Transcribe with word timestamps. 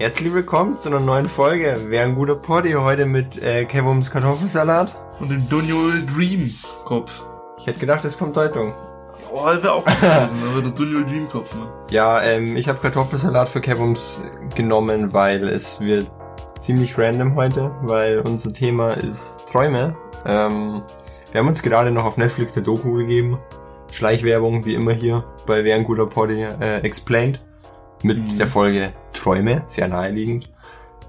Herzlich 0.00 0.32
willkommen 0.32 0.78
zu 0.78 0.88
einer 0.88 0.98
neuen 0.98 1.28
Folge. 1.28 1.76
Wäre 1.88 2.06
ein 2.06 2.14
guter 2.14 2.34
Poddy 2.34 2.72
heute 2.72 3.04
mit 3.04 3.36
äh, 3.42 3.66
Kevums 3.66 4.10
Kartoffelsalat. 4.10 4.96
Und 5.20 5.30
dem 5.30 5.46
Dunjol 5.46 6.06
Dream 6.06 6.50
Kopf. 6.86 7.22
Ich 7.58 7.66
hätte 7.66 7.80
gedacht, 7.80 8.02
es 8.06 8.16
kommt 8.16 8.34
Deutung. 8.34 8.72
Oh, 9.30 9.44
wäre 9.44 9.72
auch 9.72 9.84
gewesen, 9.84 10.38
aber 10.50 10.62
der 10.62 10.70
Dunjol 10.70 11.04
Dream 11.04 11.28
Kopf, 11.28 11.54
ne? 11.54 11.68
Ja, 11.90 12.22
ähm, 12.22 12.56
ich 12.56 12.66
habe 12.66 12.78
Kartoffelsalat 12.78 13.50
für 13.50 13.60
Kevums 13.60 14.22
genommen, 14.54 15.12
weil 15.12 15.46
es 15.48 15.82
wird 15.82 16.10
ziemlich 16.58 16.96
random 16.96 17.34
heute, 17.34 17.70
weil 17.82 18.20
unser 18.20 18.54
Thema 18.54 18.92
ist 18.92 19.42
Träume. 19.52 19.94
Ähm, 20.24 20.80
wir 21.30 21.40
haben 21.40 21.48
uns 21.48 21.62
gerade 21.62 21.90
noch 21.90 22.06
auf 22.06 22.16
Netflix 22.16 22.56
eine 22.56 22.64
Doku 22.64 22.94
gegeben. 22.94 23.38
Schleichwerbung, 23.90 24.64
wie 24.64 24.74
immer 24.76 24.92
hier 24.92 25.24
bei 25.44 25.62
Wer 25.62 25.76
ein 25.76 25.84
guter 25.84 26.06
Poddy 26.06 26.40
äh, 26.42 26.78
explained. 26.78 27.38
Mit 28.02 28.16
Mhm. 28.16 28.38
der 28.38 28.46
Folge 28.46 28.92
Träume, 29.20 29.62
sehr 29.66 29.88
naheliegend. 29.88 30.50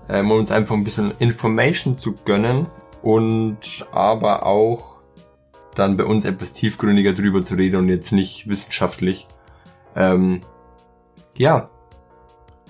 Ähm, 0.10 0.30
um 0.30 0.38
uns 0.40 0.52
einfach 0.52 0.76
ein 0.76 0.84
bisschen 0.84 1.14
Information 1.20 1.96
zu 1.96 2.16
gönnen 2.26 2.68
und 3.02 3.86
aber 3.92 4.46
auch 4.46 5.02
dann 5.76 5.96
bei 5.96 6.04
uns 6.04 6.26
etwas 6.26 6.54
tiefgründiger 6.54 7.14
drüber 7.14 7.44
zu 7.44 7.56
reden 7.56 7.78
und 7.78 7.90
jetzt 7.90 8.12
nicht 8.12 8.48
wissenschaftlich. 8.48 9.28
Ähm, 9.96 10.42
ja, 11.36 11.70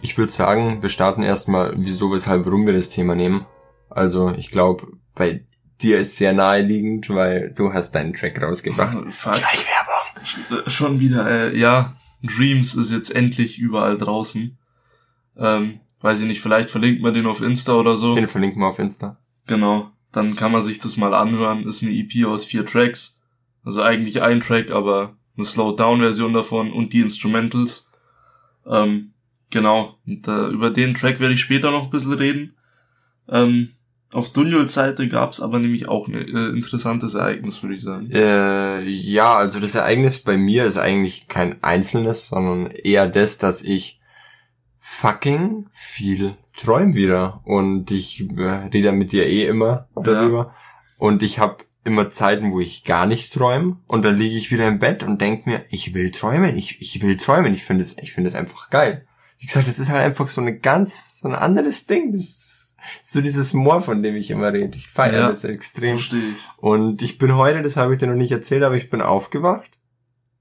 ich 0.01 0.17
würde 0.17 0.31
sagen, 0.31 0.81
wir 0.81 0.89
starten 0.89 1.23
erstmal, 1.23 1.73
wieso, 1.77 2.11
weshalb, 2.11 2.45
warum 2.45 2.65
wir 2.65 2.73
das 2.73 2.89
Thema 2.89 3.15
nehmen. 3.15 3.45
Also 3.89 4.29
ich 4.31 4.51
glaube, 4.51 4.87
bei 5.15 5.45
dir 5.81 5.99
ist 5.99 6.17
sehr 6.17 6.33
naheliegend, 6.33 7.09
weil 7.09 7.53
du 7.55 7.73
hast 7.73 7.91
deinen 7.91 8.13
Track 8.13 8.41
rausgebracht. 8.41 8.97
Fuck. 9.11 9.35
Schleichwerbung. 9.35 10.65
Äh, 10.65 10.69
Schon 10.69 10.99
wieder, 10.99 11.27
äh, 11.27 11.57
ja. 11.57 11.95
Dreams 12.23 12.75
ist 12.75 12.91
jetzt 12.91 13.15
endlich 13.15 13.57
überall 13.57 13.97
draußen. 13.97 14.57
Ähm, 15.37 15.79
weiß 16.01 16.21
ich 16.21 16.27
nicht, 16.27 16.41
vielleicht 16.41 16.69
verlinkt 16.69 17.01
man 17.01 17.13
den 17.13 17.27
auf 17.27 17.41
Insta 17.41 17.73
oder 17.73 17.95
so. 17.95 18.13
Den 18.13 18.27
verlinken 18.27 18.61
wir 18.61 18.67
auf 18.67 18.79
Insta. 18.79 19.17
Genau. 19.47 19.91
Dann 20.11 20.35
kann 20.35 20.51
man 20.51 20.61
sich 20.61 20.79
das 20.79 20.97
mal 20.97 21.13
anhören. 21.13 21.65
Ist 21.65 21.83
eine 21.83 21.91
EP 21.91 22.25
aus 22.25 22.45
vier 22.45 22.65
Tracks. 22.65 23.19
Also 23.63 23.81
eigentlich 23.81 24.21
ein 24.21 24.41
Track, 24.41 24.71
aber 24.71 25.15
eine 25.37 25.45
Slowed-Down-Version 25.45 26.33
davon 26.33 26.71
und 26.71 26.93
die 26.93 27.01
Instrumentals. 27.01 27.91
Ähm, 28.67 29.13
genau. 29.49 29.97
Und, 30.05 30.27
äh, 30.27 30.47
über 30.47 30.69
den 30.69 30.95
Track 30.95 31.19
werde 31.19 31.33
ich 31.33 31.41
später 31.41 31.71
noch 31.71 31.85
ein 31.85 31.89
bisschen 31.89 32.13
reden. 32.13 32.55
Ähm, 33.29 33.69
auf 34.11 34.33
Dunjols 34.33 34.73
Seite 34.73 35.07
gab 35.07 35.31
es 35.31 35.39
aber 35.39 35.59
nämlich 35.59 35.87
auch 35.87 36.07
ein 36.07 36.15
äh, 36.15 36.49
interessantes 36.49 37.13
Ereignis, 37.13 37.63
würde 37.63 37.75
ich 37.75 37.81
sagen. 37.81 38.11
Äh, 38.11 38.83
ja, 38.83 39.35
also 39.35 39.61
das 39.61 39.75
Ereignis 39.75 40.19
bei 40.19 40.35
mir 40.35 40.65
ist 40.65 40.77
eigentlich 40.77 41.29
kein 41.29 41.63
einzelnes, 41.63 42.27
sondern 42.27 42.71
eher 42.71 43.07
das, 43.07 43.37
dass 43.37 43.63
ich 43.63 44.00
fucking 44.83 45.67
viel 45.71 46.35
träum 46.57 46.95
wieder. 46.95 47.41
Und 47.45 47.91
ich 47.91 48.27
äh, 48.35 48.41
rede 48.41 48.79
ja 48.79 48.91
mit 48.91 49.11
dir 49.11 49.27
eh 49.27 49.45
immer 49.45 49.87
darüber. 49.95 50.53
Und 50.97 51.23
ich 51.23 51.39
habe 51.39 51.63
immer 51.83 52.09
Zeiten, 52.09 52.51
wo 52.51 52.59
ich 52.59 52.83
gar 52.83 53.05
nicht 53.05 53.31
träume. 53.33 53.77
Und 53.87 54.03
dann 54.03 54.17
liege 54.17 54.35
ich 54.35 54.51
wieder 54.51 54.67
im 54.67 54.79
Bett 54.79 55.03
und 55.03 55.21
denk 55.21 55.45
mir, 55.45 55.63
ich 55.69 55.93
will 55.93 56.11
träumen, 56.11 56.57
ich, 56.57 56.81
ich 56.81 57.01
will 57.01 57.15
träumen. 57.17 57.53
Ich 57.53 57.63
finde 57.63 57.81
es, 57.81 57.97
ich 57.99 58.11
finde 58.11 58.27
es 58.27 58.35
einfach 58.35 58.69
geil. 58.69 59.05
Wie 59.37 59.45
gesagt, 59.45 59.67
das 59.67 59.79
ist 59.79 59.89
halt 59.89 60.01
einfach 60.03 60.27
so 60.27 60.41
eine 60.41 60.57
ganz, 60.57 61.19
so 61.19 61.27
ein 61.27 61.35
anderes 61.35 61.85
Ding. 61.85 62.11
Das 62.11 62.21
ist 62.21 62.77
so 63.03 63.21
dieses 63.21 63.53
Moor, 63.53 63.81
von 63.81 64.01
dem 64.01 64.15
ich 64.15 64.31
immer 64.31 64.51
rede. 64.51 64.75
Ich 64.77 64.89
feiere 64.89 65.21
Ja. 65.21 65.27
das 65.29 65.43
extrem. 65.43 65.93
Verstehe 65.97 66.29
ich. 66.31 66.47
Und 66.57 67.01
ich 67.03 67.19
bin 67.19 67.35
heute, 67.35 67.61
das 67.61 67.77
habe 67.77 67.93
ich 67.93 67.99
dir 67.99 68.07
noch 68.07 68.15
nicht 68.15 68.31
erzählt, 68.31 68.63
aber 68.63 68.75
ich 68.75 68.89
bin 68.89 69.01
aufgewacht 69.01 69.69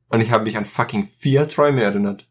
und 0.08 0.22
ich 0.22 0.30
habe 0.30 0.44
mich 0.44 0.56
an 0.56 0.64
fucking 0.64 1.06
vier 1.06 1.46
Träume 1.48 1.82
erinnert 1.82 2.26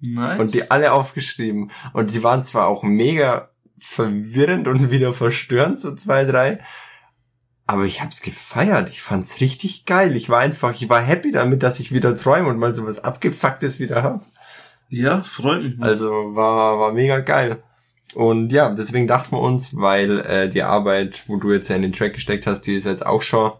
Nice. 0.00 0.40
und 0.40 0.54
die 0.54 0.70
alle 0.70 0.92
aufgeschrieben. 0.92 1.70
Und 1.92 2.14
die 2.14 2.22
waren 2.22 2.42
zwar 2.42 2.68
auch 2.68 2.82
mega 2.82 3.50
verwirrend 3.78 4.68
und 4.68 4.90
wieder 4.90 5.12
verstörend, 5.12 5.80
so 5.80 5.94
zwei, 5.94 6.24
drei, 6.24 6.60
aber 7.70 7.84
ich 7.84 8.02
hab's 8.02 8.20
gefeiert. 8.20 8.88
Ich 8.88 9.00
fand's 9.00 9.40
richtig 9.40 9.84
geil. 9.84 10.16
Ich 10.16 10.28
war 10.28 10.40
einfach, 10.40 10.72
ich 10.74 10.88
war 10.88 11.00
happy 11.00 11.30
damit, 11.30 11.62
dass 11.62 11.78
ich 11.78 11.92
wieder 11.92 12.16
träume 12.16 12.48
und 12.48 12.58
mal 12.58 12.72
so 12.72 12.84
was 12.84 13.04
Abgefucktes 13.04 13.78
wieder 13.78 14.02
hab. 14.02 14.26
ja, 14.88 15.22
freut 15.22 15.62
mich. 15.62 15.80
Also 15.80 16.10
war, 16.34 16.80
war 16.80 16.92
mega 16.92 17.20
geil. 17.20 17.62
Und 18.14 18.52
ja, 18.52 18.70
deswegen 18.70 19.06
dachten 19.06 19.36
wir 19.36 19.40
uns, 19.40 19.76
weil 19.76 20.18
äh, 20.18 20.48
die 20.48 20.64
Arbeit, 20.64 21.22
wo 21.28 21.36
du 21.36 21.52
jetzt 21.52 21.68
ja 21.68 21.76
in 21.76 21.82
den 21.82 21.92
Track 21.92 22.14
gesteckt 22.14 22.48
hast, 22.48 22.62
die 22.62 22.74
ist 22.74 22.86
jetzt 22.86 23.06
auch 23.06 23.22
schon 23.22 23.52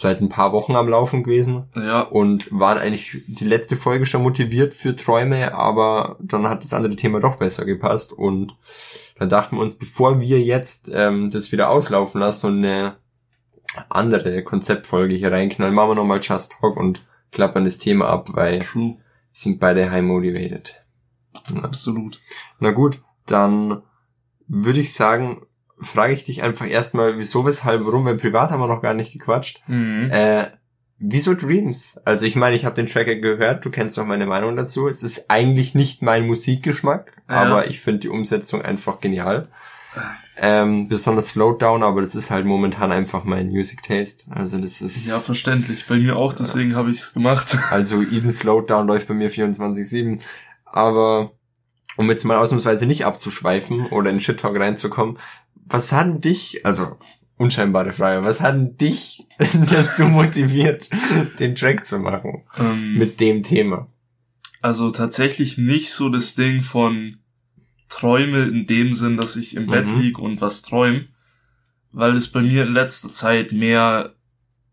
seit 0.00 0.20
ein 0.20 0.28
paar 0.28 0.52
Wochen 0.52 0.76
am 0.76 0.88
Laufen 0.88 1.24
gewesen 1.24 1.64
ja, 1.74 2.02
und 2.02 2.52
waren 2.52 2.78
eigentlich 2.78 3.20
die 3.26 3.44
letzte 3.44 3.74
Folge 3.74 4.06
schon 4.06 4.22
motiviert 4.22 4.72
für 4.72 4.94
Träume, 4.94 5.52
aber 5.52 6.16
dann 6.20 6.48
hat 6.48 6.62
das 6.62 6.72
andere 6.72 6.94
Thema 6.94 7.18
doch 7.18 7.34
besser 7.34 7.64
gepasst 7.64 8.12
und 8.12 8.56
dann 9.18 9.28
dachten 9.28 9.56
wir 9.56 9.60
uns, 9.60 9.74
bevor 9.74 10.20
wir 10.20 10.40
jetzt 10.40 10.88
ähm, 10.94 11.30
das 11.30 11.50
wieder 11.50 11.68
auslaufen 11.68 12.20
lassen 12.20 12.46
und 12.46 12.58
eine 12.64 12.94
andere 13.88 14.44
Konzeptfolge 14.44 15.16
hier 15.16 15.32
reinknallen, 15.32 15.74
machen 15.74 15.90
wir 15.90 15.94
nochmal 15.96 16.20
Just 16.22 16.54
Talk 16.60 16.76
und 16.76 17.04
klappern 17.32 17.64
das 17.64 17.78
Thema 17.78 18.06
ab, 18.06 18.28
weil 18.34 18.60
true. 18.60 18.98
sind 19.32 19.58
beide 19.58 19.90
high 19.90 20.04
motivated. 20.04 20.76
Absolut. 21.60 22.20
Na 22.60 22.70
gut, 22.70 23.02
dann 23.26 23.82
würde 24.46 24.78
ich 24.78 24.94
sagen, 24.94 25.42
frage 25.80 26.12
ich 26.12 26.24
dich 26.24 26.42
einfach 26.42 26.66
erstmal, 26.66 27.18
wieso, 27.18 27.46
weshalb, 27.46 27.84
warum, 27.84 28.04
weil 28.04 28.16
privat 28.16 28.50
haben 28.50 28.60
wir 28.60 28.66
noch 28.66 28.82
gar 28.82 28.94
nicht 28.94 29.12
gequatscht. 29.12 29.62
Mhm. 29.66 30.10
Äh, 30.10 30.46
wieso 30.98 31.34
Dreams? 31.34 32.00
Also 32.04 32.26
ich 32.26 32.36
meine, 32.36 32.56
ich 32.56 32.64
habe 32.64 32.74
den 32.74 32.86
Tracker 32.86 33.16
gehört, 33.16 33.64
du 33.64 33.70
kennst 33.70 33.96
doch 33.98 34.04
meine 34.04 34.26
Meinung 34.26 34.56
dazu. 34.56 34.88
Es 34.88 35.02
ist 35.02 35.30
eigentlich 35.30 35.74
nicht 35.74 36.02
mein 36.02 36.26
Musikgeschmack, 36.26 37.22
Ja. 37.28 37.36
aber 37.36 37.68
ich 37.68 37.80
finde 37.80 38.00
die 38.00 38.08
Umsetzung 38.08 38.62
einfach 38.62 39.00
genial. 39.00 39.48
Ähm, 40.40 40.86
besonders 40.86 41.30
Slowdown, 41.30 41.82
aber 41.82 42.00
das 42.00 42.14
ist 42.14 42.30
halt 42.30 42.46
momentan 42.46 42.92
einfach 42.92 43.24
mein 43.24 43.48
Music 43.48 43.82
Taste. 43.82 44.30
Also 44.30 44.58
das 44.58 44.80
ist, 44.80 45.08
Ja, 45.08 45.18
verständlich. 45.18 45.86
Bei 45.88 45.96
mir 45.98 46.16
auch, 46.16 46.32
deswegen 46.32 46.76
habe 46.76 46.90
ich 46.90 47.00
es 47.00 47.12
gemacht. 47.14 47.58
also 47.70 48.02
Eden 48.02 48.30
Slowdown 48.30 48.86
läuft 48.86 49.08
bei 49.08 49.14
mir 49.14 49.30
24-7. 49.32 50.20
Aber 50.64 51.32
um 51.96 52.08
jetzt 52.08 52.22
mal 52.24 52.36
ausnahmsweise 52.36 52.86
nicht 52.86 53.04
abzuschweifen 53.04 53.86
oder 53.86 54.10
in 54.10 54.20
Shit 54.20 54.38
Talk 54.38 54.56
reinzukommen, 54.60 55.18
was 55.68 55.92
hat 55.92 56.24
dich, 56.24 56.64
also 56.64 56.96
unscheinbare 57.36 57.92
Frage, 57.92 58.24
was 58.24 58.40
hat 58.40 58.54
denn 58.54 58.76
dich 58.76 59.26
dazu 59.70 60.04
motiviert, 60.06 60.88
den 61.38 61.54
Track 61.54 61.84
zu 61.86 61.98
machen 61.98 62.44
Ähm, 62.58 62.94
mit 62.98 63.20
dem 63.20 63.42
Thema? 63.42 63.86
Also 64.60 64.90
tatsächlich 64.90 65.56
nicht 65.56 65.92
so 65.92 66.08
das 66.08 66.34
Ding 66.34 66.62
von 66.62 67.18
Träume 67.88 68.42
in 68.44 68.66
dem 68.66 68.92
Sinn, 68.92 69.16
dass 69.16 69.36
ich 69.36 69.54
im 69.56 69.68
Bett 69.68 69.86
Mhm. 69.86 69.98
lieg 70.00 70.18
und 70.18 70.40
was 70.40 70.62
träum, 70.62 71.06
weil 71.92 72.12
es 72.16 72.28
bei 72.28 72.42
mir 72.42 72.64
in 72.64 72.72
letzter 72.72 73.10
Zeit 73.10 73.52
mehr, 73.52 74.14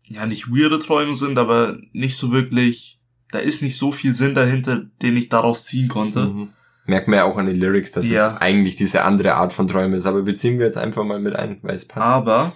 ja 0.08 0.26
nicht 0.26 0.48
weirde 0.48 0.78
Träume 0.78 1.14
sind, 1.14 1.38
aber 1.38 1.78
nicht 1.92 2.16
so 2.16 2.30
wirklich, 2.32 2.98
da 3.30 3.38
ist 3.38 3.62
nicht 3.62 3.78
so 3.78 3.92
viel 3.92 4.14
Sinn 4.14 4.34
dahinter, 4.34 4.86
den 5.02 5.16
ich 5.16 5.28
daraus 5.28 5.64
ziehen 5.64 5.88
konnte. 5.88 6.26
Mhm. 6.26 6.48
Merkt 6.86 7.08
man 7.08 7.16
ja 7.18 7.24
auch 7.24 7.36
an 7.36 7.46
den 7.46 7.56
Lyrics, 7.56 7.92
dass 7.92 8.08
Ja. 8.08 8.34
es 8.34 8.40
eigentlich 8.40 8.76
diese 8.76 9.02
andere 9.02 9.34
Art 9.34 9.52
von 9.52 9.66
Träume 9.66 9.96
ist, 9.96 10.06
aber 10.06 10.22
beziehen 10.22 10.58
wir 10.58 10.66
jetzt 10.66 10.78
einfach 10.78 11.04
mal 11.04 11.18
mit 11.20 11.34
ein, 11.34 11.58
weil 11.62 11.74
es 11.74 11.86
passt. 11.86 12.06
Aber 12.06 12.54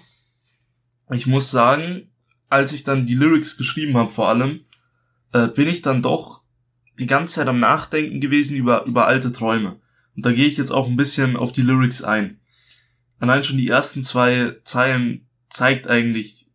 ich 1.10 1.26
muss 1.26 1.50
sagen, 1.50 2.10
als 2.48 2.72
ich 2.72 2.84
dann 2.84 3.06
die 3.06 3.14
Lyrics 3.16 3.56
geschrieben 3.56 3.96
habe 3.96 4.10
vor 4.10 4.28
allem, 4.28 4.60
äh, 5.32 5.48
bin 5.48 5.68
ich 5.68 5.82
dann 5.82 6.02
doch 6.02 6.42
die 6.98 7.06
ganze 7.06 7.36
Zeit 7.36 7.48
am 7.48 7.58
Nachdenken 7.58 8.20
gewesen 8.20 8.56
über, 8.56 8.84
über 8.86 9.06
alte 9.06 9.32
Träume. 9.32 9.80
Und 10.16 10.26
da 10.26 10.32
gehe 10.32 10.46
ich 10.46 10.56
jetzt 10.56 10.70
auch 10.70 10.86
ein 10.86 10.96
bisschen 10.96 11.36
auf 11.36 11.52
die 11.52 11.62
Lyrics 11.62 12.02
ein. 12.02 12.40
Allein 13.18 13.42
schon 13.42 13.58
die 13.58 13.68
ersten 13.68 14.02
zwei 14.02 14.56
Zeilen 14.64 15.26
zeigt 15.48 15.86
eigentlich, 15.88 16.46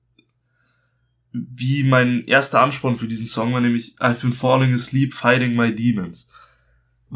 wie 1.32 1.84
mein 1.84 2.26
erster 2.26 2.62
Ansporn 2.62 2.98
für 2.98 3.08
diesen 3.08 3.28
Song 3.28 3.54
war, 3.54 3.60
nämlich 3.62 3.96
I've 4.00 4.22
been 4.22 4.34
falling 4.34 4.74
asleep 4.74 5.14
fighting 5.14 5.56
my 5.56 5.74
demons. 5.76 6.30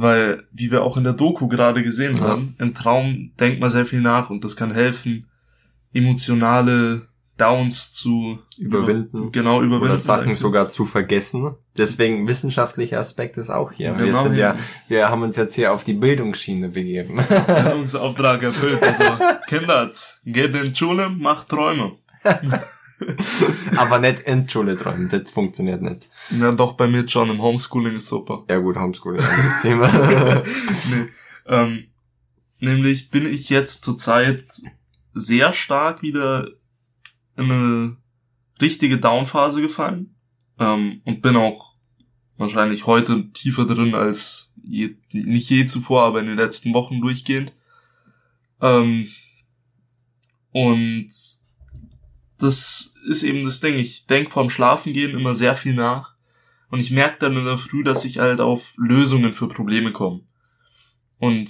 Weil, 0.02 0.44
wie 0.52 0.72
wir 0.72 0.84
auch 0.84 0.96
in 0.98 1.04
der 1.04 1.14
Doku 1.14 1.48
gerade 1.50 1.84
gesehen 1.84 2.16
Ja. 2.18 2.24
haben, 2.24 2.56
im 2.58 2.74
Traum 2.74 3.32
denkt 3.40 3.60
man 3.60 3.70
sehr 3.70 3.86
viel 3.86 4.00
nach 4.02 4.30
und 4.30 4.44
das 4.46 4.56
kann 4.56 4.72
helfen, 4.72 5.26
emotionale 5.94 7.08
Downs 7.38 7.94
zu 7.94 8.40
Überwinden. 8.58 9.18
Über, 9.18 9.32
genau, 9.32 9.62
überwinden. 9.62 9.86
Oder 9.86 9.98
Sachen 9.98 10.36
sogar 10.36 10.68
zu 10.68 10.86
vergessen. 10.86 11.56
Deswegen 11.78 12.28
wissenschaftlicher 12.28 13.00
Aspekt 13.00 13.38
ist 13.38 13.50
auch 13.50 13.72
hier. 13.72 13.98
Wir 13.98 14.06
Genau, 14.08 14.24
sind 14.24 14.36
ja, 14.36 14.54
ja. 14.56 14.60
wir 14.90 15.10
haben 15.10 15.22
uns 15.24 15.36
jetzt 15.38 15.56
hier 15.56 15.72
auf 15.74 15.84
die 15.86 15.94
Bildungsschiene 15.94 16.70
begeben. 16.70 17.18
Bildungsauftrag 17.48 18.44
erfüllt. 18.44 18.82
Also, 18.84 19.04
Kinder, 19.48 19.90
geht 20.26 20.56
in 20.56 20.66
die 20.72 20.76
Schule, 20.76 21.10
macht 21.10 21.50
Träume. 21.50 21.94
Aber 23.78 24.00
nicht 24.00 24.22
in 24.22 24.46
die 24.46 24.52
Schule 24.52 24.76
träumen, 24.76 25.10
das 25.10 25.32
funktioniert 25.32 25.82
nicht. 25.82 26.10
Ja, 26.40 26.52
doch, 26.52 26.74
bei 26.74 26.88
mir 26.88 27.08
schon. 27.08 27.30
Im 27.30 27.42
Homeschooling 27.42 27.96
ist 27.96 28.08
super. 28.08 28.44
Ja 28.50 28.58
gut, 28.58 28.78
Homeschooling, 28.78 29.22
anderes 29.22 29.62
Thema. 29.62 29.88
nee. 30.92 31.10
ähm, 31.46 31.86
nämlich 32.60 33.10
bin 33.10 33.26
ich 33.26 33.50
jetzt 33.50 33.84
zurzeit 33.84 34.44
sehr 35.14 35.54
stark 35.54 36.02
wieder 36.02 36.48
in 37.38 37.52
eine 37.52 37.98
richtige 38.62 38.98
Downphase 38.98 39.62
gefallen 39.62 40.16
ähm, 40.60 41.02
und 41.06 41.22
bin 41.22 41.36
auch 41.36 41.76
wahrscheinlich 42.38 42.86
heute 42.86 43.30
tiefer 43.32 43.66
drin 43.66 43.96
als 43.96 44.54
je, 44.62 44.96
nicht 45.12 45.50
je 45.50 45.66
zuvor, 45.66 46.04
aber 46.04 46.20
in 46.20 46.28
den 46.28 46.38
letzten 46.38 46.74
Wochen 46.74 47.02
durchgehend. 47.02 47.54
Ähm, 48.62 49.10
und 50.52 51.10
das 52.40 52.96
ist 53.06 53.24
eben 53.24 53.44
das 53.44 53.60
Ding. 53.60 53.78
Ich 53.78 54.08
denk 54.08 54.32
vorm 54.32 54.50
Schlafengehen 54.50 55.12
immer 55.12 55.34
sehr 55.34 55.56
viel 55.56 55.74
nach. 55.74 56.16
Und 56.70 56.80
ich 56.80 56.92
merke 56.92 57.18
dann 57.20 57.36
in 57.36 57.46
der 57.46 57.58
Früh, 57.58 57.84
dass 57.84 58.06
ich 58.06 58.20
halt 58.20 58.40
auf 58.42 58.74
Lösungen 58.78 59.34
für 59.34 59.48
Probleme 59.48 59.92
komme. 59.92 60.22
Und 61.18 61.50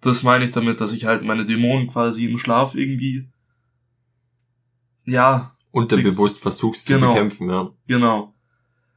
das 0.00 0.22
meine 0.22 0.44
ich 0.44 0.52
damit, 0.52 0.80
dass 0.80 0.92
ich 0.92 1.04
halt 1.04 1.22
meine 1.22 1.44
Dämonen 1.44 1.88
quasi 1.88 2.26
im 2.26 2.38
Schlaf 2.38 2.74
irgendwie, 2.74 3.28
ja. 5.04 5.54
Unterbewusst 5.72 6.42
versuchst 6.42 6.86
genau, 6.86 7.08
zu 7.08 7.14
bekämpfen, 7.14 7.50
ja. 7.50 7.70
Genau. 7.86 8.34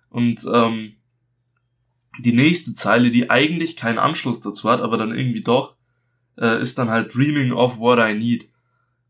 Und 0.09 0.45
ähm, 0.51 0.95
die 2.19 2.33
nächste 2.33 2.75
Zeile, 2.75 3.11
die 3.11 3.29
eigentlich 3.29 3.75
keinen 3.75 4.00
Anschluss 4.00 4.41
dazu 4.41 4.69
hat, 4.69 4.81
aber 4.81 4.97
dann 4.97 5.15
irgendwie 5.15 5.41
doch, 5.41 5.75
äh, 6.38 6.61
ist 6.61 6.77
dann 6.77 6.89
halt 6.89 7.13
Dreaming 7.13 7.51
of 7.51 7.77
What 7.79 8.00
I 8.00 8.13
Need. 8.13 8.50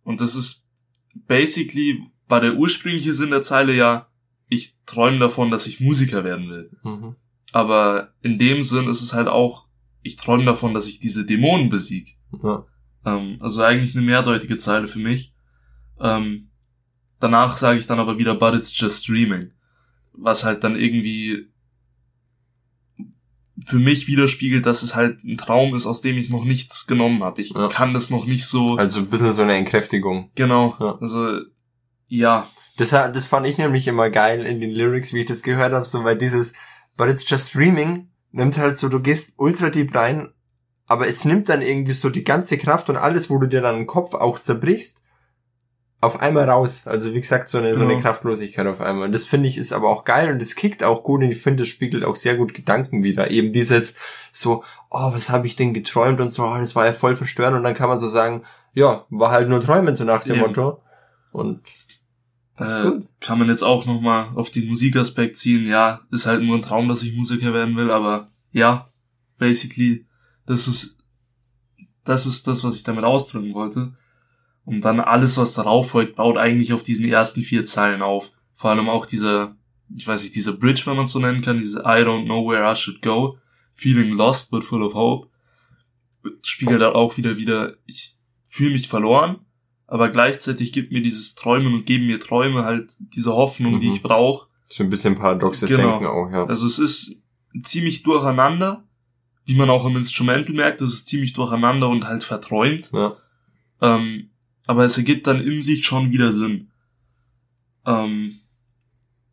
Und 0.04 0.22
das 0.22 0.36
ist 0.36 0.63
basically, 1.14 2.04
war 2.28 2.42
der 2.42 2.56
ursprüngliche 2.56 3.14
Sinn 3.14 3.32
der 3.32 3.44
Zeile 3.44 3.74
ja, 3.74 4.08
ich 4.50 4.76
träume 4.86 5.20
davon, 5.20 5.52
dass 5.52 5.68
ich 5.68 5.80
Musiker 5.80 6.24
werden 6.24 6.50
will. 6.50 6.72
Mhm. 6.84 7.16
Aber 7.52 8.14
in 8.22 8.38
dem 8.38 8.64
Sinn 8.64 8.88
ist 8.88 9.02
es 9.02 9.14
halt 9.14 9.28
auch, 9.28 9.68
ich 10.02 10.18
träume 10.18 10.46
davon, 10.46 10.74
dass 10.74 10.88
ich 10.88 11.00
diese 11.00 11.26
Dämonen 11.26 11.70
besieg. 11.70 12.18
Ja. 12.44 12.66
Ähm, 13.06 13.38
also 13.40 13.62
eigentlich 13.64 13.96
eine 13.96 14.06
mehrdeutige 14.06 14.58
Zeile 14.58 14.88
für 14.88 15.00
mich. 15.00 15.34
Ähm, 16.00 16.50
danach 17.20 17.56
sage 17.56 17.80
ich 17.80 17.88
dann 17.88 18.00
aber 18.00 18.18
wieder, 18.18 18.36
but 18.36 18.54
it's 18.54 18.78
just 18.78 19.08
dreaming. 19.08 19.52
Was 20.14 20.44
halt 20.44 20.64
dann 20.64 20.76
irgendwie 20.76 21.48
für 23.66 23.80
mich 23.80 24.08
widerspiegelt, 24.08 24.66
dass 24.66 24.84
es 24.84 24.96
halt 24.96 25.24
ein 25.24 25.38
Traum 25.38 25.74
ist, 25.76 25.86
aus 25.86 26.02
dem 26.02 26.18
ich 26.18 26.30
noch 26.30 26.44
nichts 26.44 26.88
genommen 26.88 27.24
habe. 27.24 27.42
Ich 27.42 27.52
Ja. 27.54 27.68
kann 27.70 27.94
das 27.94 28.10
noch 28.10 28.26
nicht 28.26 28.46
so. 28.46 28.76
Also 28.76 29.00
ein 29.00 29.08
bisschen 29.08 29.32
so 29.32 29.42
eine 29.44 29.54
Entkräftigung. 29.56 30.32
genau. 30.36 30.76
Ja. 30.80 30.98
Also 31.00 31.40
ja, 32.08 32.48
Das, 32.78 32.90
das 32.92 33.26
fand 33.26 33.48
ich 33.48 33.58
nämlich 33.58 33.88
immer 33.88 34.10
geil 34.10 34.46
in 34.46 34.60
den 34.60 34.72
Lyrics, 34.72 35.14
wie 35.14 35.22
ich 35.22 35.26
das 35.28 35.44
gehört 35.44 35.74
habe, 35.74 35.86
so 35.86 36.04
weil 36.04 36.18
dieses 36.18 36.54
But 36.98 37.10
it's 37.10 37.28
just 37.30 37.56
dreaming 37.56 38.10
nimmt 38.32 38.58
halt 38.58 38.78
so, 38.78 38.90
du 38.90 39.00
gehst 39.00 39.34
ultra 39.38 39.70
deep 39.70 39.94
rein, 39.96 40.34
aber 40.88 41.08
es 41.08 41.24
nimmt 41.26 41.50
dann 41.50 41.62
irgendwie 41.62 41.94
so 41.94 42.10
die 42.10 42.24
ganze 42.24 42.58
Kraft 42.58 42.90
und 42.90 42.98
alles, 42.98 43.30
wo 43.30 43.38
du 43.40 43.48
dir 43.48 43.62
dann 43.62 43.76
den 43.78 43.88
Kopf 43.88 44.14
auch 44.16 44.40
zerbrichst, 44.40 45.04
auf 46.04 46.20
einmal 46.20 46.50
raus. 46.50 46.86
Also 46.86 47.14
wie 47.14 47.22
gesagt, 47.22 47.48
so 47.48 47.58
eine, 47.58 47.76
so 47.76 47.84
eine 47.84 47.94
Ja. 47.94 48.02
Kraftlosigkeit 48.02 48.68
auf 48.68 48.82
einmal. 48.82 49.08
Und 49.08 49.16
das 49.16 49.26
finde 49.26 49.48
ich 49.48 49.58
ist 49.58 49.72
aber 49.72 49.90
auch 49.90 50.04
geil 50.04 50.32
und 50.32 50.42
das 50.42 50.56
kickt 50.56 50.84
auch 50.84 51.02
gut 51.02 51.22
und 51.22 51.30
ich 51.30 51.38
finde, 51.38 51.64
das 51.64 51.70
spiegelt 51.70 52.04
auch 52.04 52.18
sehr 52.18 52.36
gut 52.36 52.54
Gedanken 52.54 53.04
wieder. 53.04 53.32
Eben 53.32 53.54
dieses 53.54 53.96
so, 54.32 54.64
oh, 54.90 55.14
was 55.14 55.30
habe 55.30 55.48
ich 55.48 55.56
denn 55.56 55.74
geträumt 55.74 56.20
und 56.20 56.32
so, 56.32 56.44
oh, 56.44 56.58
das 56.58 56.76
war 56.76 56.86
ja 56.86 56.94
voll 56.94 57.16
verstörend 57.16 57.56
und 57.56 57.64
dann 57.64 57.74
kann 57.74 57.88
man 57.88 57.98
so 57.98 58.08
sagen, 58.08 58.44
ja, 58.74 59.06
war 59.10 59.32
halt 59.32 59.48
nur 59.48 59.62
Träumen, 59.62 59.96
so 59.96 60.04
nach 60.04 60.24
dem 60.24 60.36
Eben. 60.36 60.42
Motto. 60.42 60.78
Und 61.32 61.62
äh, 62.58 62.92
kann 63.22 63.40
man 63.40 63.48
jetzt 63.48 63.64
auch 63.64 63.86
nochmal 63.86 64.28
auf 64.36 64.50
den 64.50 64.68
Musikaspekt 64.68 65.38
ziehen. 65.38 65.66
Ja, 65.66 66.02
ist 66.12 66.26
halt 66.28 66.44
nur 66.44 66.58
ein 66.58 66.62
Traum, 66.62 66.90
dass 66.90 67.02
ich 67.04 67.16
Musiker 67.16 67.54
werden 67.54 67.78
will, 67.78 67.90
aber 67.90 68.30
ja, 68.52 68.88
basically, 69.38 70.06
das 70.46 70.68
ist, 70.68 70.98
das 72.04 72.26
ist 72.26 72.46
das, 72.48 72.64
was 72.66 72.76
ich 72.76 72.84
damit 72.84 73.06
ausdrücken 73.06 73.54
wollte. 73.54 73.94
Und 74.66 74.82
dann 74.86 75.00
alles, 75.00 75.38
was 75.38 75.54
darauf 75.54 75.90
folgt, 75.92 76.16
baut 76.16 76.38
eigentlich 76.38 76.72
auf 76.74 76.84
diesen 76.84 77.06
ersten 77.06 77.44
vier 77.44 77.66
Zeilen 77.66 78.02
auf. 78.02 78.30
Vor 78.56 78.72
allem 78.72 78.88
auch 78.90 79.06
dieser, 79.06 79.56
ich 79.96 80.08
weiß 80.08 80.24
nicht, 80.24 80.36
dieser 80.36 80.54
Bridge, 80.54 80.84
wenn 80.86 80.96
man 80.96 81.06
es 81.06 81.12
so 81.12 81.20
nennen 81.20 81.42
kann, 81.42 81.60
diese 81.60 81.80
I 81.82 82.04
don't 82.06 82.26
know 82.26 82.48
where 82.50 82.72
I 82.72 82.76
should 82.76 83.02
go, 83.02 83.38
feeling 83.74 84.12
lost 84.12 84.52
but 84.52 84.64
full 84.64 84.82
of 84.84 84.94
hope, 84.94 85.28
spiegelt 86.44 86.82
da 86.82 86.94
auch 86.94 87.18
wieder 87.18 87.38
wieder, 87.38 87.74
ich 87.86 88.16
fühle 88.46 88.72
mich 88.72 88.88
verloren, 88.88 89.40
aber 89.88 90.10
gleichzeitig 90.10 90.72
gibt 90.72 90.92
mir 90.92 91.02
dieses 91.02 91.36
Träumen 91.36 91.74
und 91.74 91.86
geben 91.86 92.06
mir 92.08 92.20
Träume 92.20 92.64
halt 92.64 92.94
diese 93.00 93.34
Hoffnung, 93.34 93.80
die 93.80 93.88
Mhm. 93.90 93.94
ich 93.96 94.02
brauche. 94.04 94.48
So 94.70 94.84
ein 94.84 94.90
bisschen 94.90 95.16
paradoxes 95.16 95.70
Genau. 95.70 95.90
Denken 96.00 96.06
auch, 96.08 96.30
ja. 96.32 96.46
Also 96.46 96.66
es 96.66 96.80
ist 96.80 97.22
ziemlich 97.64 98.04
durcheinander, 98.04 98.84
wie 99.46 99.56
man 99.56 99.70
auch 99.70 99.86
im 99.86 99.98
Instrumental 99.98 100.56
merkt, 100.56 100.82
es 100.82 100.94
ist 100.94 101.08
ziemlich 101.08 101.34
durcheinander 101.34 101.90
und 101.90 102.06
halt 102.06 102.24
verträumt. 102.24 102.90
ja. 102.94 103.18
Ähm, 103.82 104.30
aber 104.66 104.86
es 104.86 104.98
ergibt 104.98 105.28
dann 105.28 105.42
in 105.42 105.62
sich 105.62 105.86
schon 105.86 106.12
wieder 106.12 106.32
Sinn. 106.34 106.70
Ähm, 107.86 108.40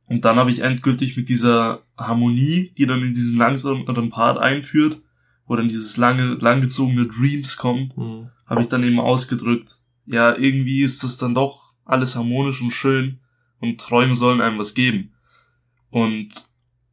und 0.06 0.24
dann 0.24 0.36
habe 0.36 0.50
ich 0.50 0.60
endgültig 0.60 1.16
mit 1.16 1.28
dieser 1.28 1.82
Harmonie, 1.96 2.72
die 2.76 2.86
dann 2.86 3.02
in 3.02 3.14
diesen 3.14 3.36
langsameren 3.38 4.10
Part 4.10 4.38
einführt, 4.38 5.00
wo 5.46 5.56
dann 5.56 5.68
dieses 5.68 5.96
lange, 5.96 6.34
langgezogene 6.34 7.06
Dreams 7.06 7.56
kommt, 7.56 7.96
Mhm. 7.96 8.30
habe 8.46 8.62
ich 8.62 8.68
dann 8.68 8.82
eben 8.82 8.98
ausgedrückt, 9.00 9.76
ja, 10.06 10.36
irgendwie 10.36 10.82
ist 10.82 11.04
das 11.04 11.16
dann 11.16 11.34
doch 11.34 11.74
alles 11.84 12.16
harmonisch 12.16 12.60
und 12.62 12.70
schön 12.70 13.20
und 13.60 13.80
Träume 13.80 14.14
sollen 14.14 14.40
einem 14.40 14.58
was 14.58 14.74
geben. 14.74 15.12
Und 15.90 16.30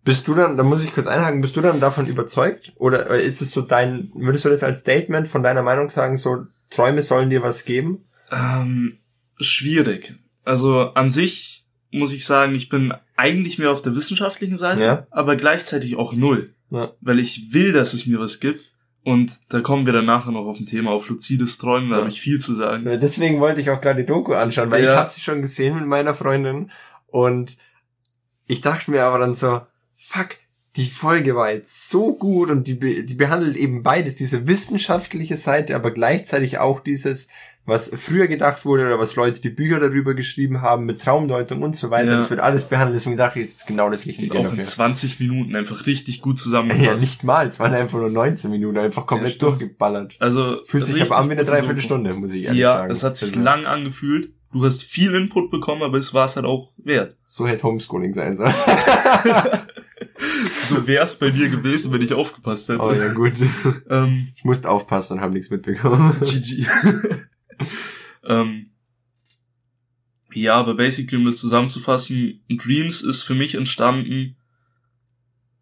Bist 0.03 0.25
du 0.29 0.35
dann, 0.35 0.55
da 0.55 0.63
muss 0.63 0.85
ich 0.85 0.93
kurz 0.93 1.05
einhaken, 1.05 1.41
bist 1.41 1.57
du 1.57 1.61
dann 1.61 1.81
davon 1.81 2.05
überzeugt? 2.07 2.71
Oder 2.77 3.07
ist 3.19 3.41
es 3.41 3.51
so 3.51 3.61
dein, 3.61 4.09
würdest 4.15 4.45
du 4.45 4.49
das 4.49 4.63
als 4.63 4.79
Statement 4.79 5.27
von 5.27 5.43
deiner 5.43 5.63
Meinung 5.63 5.89
sagen, 5.89 6.15
so 6.15 6.45
Träume 6.69 7.01
sollen 7.01 7.29
dir 7.29 7.41
was 7.41 7.65
geben? 7.65 8.05
Ähm, 8.31 8.97
schwierig. 9.39 10.15
Also 10.43 10.93
an 10.93 11.09
sich 11.09 11.65
muss 11.91 12.13
ich 12.13 12.25
sagen, 12.25 12.55
ich 12.55 12.69
bin 12.69 12.93
eigentlich 13.15 13.57
mehr 13.57 13.71
auf 13.71 13.81
der 13.81 13.95
wissenschaftlichen 13.95 14.57
Seite, 14.57 14.83
Ja. 14.83 15.07
aber 15.11 15.35
gleichzeitig 15.35 15.95
auch 15.95 16.13
null. 16.13 16.53
Ja. 16.69 16.91
Weil 17.01 17.19
ich 17.19 17.53
will, 17.53 17.71
dass 17.71 17.93
es 17.93 18.05
mir 18.07 18.19
was 18.19 18.39
gibt. 18.39 18.71
Und 19.03 19.31
da 19.53 19.61
kommen 19.61 19.85
wir 19.85 19.93
dann 19.93 20.05
nachher 20.05 20.31
noch 20.33 20.45
auf 20.47 20.59
ein 20.59 20.65
Thema, 20.65 20.91
auf 20.91 21.07
luzides 21.07 21.57
Träumen, 21.57 21.89
da 21.89 21.95
Ja. 21.95 22.01
habe 22.01 22.09
ich 22.09 22.19
viel 22.19 22.39
zu 22.41 22.53
sagen. 22.53 22.83
Deswegen 22.99 23.39
wollte 23.39 23.61
ich 23.61 23.69
auch 23.69 23.79
gerade 23.79 24.01
die 24.01 24.05
Doku 24.05 24.33
anschauen, 24.33 24.69
weil 24.69 24.83
ich 24.83 24.89
habe 24.89 25.09
sie 25.09 25.21
schon 25.21 25.41
gesehen 25.41 25.75
mit 25.75 25.85
meiner 25.87 26.13
Freundin 26.13 26.71
und 27.07 27.57
ich 28.47 28.59
dachte 28.59 28.91
mir 28.91 29.03
aber 29.03 29.19
dann 29.19 29.33
so, 29.33 29.61
fuck, 29.95 30.35
die 30.75 30.85
Folge 30.89 31.35
war 31.35 31.51
jetzt 31.51 31.89
so 31.89 32.15
gut 32.15 32.49
und 32.49 32.67
die, 32.67 33.05
die 33.05 33.13
behandelt 33.15 33.55
eben 33.55 33.81
beides, 33.81 34.17
diese 34.17 34.45
wissenschaftliche 34.45 35.37
Seite, 35.37 35.75
aber 35.75 35.91
gleichzeitig 35.91 36.57
auch 36.59 36.81
dieses, 36.81 37.29
was 37.67 37.91
früher 37.95 38.27
gedacht 38.27 38.65
wurde 38.65 38.85
oder 38.87 38.97
was 38.97 39.15
Leute 39.15 39.41
die 39.41 39.49
Bücher 39.51 39.79
darüber 39.79 40.13
geschrieben 40.15 40.61
haben 40.61 40.85
mit 40.85 41.01
Traumdeutung 41.01 41.61
und 41.61 41.75
so 41.75 41.91
weiter. 41.91 42.11
Ja. 42.11 42.15
Das 42.17 42.29
wird 42.31 42.39
alles 42.39 42.63
behandelt, 42.63 42.95
deswegen 42.97 43.17
dachte 43.17 43.39
ich, 43.39 43.45
es 43.49 43.55
ist 43.57 43.67
genau 43.67 43.89
das 43.91 44.01
Und 44.01 44.07
Richtige 44.07 44.33
auch 44.39 44.43
in 44.45 44.49
dafür. 44.51 44.63
20 44.63 45.19
Minuten 45.19 45.55
einfach 45.55 45.85
richtig 45.85 46.21
gut 46.21 46.39
Ja, 46.39 46.43
zusammengefasst. 46.43 47.01
nicht 47.01 47.23
mal, 47.23 47.45
es 47.45 47.59
waren 47.59 47.73
einfach 47.75 47.99
nur 47.99 48.09
19 48.09 48.49
Minuten, 48.49 48.77
einfach 48.79 49.05
komplett 49.05 49.31
stimmt. 49.35 49.51
durchgeballert. 49.59 50.15
Also 50.19 50.61
Fühlt 50.65 50.85
sich 50.85 50.95
richtig 50.95 51.11
aber 51.11 51.21
an 51.21 51.27
wie 51.29 51.33
eine. 51.33 51.43
Dreiviertelstunde, 51.45 52.13
muss 52.15 52.33
ich 52.33 52.45
ehrlich 52.45 52.59
Ja, 52.61 52.77
sagen. 52.77 52.91
es 52.91 53.03
hat 53.03 53.17
sich 53.17 53.29
Also, 53.33 53.41
lang 53.41 53.65
angefühlt. 53.65 54.31
Du 54.53 54.63
hast 54.63 54.83
viel 54.83 55.13
Input 55.13 55.51
bekommen, 55.51 55.83
aber 55.83 55.97
es 55.97 56.13
war 56.13 56.23
es 56.23 56.37
halt 56.37 56.45
auch 56.45 56.71
wert. 56.77 57.17
So 57.23 57.45
hätte 57.45 57.63
Homeschooling 57.63 58.13
sein 58.13 58.35
sollen. 58.35 58.53
So 60.63 60.85
wär's 60.87 61.17
bei 61.17 61.29
dir 61.29 61.49
gewesen, 61.49 61.91
wenn 61.93 62.01
ich 62.01 62.13
aufgepasst 62.13 62.69
hätte. 62.69 62.81
Oh 62.81 62.91
ja, 62.91 63.13
gut. 63.13 63.33
ähm, 63.89 64.27
Ich 64.35 64.43
musste 64.43 64.69
aufpassen 64.69 65.13
und 65.17 65.21
habe 65.21 65.33
nichts 65.33 65.49
mitbekommen. 65.49 66.15
GG. 66.21 66.65
ähm, 68.25 68.71
ja, 70.33 70.55
aber 70.55 70.75
basically, 70.75 71.17
um 71.17 71.25
das 71.25 71.37
zusammenzufassen, 71.37 72.41
Dreams 72.49 73.01
ist 73.01 73.23
für 73.23 73.35
mich 73.35 73.55
entstanden, 73.55 74.35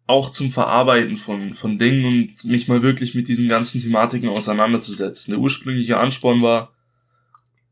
auch 0.06 0.30
zum 0.30 0.50
Verarbeiten 0.50 1.16
von, 1.16 1.54
von 1.54 1.78
Dingen 1.78 2.04
und 2.04 2.44
mich 2.44 2.68
mal 2.68 2.82
wirklich 2.82 3.14
mit 3.14 3.28
diesen 3.28 3.48
ganzen 3.48 3.82
Thematiken 3.82 4.28
auseinanderzusetzen. 4.28 5.32
Der 5.32 5.40
ursprüngliche 5.40 5.98
Ansporn 5.98 6.42
war 6.42 6.72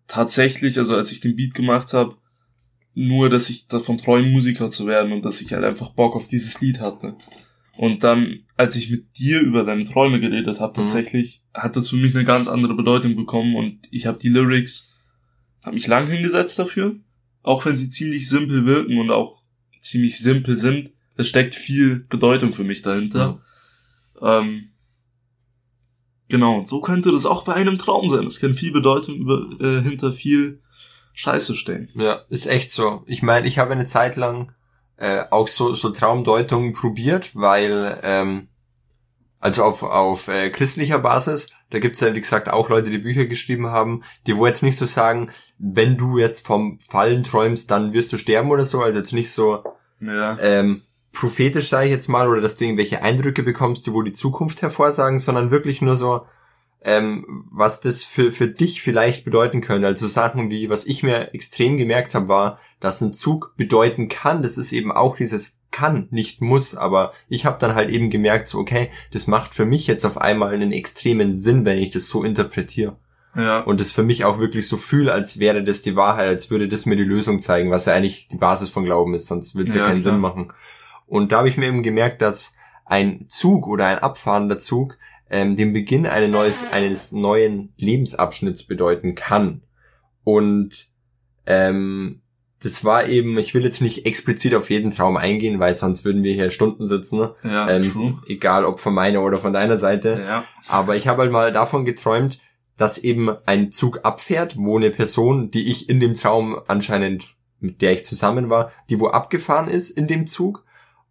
tatsächlich, 0.09 0.79
also 0.79 0.97
als 0.97 1.13
ich 1.13 1.21
den 1.21 1.37
Beat 1.37 1.55
gemacht 1.55 1.93
habe, 1.93 2.17
nur, 2.95 3.29
dass 3.29 3.51
ich 3.51 3.67
davon 3.67 3.99
träume, 3.99 4.29
Musiker 4.29 4.71
zu 4.71 4.87
werden 4.87 5.13
und 5.13 5.25
dass 5.25 5.41
ich 5.41 5.53
halt 5.53 5.65
einfach 5.65 5.91
Bock 5.91 6.15
auf 6.17 6.27
dieses 6.27 6.61
Lied 6.61 6.81
hatte. 6.81 7.17
Und 7.77 8.05
dann, 8.05 8.45
als 8.57 8.77
ich 8.77 8.91
mit 8.91 9.19
dir 9.19 9.41
über 9.41 9.65
deine 9.65 9.85
Träume 9.85 10.21
geredet 10.21 10.61
habe, 10.61 10.73
Mhm. 10.73 10.87
tatsächlich, 10.87 11.43
hat 11.53 11.77
das 11.77 11.89
für 11.89 11.97
mich 11.97 12.15
eine 12.15 12.25
ganz 12.25 12.47
andere 12.49 12.75
Bedeutung 12.75 13.17
bekommen 13.17 13.57
und 13.57 13.81
ich 13.91 14.07
habe 14.07 14.19
die 14.19 14.29
Lyrics, 14.29 14.93
habe 15.65 15.75
mich 15.75 15.87
lang 15.87 16.07
hingesetzt 16.07 16.59
dafür, 16.59 16.97
auch 17.43 17.65
wenn 17.67 17.77
sie 17.77 17.89
ziemlich 17.91 18.29
simpel 18.29 18.65
wirken 18.65 18.99
und 18.99 19.11
auch 19.11 19.43
ziemlich 19.81 20.19
simpel 20.19 20.57
sind. 20.57 20.91
Es 21.17 21.29
steckt 21.29 21.55
viel 21.55 22.07
Bedeutung 22.09 22.53
für 22.55 22.65
mich 22.65 22.83
dahinter. 22.83 23.41
Ähm, 24.23 24.71
genau, 26.29 26.59
und 26.59 26.69
so 26.69 26.81
könnte 26.81 27.11
das 27.13 27.27
auch 27.27 27.45
bei 27.45 27.55
einem 27.55 27.79
Traum 27.79 28.09
sein. 28.09 28.25
Es 28.27 28.41
kann 28.41 28.55
viel 28.55 28.73
Bedeutung 28.73 29.17
über, 29.17 29.49
äh, 29.61 29.83
hinter 29.83 30.13
viel 30.13 30.61
Scheiße 31.15 31.55
stehen. 31.55 31.91
Ja, 31.95 32.23
ist 32.29 32.47
echt 32.47 32.71
so. 32.71 33.03
Ich 33.07 33.23
meine, 33.23 33.47
ich 33.47 33.59
habe 33.59 33.73
eine 33.73 33.85
Zeit 33.85 34.17
lang 34.17 34.53
äh, 34.97 35.25
auch 35.31 35.49
so, 35.49 35.75
so 35.75 35.91
Traumdeutungen 35.91 36.73
probiert, 36.73 37.35
weil, 37.35 37.99
ähm, 38.03 38.49
also 39.41 39.65
auf, 39.65 39.83
auf 39.83 40.29
äh, 40.29 40.51
christlicher 40.51 40.99
Basis, 40.99 41.51
da 41.71 41.79
gibt's 41.79 42.01
ja, 42.01 42.15
wie 42.15 42.21
gesagt, 42.21 42.49
auch 42.49 42.69
Leute, 42.69 42.91
die 42.91 42.99
Bücher 42.99 43.27
geschrieben 43.27 43.67
haben, 43.67 44.05
die 44.27 44.37
wo 44.37 44.47
jetzt 44.47 44.63
nicht 44.63 44.77
so 44.77 44.87
sagen, 44.87 45.31
wenn 45.59 45.97
du 45.97 46.19
jetzt 46.19 46.47
vom 46.47 46.79
Fallen 46.81 47.25
träumst, 47.25 47.71
dann 47.71 47.93
wirst 47.93 48.13
du 48.13 48.17
sterben 48.17 48.51
oder 48.51 48.65
so, 48.65 48.81
also 48.81 48.99
jetzt 48.99 49.13
nicht 49.13 49.33
so, 49.33 49.65
Ja. 50.01 50.39
ähm, 50.41 50.83
prophetisch, 51.13 51.69
sage 51.69 51.87
ich 51.87 51.93
jetzt 51.93 52.09
mal, 52.09 52.29
oder 52.29 52.41
dass 52.41 52.57
du 52.57 52.65
irgendwelche 52.65 53.03
Eindrücke 53.03 53.43
bekommst, 53.43 53.87
die 53.87 53.93
wohl 53.93 54.05
die 54.05 54.13
Zukunft 54.13 54.63
hervorsagen, 54.63 55.19
sondern 55.19 55.51
wirklich 55.51 55.81
nur 55.83 55.97
so, 55.97 56.27
ähm, 56.85 57.47
was 57.51 57.81
das 57.81 58.05
für, 58.05 58.31
für 58.31 58.47
dich 58.47 58.83
vielleicht 58.83 59.25
bedeuten 59.25 59.63
könnte. 59.63 59.87
Also 59.87 60.07
Sachen 60.07 60.51
wie, 60.51 60.69
was 60.69 60.87
ich 60.87 61.03
mir 61.03 61.35
extrem 61.35 61.79
gemerkt 61.79 62.15
habe, 62.15 62.29
war, 62.29 62.59
dass 62.79 63.01
ein 63.01 63.15
Zug 63.15 63.55
bedeuten 63.57 64.09
kann. 64.09 64.43
Das 64.43 64.59
ist 64.59 64.73
eben 64.73 64.93
auch 64.93 65.17
dieses 65.17 65.59
kann, 65.71 66.09
nicht 66.11 66.41
muss. 66.41 66.77
Aber 66.77 67.13
ich 67.29 67.47
habe 67.47 67.59
dann 67.59 67.75
halt 67.75 67.91
eben 67.91 68.11
gemerkt, 68.11 68.47
so 68.47 68.59
okay, 68.59 68.91
das 69.13 69.27
macht 69.27 69.55
für 69.55 69.65
mich 69.65 69.87
jetzt 69.87 70.05
auf 70.05 70.19
einmal 70.19 70.53
einen 70.53 70.73
extremen 70.73 71.33
Sinn, 71.33 71.65
wenn 71.65 71.79
ich 71.79 71.91
das 71.91 72.07
so 72.09 72.23
interpretiere. 72.23 72.97
Ja. 73.35 73.61
Und 73.61 73.81
das 73.81 73.91
für 73.91 74.05
mich 74.05 74.25
auch 74.25 74.39
wirklich 74.39 74.69
so 74.69 74.77
fühle, 74.77 75.13
als 75.13 75.41
wäre 75.41 75.65
das 75.65 75.83
die 75.83 75.97
Wahrheit, 75.97 76.29
als 76.29 76.51
würde 76.51 76.69
das 76.69 76.87
mir 76.87 76.97
die 76.97 77.03
Lösung 77.03 77.41
zeigen, 77.41 77.71
was 77.71 77.87
ja 77.87 77.95
eigentlich 77.95 78.29
die 78.29 78.37
Basis 78.37 78.71
von 78.71 78.85
Glauben 78.85 79.15
ist, 79.15 79.27
sonst 79.27 79.57
würde 79.57 79.69
es 79.69 79.75
ja, 79.75 79.81
Ja, 79.81 79.89
keinen 79.89 80.01
klar. 80.01 80.13
Sinn 80.13 80.21
machen. 80.21 80.53
Und 81.07 81.33
da 81.33 81.39
habe 81.39 81.49
ich 81.49 81.57
mir 81.57 81.67
eben 81.67 81.83
gemerkt, 81.83 82.23
dass 82.23 82.55
ein 82.85 83.27
Zug 83.29 83.67
oder 83.67 83.87
ein 83.87 83.99
abfahrender 83.99 84.59
Zug 84.59 84.99
ähm, 85.35 85.57
den 85.57 85.73
Beginn 85.73 86.07
eines, 86.07 86.31
neues, 86.31 86.67
eines 86.71 87.11
neuen 87.13 87.73
Lebensabschnitts 87.77 88.65
bedeuten 88.69 89.17
kann. 89.17 89.63
Und 90.23 90.89
ähm, 91.47 92.21
das 92.63 92.85
war 92.85 93.07
eben, 93.09 93.37
ich 93.37 93.53
will 93.53 93.65
jetzt 93.65 93.83
nicht 93.83 94.07
explizit 94.07 94.55
auf 94.55 94.71
jeden 94.71 94.91
Traum 94.93 95.17
eingehen, 95.17 95.59
weil 95.59 95.75
sonst 95.75 96.05
würden 96.05 96.23
wir 96.23 96.33
hier 96.33 96.51
Stunden 96.51 96.87
sitzen. 96.87 97.19
ne? 97.19 97.35
Ja, 97.43 97.69
Ähm, 97.69 97.83
true. 97.93 98.15
egal 98.29 98.65
ob 98.65 98.79
von 98.81 98.95
meiner 98.95 99.23
oder 99.23 99.37
von 99.37 99.53
deiner 99.53 99.77
Seite. 99.77 100.23
Ja. 100.25 100.45
Aber 100.69 100.95
ich 100.97 101.09
habe 101.09 101.23
halt 101.23 101.33
mal 101.33 101.53
davon 101.53 101.85
geträumt, 101.85 102.39
dass 102.77 102.97
eben 102.99 103.29
ein 103.45 103.71
Zug 103.73 104.01
abfährt, 104.05 104.57
wo 104.57 104.77
eine 104.79 104.91
Person, 104.91 105.51
die 105.51 105.69
ich 105.69 105.89
in 105.89 106.01
dem 106.01 106.15
Traum 106.15 106.59
anscheinend, 106.69 107.35
mit 107.61 107.83
der 107.83 107.93
ich 107.93 108.05
zusammen 108.05 108.51
war, 108.51 108.71
die 108.89 108.99
wo 109.01 109.09
abgefahren 109.09 109.69
ist 109.69 109.91
in 109.91 110.07
dem 110.07 110.27
Zug. 110.27 110.65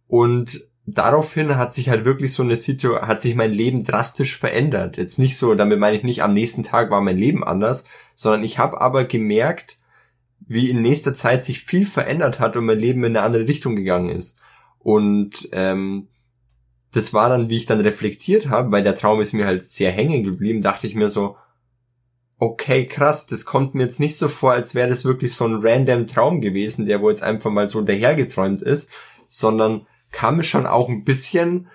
Und 0.08 0.66
daraufhin 0.86 1.56
hat 1.56 1.72
sich 1.72 1.88
halt 1.88 2.04
wirklich 2.04 2.32
so 2.32 2.42
eine 2.42 2.56
Situation, 2.56 3.06
hat 3.06 3.20
sich 3.20 3.34
mein 3.34 3.52
Leben 3.52 3.84
drastisch 3.84 4.36
verändert. 4.38 4.96
Jetzt 4.96 5.18
nicht 5.18 5.36
so, 5.36 5.54
damit 5.54 5.78
meine 5.78 5.96
ich 5.96 6.02
nicht, 6.02 6.22
am 6.22 6.32
nächsten 6.32 6.62
Tag 6.62 6.90
war 6.90 7.00
mein 7.00 7.18
Leben 7.18 7.44
anders, 7.44 7.84
sondern 8.14 8.44
ich 8.44 8.58
habe 8.58 8.80
aber 8.80 9.04
gemerkt, 9.04 9.78
wie 10.46 10.68
in 10.68 10.82
nächster 10.82 11.14
Zeit 11.14 11.42
sich 11.42 11.62
viel 11.62 11.86
verändert 11.86 12.38
hat 12.38 12.56
und 12.56 12.66
mein 12.66 12.78
Leben 12.78 13.02
in 13.04 13.16
eine 13.16 13.22
andere 13.22 13.48
Richtung 13.48 13.76
gegangen 13.76 14.10
ist. 14.10 14.38
Und 14.78 15.48
ähm, 15.52 16.08
das 16.92 17.14
war 17.14 17.30
dann, 17.30 17.48
wie 17.48 17.56
ich 17.56 17.66
dann 17.66 17.80
reflektiert 17.80 18.48
habe, 18.48 18.70
weil 18.70 18.82
der 18.82 18.94
Traum 18.94 19.20
ist 19.20 19.32
mir 19.32 19.46
halt 19.46 19.62
sehr 19.62 19.90
hängen 19.90 20.22
geblieben, 20.22 20.60
dachte 20.60 20.86
ich 20.86 20.94
mir 20.94 21.08
so, 21.08 21.36
okay, 22.38 22.86
krass, 22.86 23.26
das 23.26 23.46
kommt 23.46 23.74
mir 23.74 23.84
jetzt 23.84 24.00
nicht 24.00 24.16
so 24.16 24.28
vor, 24.28 24.52
als 24.52 24.74
wäre 24.74 24.88
das 24.88 25.06
wirklich 25.06 25.32
so 25.32 25.46
ein 25.46 25.60
random 25.62 26.06
Traum 26.06 26.42
gewesen, 26.42 26.84
der 26.84 27.00
wo 27.00 27.08
jetzt 27.08 27.22
einfach 27.22 27.50
mal 27.50 27.66
so 27.66 27.80
dahergeträumt 27.80 28.60
ist, 28.60 28.90
sondern 29.28 29.86
kam 30.14 30.36
mir 30.36 30.42
schon 30.44 30.66
auch 30.66 30.88
ein 30.88 31.04
bisschen 31.04 31.66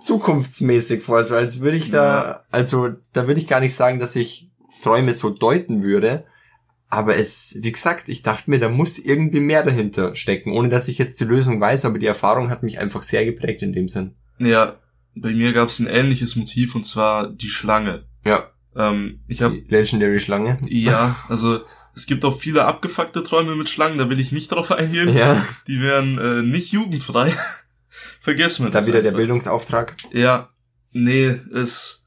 zukunftsmäßig 0.00 1.02
vor, 1.02 1.22
so 1.24 1.36
als 1.36 1.60
würde 1.60 1.76
ich 1.76 1.90
da, 1.90 2.44
also 2.50 2.90
da 3.12 3.26
würde 3.26 3.40
ich 3.40 3.46
gar 3.46 3.60
nicht 3.60 3.74
sagen, 3.74 4.00
dass 4.00 4.16
ich 4.16 4.50
Träume 4.82 5.14
so 5.14 5.30
deuten 5.30 5.82
würde, 5.82 6.24
aber 6.88 7.16
es, 7.16 7.56
wie 7.60 7.72
gesagt, 7.72 8.08
ich 8.08 8.22
dachte 8.22 8.50
mir, 8.50 8.58
da 8.58 8.68
muss 8.68 8.98
irgendwie 8.98 9.40
mehr 9.40 9.62
dahinter 9.62 10.14
stecken, 10.16 10.52
ohne 10.52 10.68
dass 10.68 10.88
ich 10.88 10.98
jetzt 10.98 11.20
die 11.20 11.24
Lösung 11.24 11.60
weiß, 11.60 11.84
aber 11.84 11.98
die 11.98 12.06
Erfahrung 12.06 12.50
hat 12.50 12.62
mich 12.62 12.80
einfach 12.80 13.02
sehr 13.02 13.24
geprägt 13.24 13.62
in 13.62 13.72
dem 13.72 13.88
Sinn. 13.88 14.14
Ja, 14.38 14.76
bei 15.14 15.32
mir 15.32 15.52
gab 15.52 15.68
es 15.68 15.78
ein 15.78 15.86
ähnliches 15.86 16.36
Motiv 16.36 16.74
und 16.74 16.84
zwar 16.84 17.30
die 17.30 17.48
Schlange. 17.48 18.04
Ja, 18.24 18.50
Ähm, 18.74 19.20
ich 19.28 19.42
habe 19.42 19.60
die 19.60 19.68
Legendary 19.68 20.18
Schlange. 20.18 20.58
ja, 20.66 21.16
also 21.28 21.60
es 21.94 22.06
gibt 22.06 22.24
auch 22.24 22.38
viele 22.38 22.64
abgefuckte 22.64 23.22
Träume 23.22 23.54
mit 23.56 23.68
Schlangen, 23.68 23.98
da 23.98 24.08
will 24.08 24.20
ich 24.20 24.32
nicht 24.32 24.50
drauf 24.52 24.70
eingehen. 24.70 25.14
Ja, 25.14 25.46
Die 25.66 25.80
wären 25.80 26.18
äh, 26.18 26.42
nicht 26.42 26.72
jugendfrei. 26.72 27.32
Vergessen 28.20 28.64
wir 28.64 28.70
da 28.70 28.78
das. 28.78 28.86
wieder 28.86 29.02
der 29.02 29.10
einfach. 29.10 29.18
Bildungsauftrag. 29.18 29.96
Ja, 30.12 30.50
nee, 30.92 31.38
es 31.52 32.04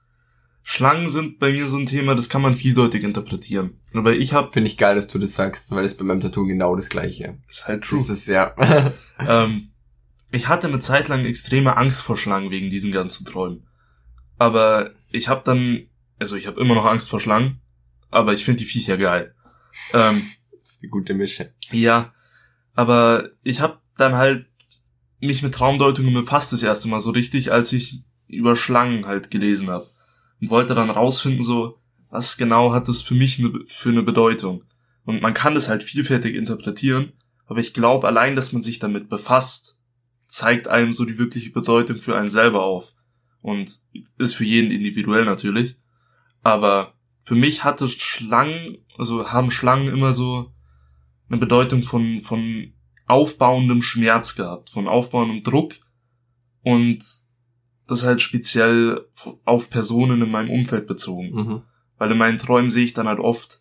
Schlangen 0.67 1.09
sind 1.09 1.37
bei 1.37 1.51
mir 1.51 1.67
so 1.67 1.77
ein 1.77 1.85
Thema, 1.85 2.15
das 2.15 2.27
kann 2.27 2.41
man 2.41 2.55
vieldeutig 2.55 3.03
interpretieren. 3.03 3.77
Aber 3.93 4.13
ich 4.13 4.33
habe 4.33 4.51
Finde 4.51 4.67
ich 4.69 4.77
geil, 4.77 4.95
dass 4.95 5.07
du 5.07 5.19
das 5.19 5.35
sagst, 5.35 5.69
weil 5.69 5.83
das 5.83 5.95
bei 5.95 6.03
meinem 6.03 6.21
Tattoo 6.21 6.45
genau 6.47 6.75
das 6.75 6.89
gleiche. 6.89 7.37
ist 7.47 7.67
halt 7.67 7.83
true. 7.83 7.99
Das 7.99 8.09
ist 8.09 8.27
ja. 8.27 8.53
Ähm, 9.19 9.69
ich 10.31 10.47
hatte 10.49 10.67
eine 10.67 10.79
Zeit 10.79 11.07
lang 11.07 11.23
extreme 11.23 11.77
Angst 11.77 12.01
vor 12.01 12.17
Schlangen 12.17 12.49
wegen 12.49 12.69
diesen 12.69 12.91
ganzen 12.91 13.25
Träumen. 13.25 13.67
Aber 14.37 14.91
ich 15.09 15.29
habe 15.29 15.43
dann, 15.45 15.87
also 16.19 16.35
ich 16.35 16.47
habe 16.47 16.59
immer 16.59 16.75
noch 16.75 16.85
Angst 16.85 17.09
vor 17.09 17.19
Schlangen, 17.21 17.61
aber 18.09 18.33
ich 18.33 18.43
finde 18.43 18.57
die 18.63 18.65
Viecher 18.65 18.97
geil. 18.97 19.34
Ähm, 19.93 20.31
das 20.51 20.73
ist 20.73 20.83
eine 20.83 20.89
gute 20.89 21.13
Mische. 21.13 21.53
ja, 21.71 22.13
aber 22.73 23.29
ich 23.43 23.61
habe 23.61 23.79
dann 23.97 24.15
halt 24.15 24.47
mich 25.19 25.41
mit 25.41 25.53
Traumdeutungen 25.53 26.13
befasst 26.13 26.53
das 26.53 26.63
erste 26.63 26.87
Mal 26.87 26.99
so 26.99 27.11
richtig, 27.11 27.51
als 27.51 27.71
ich 27.73 28.03
über 28.27 28.55
Schlangen 28.55 29.05
halt 29.05 29.31
gelesen 29.31 29.69
habe 29.69 29.89
und 30.41 30.49
wollte 30.49 30.75
dann 30.75 30.89
rausfinden 30.89 31.43
so, 31.43 31.79
was 32.09 32.37
genau 32.37 32.73
hat 32.73 32.87
das 32.87 33.01
für 33.01 33.15
mich 33.15 33.39
ne, 33.39 33.51
für 33.65 33.89
eine 33.89 34.03
Bedeutung. 34.03 34.63
Und 35.05 35.21
man 35.21 35.33
kann 35.33 35.55
es 35.55 35.69
halt 35.69 35.83
vielfältig 35.83 36.35
interpretieren, 36.35 37.13
aber 37.45 37.59
ich 37.59 37.73
glaube 37.73 38.07
allein, 38.07 38.35
dass 38.35 38.53
man 38.53 38.61
sich 38.61 38.79
damit 38.79 39.09
befasst, 39.09 39.77
zeigt 40.27 40.67
einem 40.67 40.91
so 40.91 41.05
die 41.05 41.17
wirkliche 41.17 41.51
Bedeutung 41.51 41.99
für 41.99 42.17
einen 42.17 42.27
selber 42.27 42.63
auf. 42.63 42.93
Und 43.41 43.81
ist 44.17 44.33
für 44.33 44.45
jeden 44.45 44.71
individuell 44.71 45.23
natürlich. 45.23 45.77
Aber 46.41 46.94
für 47.25 47.35
mich 47.35 47.63
hatte 47.63 47.87
Schlangen, 47.87 48.77
also 48.99 49.31
haben 49.31 49.49
Schlangen 49.49 49.87
immer 49.87 50.13
so 50.13 50.51
eine 51.27 51.39
Bedeutung 51.39 51.81
von, 51.81 52.21
von 52.21 52.71
aufbauendem 53.07 53.81
Schmerz 53.81 54.35
gehabt, 54.35 54.69
von 54.69 54.87
aufbauendem 54.87 55.41
Druck 55.41 55.73
und 56.61 57.03
das 57.87 58.05
halt 58.05 58.21
speziell 58.21 59.07
auf 59.43 59.71
Personen 59.71 60.21
in 60.21 60.29
meinem 60.29 60.51
Umfeld 60.51 60.85
bezogen. 60.85 61.31
Mhm. 61.31 61.61
Weil 61.97 62.11
in 62.11 62.17
meinen 62.19 62.37
Träumen 62.37 62.69
sehe 62.69 62.85
ich 62.85 62.93
dann 62.93 63.07
halt 63.07 63.19
oft 63.19 63.59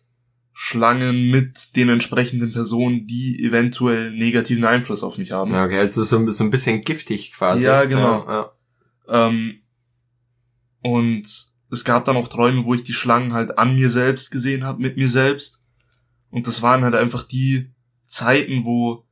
Schlangen 0.53 1.31
mit 1.31 1.75
den 1.75 1.89
entsprechenden 1.89 2.53
Personen, 2.53 3.07
die 3.07 3.43
eventuell 3.43 4.11
negativen 4.11 4.63
Einfluss 4.63 5.03
auf 5.03 5.17
mich 5.17 5.31
haben. 5.31 5.51
Ja, 5.51 5.65
okay, 5.65 5.79
also 5.79 6.03
so, 6.03 6.29
so 6.29 6.43
ein 6.43 6.51
bisschen 6.51 6.83
giftig 6.83 7.33
quasi. 7.33 7.65
Ja, 7.65 7.85
genau. 7.85 8.25
Ja, 8.27 8.51
ja. 9.07 9.27
Ähm, 9.27 9.61
und 10.83 11.54
es 11.69 11.83
gab 11.83 12.05
dann 12.05 12.17
auch 12.17 12.27
Träume, 12.27 12.65
wo 12.65 12.73
ich 12.73 12.83
die 12.83 12.93
Schlangen 12.93 13.33
halt 13.33 13.57
an 13.57 13.75
mir 13.75 13.89
selbst 13.89 14.31
gesehen 14.31 14.63
habe, 14.63 14.81
mit 14.81 14.97
mir 14.97 15.09
selbst. 15.09 15.61
Und 16.29 16.47
das 16.47 16.61
waren 16.61 16.83
halt 16.83 16.95
einfach 16.95 17.23
die 17.23 17.71
Zeiten, 18.05 18.65
wo 18.65 19.05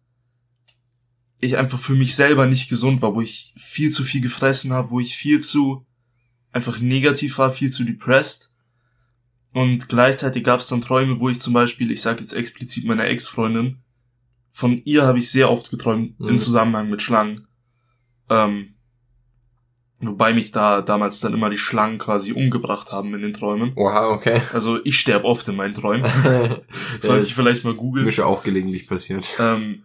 ich 1.39 1.57
einfach 1.57 1.79
für 1.79 1.95
mich 1.95 2.15
selber 2.15 2.48
nicht 2.48 2.69
gesund 2.69 3.01
war, 3.01 3.15
wo 3.15 3.22
ich 3.22 3.53
viel 3.57 3.91
zu 3.91 4.03
viel 4.03 4.22
gefressen 4.22 4.72
habe, 4.72 4.91
wo 4.91 5.00
ich 5.00 5.15
viel 5.15 5.39
zu 5.41 5.86
einfach 6.51 6.79
negativ 6.79 7.38
war, 7.38 7.51
viel 7.51 7.72
zu 7.72 7.83
depressed. 7.83 8.51
Und 9.51 9.89
gleichzeitig 9.89 10.43
gab 10.43 10.62
es 10.62 10.67
dann 10.67 10.81
Träume, 10.81 11.19
wo 11.19 11.29
ich 11.29 11.39
zum 11.39 11.53
Beispiel, 11.53 11.91
ich 11.91 12.01
sage 12.01 12.22
jetzt 12.22 12.33
explizit 12.33 12.86
meiner 12.86 13.05
Ex-Freundin, 13.05 13.79
von 14.51 14.81
ihr 14.86 15.03
habe 15.03 15.17
ich 15.19 15.31
sehr 15.31 15.50
oft 15.51 15.69
geträumt 15.69 16.19
Mhm. 16.19 16.29
in 16.29 16.39
Zusammenhang 16.39 16.89
mit 16.89 17.01
Schlangen. 17.01 17.48
Ähm, 18.29 18.73
wobei 20.07 20.33
mich 20.33 20.51
da 20.51 20.81
damals 20.81 21.19
dann 21.19 21.33
immer 21.33 21.50
die 21.50 21.57
Schlangen 21.57 21.98
quasi 21.98 22.31
umgebracht 22.33 22.91
haben 22.91 23.13
in 23.13 23.22
den 23.22 23.33
Träumen. 23.33 23.74
Oha, 23.75 24.10
okay. 24.10 24.41
Also 24.51 24.79
ich 24.83 25.00
sterbe 25.00 25.25
oft 25.25 25.48
in 25.48 25.55
meinen 25.55 25.74
Träumen. 25.74 26.05
Sollte 27.00 27.25
ich 27.25 27.36
vielleicht 27.36 27.63
mal 27.63 27.74
googeln. 27.74 28.05
Mir 28.05 28.12
schon 28.12 28.25
auch 28.25 28.43
gelegentlich 28.43 28.88
passiert. 28.88 29.27
Ähm, 29.39 29.83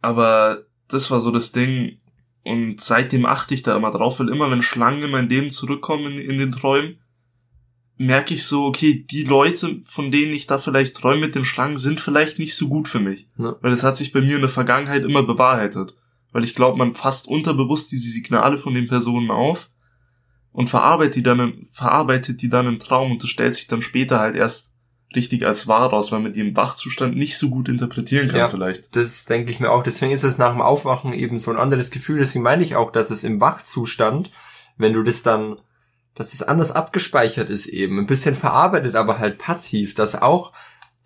aber 0.00 0.64
das 0.88 1.10
war 1.10 1.20
so 1.20 1.30
das 1.30 1.52
Ding. 1.52 1.98
Und 2.44 2.80
seitdem 2.80 3.26
achte 3.26 3.54
ich 3.54 3.62
da 3.62 3.76
immer 3.76 3.90
drauf, 3.90 4.20
weil 4.20 4.28
immer 4.28 4.50
wenn 4.50 4.62
Schlangen 4.62 5.02
in 5.02 5.10
mein 5.10 5.28
Leben 5.28 5.50
zurückkommen 5.50 6.12
in, 6.12 6.30
in 6.30 6.38
den 6.38 6.52
Träumen, 6.52 6.98
merke 7.98 8.32
ich 8.32 8.46
so, 8.46 8.64
okay, 8.64 9.04
die 9.10 9.24
Leute, 9.24 9.80
von 9.82 10.10
denen 10.10 10.32
ich 10.32 10.46
da 10.46 10.58
vielleicht 10.58 10.96
träume 10.96 11.26
mit 11.26 11.34
den 11.34 11.44
Schlangen, 11.44 11.76
sind 11.76 12.00
vielleicht 12.00 12.38
nicht 12.38 12.54
so 12.54 12.68
gut 12.68 12.88
für 12.88 13.00
mich. 13.00 13.26
Ja. 13.36 13.56
Weil 13.60 13.72
es 13.72 13.82
hat 13.82 13.96
sich 13.96 14.12
bei 14.12 14.20
mir 14.20 14.36
in 14.36 14.40
der 14.40 14.48
Vergangenheit 14.48 15.02
immer 15.02 15.24
bewahrheitet. 15.24 15.94
Weil 16.32 16.44
ich 16.44 16.54
glaube, 16.54 16.76
man 16.76 16.94
fasst 16.94 17.26
unterbewusst 17.26 17.90
diese 17.92 18.10
Signale 18.10 18.58
von 18.58 18.74
den 18.74 18.88
Personen 18.88 19.30
auf 19.30 19.68
und 20.52 20.68
verarbeitet 20.68 21.16
die 21.16 21.22
dann, 21.22 21.40
im, 21.40 21.68
verarbeitet 21.72 22.42
die 22.42 22.48
dann 22.48 22.66
im 22.66 22.78
Traum 22.78 23.12
und 23.12 23.22
das 23.22 23.30
stellt 23.30 23.54
sich 23.54 23.66
dann 23.66 23.82
später 23.82 24.18
halt 24.18 24.36
erst 24.36 24.72
richtig 25.14 25.46
als 25.46 25.66
wahr 25.66 25.88
raus, 25.88 26.12
weil 26.12 26.20
man 26.20 26.34
die 26.34 26.40
im 26.40 26.54
Wachzustand 26.54 27.16
nicht 27.16 27.38
so 27.38 27.48
gut 27.48 27.68
interpretieren 27.68 28.28
kann 28.28 28.38
Ja. 28.40 28.48
vielleicht. 28.48 28.94
Das 28.94 29.24
denke 29.24 29.50
ich 29.50 29.58
mir 29.58 29.70
auch. 29.70 29.82
Deswegen 29.82 30.12
ist 30.12 30.22
es 30.22 30.36
nach 30.36 30.52
dem 30.52 30.60
Aufwachen 30.60 31.14
eben 31.14 31.38
so 31.38 31.50
ein 31.50 31.56
anderes 31.56 31.90
Gefühl. 31.90 32.18
Deswegen 32.18 32.42
meine 32.42 32.62
ich 32.62 32.76
auch, 32.76 32.92
dass 32.92 33.10
es 33.10 33.24
im 33.24 33.40
Wachzustand, 33.40 34.30
wenn 34.76 34.92
du 34.92 35.02
das 35.02 35.22
dann, 35.22 35.56
dass 36.14 36.34
es 36.34 36.42
anders 36.42 36.72
abgespeichert 36.72 37.48
ist 37.48 37.66
eben, 37.66 37.98
ein 37.98 38.06
bisschen 38.06 38.34
verarbeitet, 38.34 38.96
aber 38.96 39.18
halt 39.18 39.38
passiv, 39.38 39.94
dass 39.94 40.20
auch, 40.20 40.52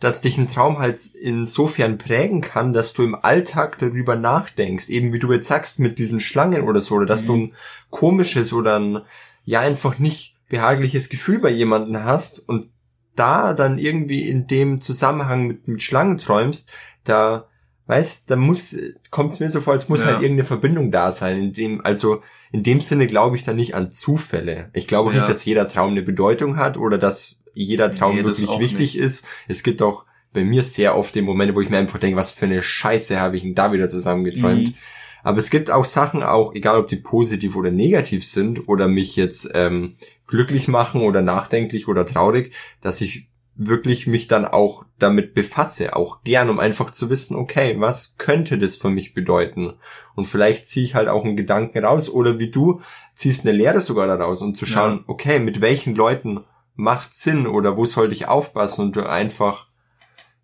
dass 0.02 0.20
dich 0.20 0.36
ein 0.36 0.48
Traum 0.48 0.78
halt 0.80 0.98
insofern 1.14 1.96
prägen 1.96 2.40
kann, 2.40 2.72
dass 2.72 2.92
du 2.92 3.04
im 3.04 3.14
Alltag 3.14 3.78
darüber 3.78 4.16
nachdenkst. 4.16 4.88
Eben 4.88 5.12
wie 5.12 5.20
du 5.20 5.32
jetzt 5.32 5.46
sagst 5.46 5.78
mit 5.78 5.98
diesen 6.00 6.18
Schlangen 6.18 6.62
oder 6.62 6.80
so, 6.80 6.96
oder 6.96 7.06
dass 7.06 7.22
Mhm. 7.22 7.26
du 7.26 7.36
ein 7.36 7.54
komisches 7.90 8.52
oder 8.52 8.80
ein, 8.80 9.02
ja, 9.44 9.60
einfach 9.60 10.00
nicht 10.00 10.34
behagliches 10.48 11.08
Gefühl 11.08 11.38
bei 11.38 11.50
jemanden 11.50 12.02
hast 12.02 12.40
und 12.48 12.68
da 13.14 13.54
dann 13.54 13.78
irgendwie 13.78 14.28
in 14.28 14.48
dem 14.48 14.78
Zusammenhang 14.80 15.46
mit, 15.46 15.68
mit 15.68 15.82
Schlangen 15.82 16.18
träumst, 16.18 16.70
da, 17.04 17.46
weißt, 17.86 18.28
da 18.28 18.34
muss, 18.36 18.76
kommt 19.10 19.32
es 19.34 19.40
mir 19.40 19.48
so 19.50 19.60
vor, 19.60 19.74
als 19.74 19.88
muss 19.88 20.00
Ja. 20.00 20.06
halt 20.08 20.22
irgendeine 20.22 20.44
Verbindung 20.44 20.90
da 20.90 21.12
sein. 21.12 21.38
In 21.40 21.52
dem, 21.52 21.84
also 21.84 22.22
in 22.50 22.64
dem 22.64 22.80
Sinne 22.80 23.06
glaube 23.06 23.36
ich 23.36 23.44
da 23.44 23.52
nicht 23.52 23.74
an 23.76 23.88
Zufälle. 23.90 24.70
Ich 24.72 24.88
glaube 24.88 25.10
auch 25.10 25.14
Ja. 25.14 25.20
nicht, 25.20 25.30
dass 25.30 25.44
jeder 25.44 25.68
Traum 25.68 25.90
eine 25.92 26.02
Bedeutung 26.02 26.56
hat 26.56 26.76
oder 26.76 26.98
dass 26.98 27.41
jeder 27.54 27.90
Traum 27.90 28.16
Nee, 28.16 28.24
wirklich 28.24 28.58
wichtig 28.58 28.96
ist. 28.96 29.24
Es 29.48 29.62
gibt 29.62 29.82
auch 29.82 30.04
bei 30.32 30.44
mir 30.44 30.62
sehr 30.62 30.96
oft 30.96 31.14
die 31.14 31.22
Momente, 31.22 31.54
wo 31.54 31.60
ich 31.60 31.68
mir 31.68 31.78
einfach 31.78 31.98
denke, 31.98 32.16
was 32.16 32.32
für 32.32 32.46
eine 32.46 32.62
Scheiße 32.62 33.20
habe 33.20 33.36
ich 33.36 33.42
denn 33.42 33.54
da 33.54 33.72
wieder 33.72 33.88
zusammengeträumt. 33.88 34.68
Mhm. 34.68 34.74
Aber 35.22 35.38
es 35.38 35.50
gibt 35.50 35.70
auch 35.70 35.84
Sachen, 35.84 36.22
auch 36.22 36.54
egal 36.54 36.78
ob 36.78 36.88
die 36.88 36.96
positiv 36.96 37.54
oder 37.54 37.70
negativ 37.70 38.24
sind 38.26 38.68
oder 38.68 38.88
mich 38.88 39.14
jetzt 39.16 39.50
ähm, 39.54 39.96
glücklich 40.26 40.68
machen 40.68 41.02
oder 41.02 41.22
nachdenklich 41.22 41.86
oder 41.86 42.06
traurig, 42.06 42.52
dass 42.80 43.00
ich 43.00 43.28
wirklich 43.54 44.06
mich 44.06 44.28
dann 44.28 44.46
auch 44.46 44.84
damit 44.98 45.34
befasse, 45.34 45.94
auch 45.94 46.24
gern, 46.24 46.48
um 46.48 46.58
einfach 46.58 46.90
zu 46.90 47.10
wissen, 47.10 47.36
okay, 47.36 47.76
was 47.78 48.16
könnte 48.16 48.58
das 48.58 48.78
für 48.78 48.88
mich 48.88 49.12
bedeuten? 49.12 49.74
Und 50.14 50.24
vielleicht 50.24 50.64
ziehe 50.66 50.84
ich 50.84 50.94
halt 50.94 51.08
auch 51.08 51.24
einen 51.24 51.36
Gedanken 51.36 51.84
raus 51.84 52.08
oder 52.08 52.38
wie 52.38 52.50
du 52.50 52.80
ziehst 53.14 53.46
eine 53.46 53.56
Lehre 53.56 53.82
sogar 53.82 54.06
daraus, 54.06 54.40
um 54.40 54.54
zu 54.54 54.64
schauen, 54.64 54.98
Ja. 54.98 55.04
okay, 55.06 55.38
mit 55.38 55.60
welchen 55.60 55.94
Leuten 55.94 56.40
macht 56.74 57.12
Sinn 57.14 57.46
oder 57.46 57.76
wo 57.76 57.84
sollte 57.84 58.14
ich 58.14 58.26
aufpassen 58.28 58.86
und 58.86 58.96
du 58.96 59.08
einfach 59.08 59.68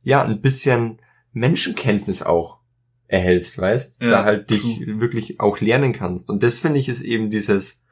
ja 0.02 0.23
ein 0.23 0.40
bisschen 0.40 1.00
Menschenkenntnis 1.32 2.23
auch 2.23 2.58
erhältst, 3.06 3.58
weißt, 3.58 4.02
Ja, 4.02 4.08
da 4.11 4.25
halt 4.25 4.50
dich 4.50 4.80
wirklich 4.87 5.40
auch 5.40 5.61
lernen 5.61 5.92
kannst. 5.92 6.28
Und 6.30 6.42
das 6.42 6.58
finde 6.58 6.78
ich 6.78 6.88
ist 6.88 7.00
eben 7.00 7.30
dieses 7.30 7.82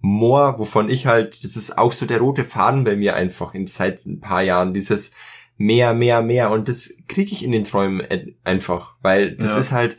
More, 0.00 0.58
wovon 0.58 0.88
ich 0.90 1.06
halt, 1.06 1.44
das 1.44 1.56
ist 1.56 1.78
auch 1.78 1.92
so 1.92 2.06
der 2.06 2.18
rote 2.20 2.44
Faden 2.44 2.82
bei 2.84 2.96
mir 2.96 3.14
einfach 3.14 3.54
in 3.54 3.66
seit 3.66 4.04
ein 4.06 4.20
paar 4.20 4.42
Jahren, 4.42 4.74
dieses 4.74 5.12
mehr, 5.58 5.94
mehr, 5.94 6.22
mehr. 6.22 6.50
Und 6.50 6.68
das 6.68 6.94
kriege 7.06 7.30
ich 7.32 7.44
in 7.44 7.52
den 7.52 7.64
Träumen 7.64 8.00
e- 8.00 8.34
einfach, 8.42 8.96
weil 9.02 9.36
das 9.36 9.52
Ja. 9.52 9.58
ist 9.58 9.72
halt 9.72 9.98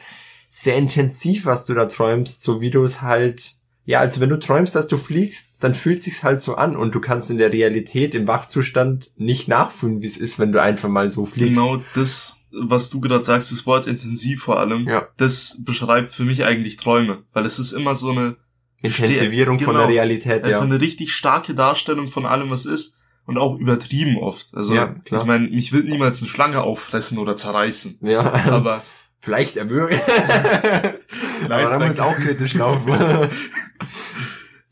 sehr 0.49 0.75
intensiv, 0.75 1.45
was 1.45 1.65
du 1.65 1.73
da 1.73 1.85
träumst, 1.85 2.41
so 2.43 2.59
wie 2.59 2.69
du 2.71 2.83
es 2.83 3.01
halt, 3.01 3.55
ja, 3.85 3.99
also 3.99 4.21
wenn 4.21 4.29
du 4.29 4.39
träumst, 4.39 4.75
dass 4.75 4.87
du 4.87 4.97
fliegst, 4.97 5.55
dann 5.59 5.73
fühlt 5.75 6.01
sich's 6.01 6.23
halt 6.23 6.39
so 6.39 6.55
an 6.55 6.75
und 6.75 6.95
du 6.95 7.01
kannst 7.01 7.29
in 7.31 7.37
der 7.37 7.51
Realität, 7.51 8.15
im 8.15 8.27
Wachzustand 8.27 9.11
nicht 9.17 9.47
nachfühlen, 9.47 10.01
wie 10.01 10.05
es 10.05 10.17
ist, 10.17 10.39
wenn 10.39 10.51
du 10.51 10.61
einfach 10.61 10.89
mal 10.89 11.09
so 11.09 11.25
fliegst. 11.25 11.55
Genau 11.61 11.81
das, 11.95 12.41
was 12.51 12.89
du 12.89 13.01
gerade 13.01 13.23
sagst, 13.23 13.51
das 13.51 13.65
Wort 13.65 13.87
intensiv 13.87 14.43
vor 14.43 14.59
allem, 14.59 14.87
Ja. 14.87 15.07
das 15.17 15.61
beschreibt 15.65 16.11
für 16.11 16.23
mich 16.23 16.43
eigentlich 16.45 16.77
Träume. 16.77 17.23
Weil 17.33 17.45
es 17.45 17.59
ist 17.59 17.71
immer 17.73 17.95
so 17.95 18.11
eine, 18.11 18.37
Intensivierung 18.81 19.59
von 19.59 19.75
Genau. 19.75 19.85
der 19.87 19.95
Realität, 19.95 20.43
einfach 20.43 20.49
ja. 20.49 20.61
eine 20.61 20.81
richtig 20.81 21.13
starke 21.13 21.55
Darstellung 21.55 22.09
von 22.11 22.25
allem, 22.25 22.49
was 22.49 22.65
ist. 22.65 22.97
Und 23.25 23.37
auch 23.37 23.57
übertrieben 23.57 24.17
oft. 24.17 24.47
Also, 24.53 24.75
Ja, 24.75 24.87
klar. 25.05 25.21
ich 25.21 25.27
meine, 25.27 25.47
mich 25.47 25.71
will 25.71 25.85
niemals 25.85 26.19
eine 26.21 26.27
Schlange 26.27 26.61
auffressen 26.61 27.17
oder 27.17 27.37
zerreißen. 27.37 27.97
Ja, 28.01 28.19
Aber 28.51 28.81
vielleicht 29.23 29.55
erwürgen. 29.55 29.97
Aber 31.45 31.63
da 31.63 31.79
muss 31.79 31.99
auch 31.99 32.15
kritisch 32.15 32.55
laufen. 32.55 32.91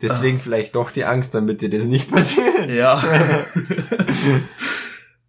Deswegen 0.01 0.39
vielleicht 0.39 0.75
doch 0.75 0.91
die 0.91 1.05
Angst, 1.05 1.33
damit 1.33 1.61
dir 1.61 1.69
das 1.69 1.85
nicht 1.85 2.11
passiert. 2.11 2.69
Ja. 2.69 3.01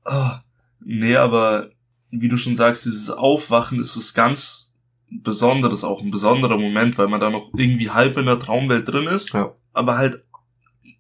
Ah, 0.05 0.43
nee, 0.81 1.15
aber 1.15 1.71
wie 2.11 2.27
du 2.29 2.37
schon 2.37 2.57
sagst, 2.57 2.87
dieses 2.87 3.09
Aufwachen 3.09 3.79
ist 3.79 3.97
was 3.97 4.15
ganz 4.15 4.75
Besonderes, 5.09 5.85
auch 5.85 6.01
ein 6.03 6.11
besonderer 6.11 6.59
Moment, 6.59 6.99
weil 6.99 7.07
man 7.07 7.21
da 7.21 7.31
noch 7.31 7.53
irgendwie 7.57 7.91
halb 7.91 8.17
in 8.19 8.27
der 8.27 8.41
Traumwelt 8.41 8.89
drin 8.91 9.07
ist, 9.07 9.33
Ja. 9.33 9.55
aber 9.73 9.97
halt 9.97 10.25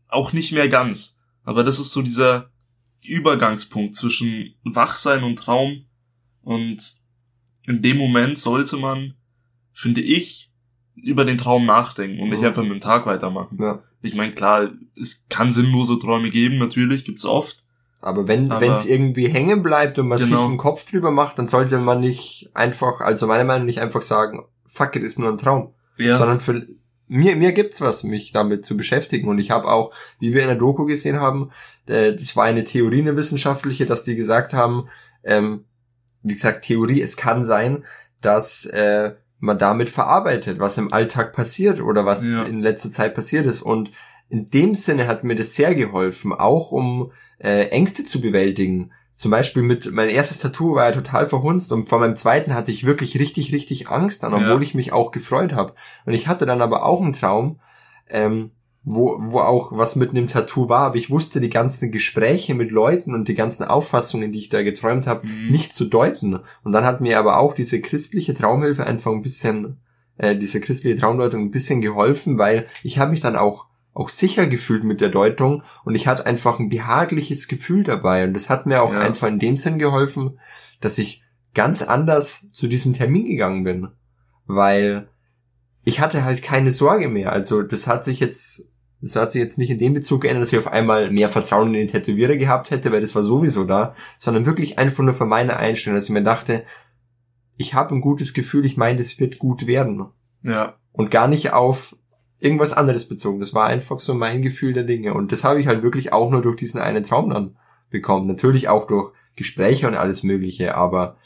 auch 0.06 0.32
nicht 0.32 0.52
mehr 0.52 0.68
ganz. 0.68 1.18
Aber 1.42 1.64
das 1.64 1.80
ist 1.80 1.90
so 1.90 2.00
dieser 2.02 2.50
Übergangspunkt 3.02 3.96
zwischen 3.96 4.54
Wachsein 4.62 5.24
und 5.24 5.34
Traum 5.36 5.86
und 6.42 6.80
in 7.66 7.82
dem 7.82 7.96
Moment 7.96 8.38
sollte 8.38 8.76
man, 8.76 9.14
finde 9.72 10.00
ich, 10.00 10.50
über 10.94 11.24
den 11.24 11.38
Traum 11.38 11.66
nachdenken 11.66 12.20
und 12.20 12.30
nicht 12.30 12.44
einfach 12.44 12.62
mit 12.62 12.72
dem 12.72 12.80
Tag 12.80 13.06
weitermachen. 13.06 13.58
Ja. 13.60 13.82
Ich 14.02 14.14
meine, 14.14 14.32
klar, 14.32 14.70
es 15.00 15.26
kann 15.28 15.50
sinnlose 15.52 15.98
Träume 15.98 16.30
geben, 16.30 16.58
natürlich, 16.58 17.04
gibt's 17.04 17.24
oft. 17.24 17.62
Aber 18.02 18.26
wenn 18.26 18.50
es 18.50 18.84
irgendwie 18.84 19.28
hängen 19.28 19.62
bleibt 19.62 19.98
und 19.98 20.08
man 20.08 20.18
sich 20.18 20.28
Genau. 20.28 20.46
einen 20.46 20.56
Kopf 20.56 20.84
drüber 20.90 21.12
macht, 21.12 21.38
dann 21.38 21.46
sollte 21.46 21.78
man 21.78 22.00
nicht 22.00 22.50
einfach, 22.52 23.00
also 23.00 23.28
meiner 23.28 23.44
Meinung 23.44 23.62
nach 23.62 23.66
nicht 23.66 23.80
einfach 23.80 24.02
sagen, 24.02 24.44
fuck 24.66 24.96
it, 24.96 25.04
ist 25.04 25.20
nur 25.20 25.28
ein 25.28 25.38
Traum. 25.38 25.72
Ja, 25.98 26.16
Sondern 26.16 26.40
für 26.40 26.66
mir, 27.06 27.36
mir 27.36 27.52
gibt's 27.52 27.80
was, 27.80 28.02
mich 28.02 28.32
damit 28.32 28.64
zu 28.64 28.76
beschäftigen. 28.76 29.28
Und 29.28 29.38
ich 29.38 29.52
habe 29.52 29.68
auch, 29.68 29.92
wie 30.18 30.34
wir 30.34 30.42
in 30.42 30.48
der 30.48 30.56
Doku 30.56 30.84
gesehen 30.84 31.20
haben, 31.20 31.50
äh, 31.86 32.12
das 32.12 32.34
war 32.34 32.44
eine 32.44 32.64
Theorie, 32.64 33.02
eine 33.02 33.16
wissenschaftliche, 33.16 33.86
dass 33.86 34.02
die 34.02 34.16
gesagt 34.16 34.52
haben, 34.52 34.88
ähm, 35.22 35.64
wie 36.22 36.34
gesagt, 36.34 36.64
Theorie, 36.64 37.00
es 37.02 37.16
kann 37.16 37.44
sein, 37.44 37.84
dass 38.20 38.64
äh, 38.66 39.12
man 39.40 39.58
damit 39.58 39.90
verarbeitet, 39.90 40.60
was 40.60 40.78
im 40.78 40.92
Alltag 40.92 41.32
passiert 41.32 41.80
oder 41.80 42.04
was 42.06 42.26
Ja. 42.26 42.44
in 42.44 42.60
letzter 42.60 42.90
Zeit 42.90 43.14
passiert 43.14 43.46
ist. 43.46 43.62
Und 43.62 43.90
in 44.28 44.50
dem 44.50 44.74
Sinne 44.74 45.06
hat 45.08 45.24
mir 45.24 45.34
das 45.34 45.54
sehr 45.54 45.74
geholfen, 45.74 46.32
auch 46.32 46.70
um 46.70 47.10
äh, 47.38 47.66
Ängste 47.70 48.04
zu 48.04 48.20
bewältigen. 48.20 48.92
Zum 49.10 49.30
Beispiel 49.30 49.62
mit, 49.62 49.90
mein 49.92 50.08
erstes 50.08 50.38
Tattoo 50.38 50.74
war 50.76 50.86
ja 50.86 50.92
total 50.92 51.26
verhunzt 51.26 51.70
und 51.72 51.88
vor 51.88 51.98
meinem 51.98 52.16
zweiten 52.16 52.54
hatte 52.54 52.70
ich 52.70 52.86
wirklich 52.86 53.18
richtig, 53.18 53.52
richtig 53.52 53.88
Angst 53.90 54.22
dann, 54.22 54.32
obwohl 54.32 54.46
Ja. 54.48 54.60
ich 54.60 54.74
mich 54.74 54.92
auch 54.92 55.10
gefreut 55.10 55.52
habe. 55.52 55.74
Und 56.06 56.14
ich 56.14 56.28
hatte 56.28 56.46
dann 56.46 56.62
aber 56.62 56.86
auch 56.86 57.02
einen 57.02 57.12
Traum, 57.12 57.58
ähm, 58.08 58.52
wo, 58.84 59.16
wo 59.20 59.38
auch 59.38 59.70
was 59.76 59.94
mit 59.96 60.10
einem 60.10 60.26
Tattoo 60.26 60.68
war, 60.68 60.80
aber 60.86 60.96
ich 60.96 61.08
wusste 61.10 61.38
die 61.40 61.50
ganzen 61.50 61.92
Gespräche 61.92 62.54
mit 62.54 62.70
Leuten 62.72 63.14
und 63.14 63.28
die 63.28 63.34
ganzen 63.34 63.64
Auffassungen, 63.64 64.32
die 64.32 64.40
ich 64.40 64.48
da 64.48 64.62
geträumt 64.62 65.06
habe, 65.06 65.26
Mhm. 65.26 65.50
nicht 65.50 65.72
zu 65.72 65.84
deuten. 65.84 66.40
Und 66.64 66.72
dann 66.72 66.84
hat 66.84 67.00
mir 67.00 67.18
aber 67.18 67.38
auch 67.38 67.54
diese 67.54 67.80
christliche 67.80 68.34
Traumhilfe 68.34 68.84
einfach 68.86 69.12
ein 69.12 69.22
bisschen, 69.22 69.76
äh, 70.18 70.34
diese 70.36 70.60
christliche 70.60 70.98
Traumdeutung 71.00 71.42
ein 71.42 71.50
bisschen 71.52 71.80
geholfen, 71.80 72.38
weil 72.38 72.66
ich 72.82 72.98
habe 72.98 73.10
mich 73.12 73.20
dann 73.20 73.36
auch 73.36 73.66
auch 73.94 74.08
sicher 74.08 74.46
gefühlt 74.46 74.84
mit 74.84 75.02
der 75.02 75.10
Deutung 75.10 75.62
und 75.84 75.94
ich 75.94 76.06
hatte 76.06 76.24
einfach 76.24 76.58
ein 76.58 76.70
behagliches 76.70 77.46
Gefühl 77.46 77.84
dabei 77.84 78.24
und 78.24 78.32
das 78.32 78.48
hat 78.48 78.64
mir 78.64 78.82
auch 78.82 78.94
Ja. 78.94 79.00
einfach 79.00 79.28
in 79.28 79.38
dem 79.38 79.58
Sinn 79.58 79.78
geholfen, 79.78 80.38
dass 80.80 80.96
ich 80.96 81.22
ganz 81.52 81.82
anders 81.82 82.50
zu 82.52 82.68
diesem 82.68 82.94
Termin 82.94 83.26
gegangen 83.26 83.64
bin, 83.64 83.88
weil 84.46 85.08
ich 85.84 86.00
hatte 86.00 86.24
halt 86.24 86.42
keine 86.42 86.70
Sorge 86.70 87.08
mehr. 87.08 87.32
Also 87.32 87.60
das 87.62 87.86
hat 87.86 88.02
sich 88.02 88.18
jetzt, 88.18 88.66
das 89.02 89.16
hat 89.16 89.32
sich 89.32 89.42
jetzt 89.42 89.58
nicht 89.58 89.70
in 89.70 89.78
dem 89.78 89.94
Bezug 89.94 90.22
geändert, 90.22 90.44
dass 90.44 90.52
ich 90.52 90.58
auf 90.58 90.72
einmal 90.72 91.10
mehr 91.10 91.28
Vertrauen 91.28 91.68
in 91.68 91.72
den 91.74 91.88
Tätowierer 91.88 92.36
gehabt 92.36 92.70
hätte, 92.70 92.92
weil 92.92 93.00
das 93.00 93.14
war 93.14 93.24
sowieso 93.24 93.64
da, 93.64 93.94
sondern 94.16 94.46
wirklich 94.46 94.78
einfach 94.78 95.02
nur 95.02 95.12
für 95.12 95.26
meine 95.26 95.56
Einstellung, 95.56 95.96
dass 95.96 96.04
ich 96.04 96.10
mir 96.10 96.22
dachte, 96.22 96.64
ich 97.56 97.74
habe 97.74 97.94
ein 97.94 98.00
gutes 98.00 98.32
Gefühl, 98.32 98.64
ich 98.64 98.76
meine, 98.76 98.98
das 98.98 99.18
wird 99.18 99.38
gut 99.38 99.66
werden 99.66 99.96
Ja, 100.42 100.76
und 100.92 101.10
gar 101.10 101.26
nicht 101.26 101.52
auf 101.52 101.96
irgendwas 102.38 102.72
anderes 102.72 103.08
bezogen. 103.08 103.40
Das 103.40 103.54
war 103.54 103.66
einfach 103.66 104.00
so 104.00 104.14
mein 104.14 104.40
Gefühl 104.40 104.72
der 104.72 104.84
Dinge 104.84 105.14
und 105.14 105.32
das 105.32 105.44
habe 105.44 105.60
ich 105.60 105.66
halt 105.66 105.82
wirklich 105.82 106.12
auch 106.12 106.30
nur 106.30 106.42
durch 106.42 106.56
diesen 106.56 106.80
einen 106.80 107.02
Traum 107.02 107.30
dann 107.30 107.56
bekommen. 107.90 108.26
Natürlich 108.26 108.68
auch 108.68 108.86
durch 108.86 109.12
Gespräche 109.34 109.88
und 109.88 109.94
alles 109.94 110.22
Mögliche, 110.22 110.76
aber 110.76 111.16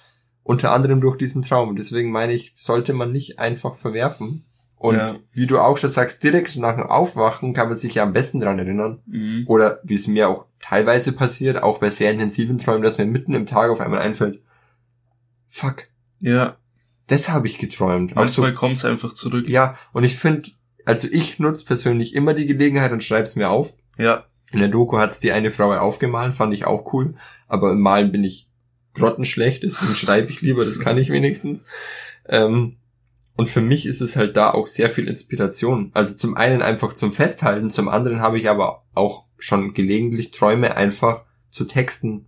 unter 0.43 0.73
anderem 0.73 1.01
durch 1.01 1.19
diesen 1.19 1.43
Traum. 1.43 1.71
Und 1.71 1.79
deswegen 1.79 2.11
meine 2.11 2.33
ich, 2.33 2.53
sollte 2.55 2.93
man 2.93 3.13
nicht 3.13 3.39
einfach 3.39 3.75
verwerfen. 3.75 4.45
Und 4.79 4.97
Ja. 4.97 5.17
wie 5.33 5.47
du 5.47 5.59
auch 5.59 5.79
schon 5.79 5.89
sagst, 5.91 6.23
direkt 6.23 6.57
nach 6.57 6.77
dem 6.77 6.87
Aufwachen 6.87 7.55
kann 7.55 7.69
man 7.69 7.75
sich 7.77 7.95
ja 7.95 8.03
am 8.03 8.13
besten 8.13 8.41
dran 8.41 8.59
erinnern. 8.59 9.01
mhm. 9.07 9.45
Oder 9.49 9.81
wie 9.85 9.95
es 9.95 10.07
mir 10.07 10.29
auch 10.29 10.45
teilweise 10.61 11.13
passiert, 11.13 11.63
auch 11.63 11.79
bei 11.79 11.91
sehr 11.91 12.11
intensiven 12.11 12.59
Träumen, 12.59 12.83
dass 12.83 12.99
mir 12.99 13.07
mitten 13.07 13.35
im 13.35 13.47
Tag 13.47 13.71
auf 13.71 13.81
einmal 13.81 14.01
einfällt, 14.01 14.41
fuck, 15.49 15.85
ja. 16.21 16.57
das 17.07 17.29
habe 17.31 17.47
ich 17.47 17.59
geträumt. 17.59 18.13
Auch 18.17 18.29
so 18.29 18.43
Manchmal 18.43 18.55
kommt's 18.55 18.85
einfach 18.85 19.15
zurück. 19.15 19.49
ja, 19.49 19.77
und 19.93 20.05
ich 20.05 20.17
finde, 20.17 20.51
also 20.85 21.09
ich 21.11 21.39
nutze 21.39 21.65
persönlich 21.65 22.15
immer 22.15 22.35
die 22.35 22.47
Gelegenheit 22.47 22.93
und 22.93 23.03
schreib's 23.03 23.37
mir 23.37 23.49
auf. 23.51 23.75
Ja, 23.99 24.27
In 24.53 24.59
der 24.61 24.69
Doku 24.69 24.99
hat's 24.99 25.21
die 25.21 25.33
eine 25.33 25.51
Frau 25.51 25.73
aufgemalt, 25.73 26.35
fand 26.35 26.53
ich 26.55 26.67
auch 26.67 26.93
cool. 26.93 27.15
Aber 27.49 27.73
im 27.73 27.81
Malen 27.81 28.13
bin 28.13 28.25
ich 28.25 28.49
grottenschlecht, 28.95 29.63
deswegen 29.63 29.95
schreibe 29.97 30.29
ich 30.31 30.41
lieber, 30.43 30.65
das 30.65 30.81
kann 30.81 30.99
ich 30.99 31.11
wenigstens. 31.11 31.65
Ähm, 32.29 32.77
und 33.37 33.49
für 33.49 33.61
mich 33.61 33.87
ist 33.87 34.01
es 34.01 34.17
halt 34.17 34.37
da 34.37 34.51
auch 34.51 34.67
sehr 34.67 34.91
viel 34.91 35.09
Inspiration. 35.09 35.91
Also 35.95 36.17
zum 36.17 36.37
einen 36.37 36.63
einfach 36.63 36.93
zum 36.95 37.13
Festhalten, 37.13 37.71
zum 37.71 37.89
anderen 37.89 38.21
habe 38.21 38.39
ich 38.39 38.49
aber 38.49 38.85
auch 38.95 39.25
schon 39.39 39.75
gelegentlich 39.75 40.31
Träume 40.31 40.77
einfach 40.77 41.25
zu 41.51 41.65
Texten 41.67 42.27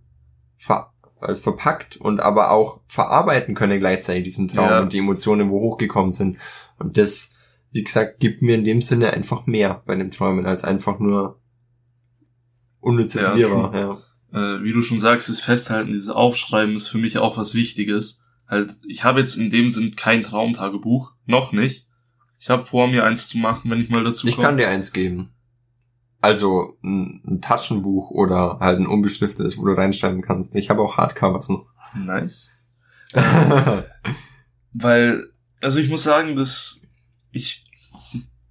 ver 0.57 0.93
äh, 1.21 1.35
verpackt 1.35 1.97
und 1.97 2.21
aber 2.21 2.51
auch 2.51 2.81
verarbeiten 2.87 3.55
können 3.55 3.79
gleichzeitig 3.79 4.23
diesen 4.23 4.47
Traum 4.47 4.69
Ja. 4.69 4.79
und 4.81 4.93
die 4.93 4.99
Emotionen, 4.99 5.49
wo 5.49 5.59
hochgekommen 5.59 6.11
sind. 6.11 6.37
Und 6.77 6.97
das, 6.97 7.35
wie 7.71 7.83
gesagt, 7.83 8.19
gibt 8.19 8.41
mir 8.41 8.55
in 8.55 8.63
dem 8.63 8.81
Sinne 8.81 9.11
einfach 9.11 9.45
mehr 9.45 9.81
bei 9.85 9.95
dem 9.95 10.11
Träumen 10.11 10.45
als 10.45 10.63
einfach 10.63 10.99
nur 10.99 11.39
unnützes 12.79 13.23
Ja, 13.23 13.35
Wirrwarr. 13.35 14.01
Ja. 14.31 14.57
äh, 14.57 14.63
wie 14.63 14.71
du 14.73 14.81
schon 14.81 14.99
sagst, 14.99 15.27
das 15.29 15.41
Festhalten, 15.41 15.91
dieses 15.91 16.09
Aufschreiben 16.09 16.75
ist 16.75 16.87
für 16.87 16.97
mich 16.97 17.17
auch 17.17 17.35
was 17.37 17.53
Wichtiges. 17.55 18.21
Halt, 18.49 18.77
ich 18.87 19.03
habe 19.03 19.19
jetzt 19.19 19.35
in 19.37 19.49
dem 19.51 19.69
Sinn 19.69 19.95
kein 19.95 20.23
Traumtagebuch, 20.23 21.11
noch 21.25 21.51
nicht. 21.51 21.85
Ich 22.39 22.49
habe 22.49 22.63
vor, 22.65 22.87
mir 22.87 23.03
eins 23.05 23.27
zu 23.29 23.37
machen, 23.37 23.69
wenn 23.69 23.81
ich 23.81 23.89
mal 23.89 24.03
dazu 24.03 24.27
Ich 24.27 24.35
komme. 24.35 24.47
kann 24.47 24.57
dir 24.57 24.69
eins 24.69 24.91
geben. 24.91 25.29
Also 26.21 26.77
ein, 26.83 27.21
ein 27.25 27.41
Taschenbuch 27.41 28.09
oder 28.11 28.57
halt 28.59 28.79
ein 28.79 28.87
unbeschriftetes, 28.87 29.57
wo 29.57 29.65
du 29.65 29.73
reinschreiben 29.73 30.21
kannst. 30.21 30.55
Ich 30.55 30.69
habe 30.69 30.81
auch 30.81 30.97
Hardcovers 30.97 31.49
noch. 31.49 31.67
Nice. 31.95 32.49
Weil, 34.73 35.29
also 35.61 35.79
ich 35.79 35.89
muss 35.89 36.03
sagen, 36.03 36.35
dass 36.35 36.81
ich 37.31 37.65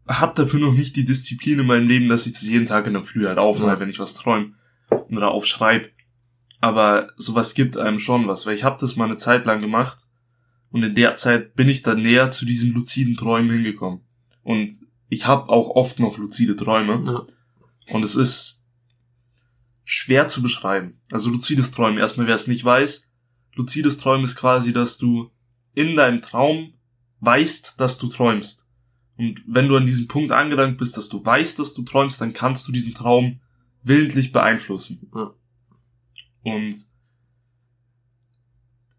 habe 0.07 0.35
dafür 0.35 0.61
noch 0.61 0.73
nicht 0.73 0.97
die 0.97 1.05
Disziplin 1.05 1.59
in 1.61 1.67
meinem 1.67 1.87
Leben, 1.87 2.09
dass 2.09 2.27
ich 2.27 2.33
das 2.33 2.43
jeden 2.49 2.67
Tag 2.67 2.87
in 2.87 2.95
der 2.95 3.03
Früh 3.05 3.27
halt 3.27 3.39
aufmache, 3.39 3.73
Ja. 3.73 3.81
wenn 3.81 3.91
ich 3.91 3.99
was 3.99 4.15
träume 4.15 4.55
oder 5.11 5.31
aufschreib. 5.31 5.91
Aber 6.61 7.11
sowas 7.17 7.55
gibt 7.55 7.77
einem 7.77 7.99
schon 7.99 8.27
was, 8.27 8.47
weil 8.47 8.55
ich 8.55 8.65
habe 8.65 8.79
das 8.81 8.97
mal 8.97 9.05
eine 9.05 9.17
Zeit 9.17 9.47
lang 9.47 9.61
gemacht 9.61 10.07
und 10.71 10.83
in 10.83 10.95
der 10.95 11.17
Zeit 11.17 11.55
bin 11.55 11.69
ich 11.69 11.83
dann 11.83 12.03
näher 12.03 12.31
zu 12.31 12.45
diesen 12.45 12.73
luziden 12.73 13.17
Träumen 13.17 13.51
hingekommen. 13.51 14.01
Und 14.43 14.73
ich 15.09 15.27
habe 15.27 15.49
auch 15.51 15.71
oft 15.71 16.01
noch 16.01 16.19
luzide 16.19 16.57
Träume 16.57 17.03
Ja. 17.07 17.95
und 17.95 18.05
es 18.05 18.15
ist 18.17 18.67
schwer 19.85 20.29
zu 20.29 20.43
beschreiben. 20.43 21.01
Also 21.11 21.31
luzides 21.31 21.71
Träumen, 21.71 21.99
erstmal 21.99 22.27
wer 22.27 22.35
es 22.35 22.49
nicht 22.49 22.65
weiß, 22.65 23.09
luzides 23.55 23.99
Träumen 23.99 24.25
ist 24.25 24.37
quasi, 24.37 24.73
dass 24.73 24.99
du 24.99 25.31
in 25.75 25.97
deinem 25.97 26.23
Traum 26.23 26.75
weißt, 27.21 27.81
dass 27.81 27.99
du 27.99 28.09
träumst. 28.09 28.67
Und 29.17 29.43
wenn 29.47 29.69
du 29.69 29.77
an 29.77 29.87
diesem 29.87 30.07
Punkt 30.07 30.33
angelangt 30.33 30.79
bist, 30.79 30.97
dass 30.97 31.09
du 31.09 31.25
weißt, 31.25 31.59
dass 31.59 31.75
du 31.75 31.83
träumst, 31.83 32.21
dann 32.21 32.33
kannst 32.33 32.69
du 32.69 32.73
diesen 32.73 32.95
Traum 32.95 33.41
willentlich 33.83 34.33
beeinflussen. 34.33 35.11
Ja. 35.15 35.33
Und 36.45 36.75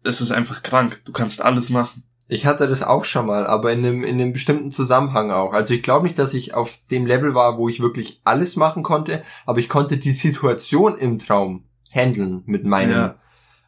es 0.02 0.20
ist 0.20 0.30
einfach 0.30 0.62
krank. 0.62 1.02
Du 1.04 1.12
kannst 1.12 1.42
alles 1.42 1.70
machen. 1.70 2.04
Ich 2.28 2.46
hatte 2.46 2.68
das 2.68 2.84
auch 2.84 3.04
schon 3.04 3.26
mal, 3.26 3.46
aber 3.46 3.72
in 3.72 3.84
einem, 3.84 4.04
in 4.04 4.20
einem 4.20 4.32
bestimmten 4.32 4.70
Zusammenhang 4.70 5.32
auch. 5.32 5.52
Also 5.52 5.74
ich 5.74 5.82
glaube 5.82 6.04
nicht, 6.04 6.18
dass 6.18 6.32
ich 6.32 6.54
auf 6.54 6.78
dem 6.90 7.04
Level 7.04 7.34
war, 7.34 7.58
wo 7.58 7.68
ich 7.68 7.80
wirklich 7.80 8.20
alles 8.24 8.54
machen 8.54 8.84
konnte, 8.84 9.24
aber 9.46 9.58
ich 9.58 9.68
konnte 9.68 9.96
die 9.96 10.12
Situation 10.12 10.96
im 10.96 11.18
Traum 11.18 11.64
handeln 11.90 12.42
mit 12.46 12.64
meinem. 12.64 12.92
Ja. 12.92 13.14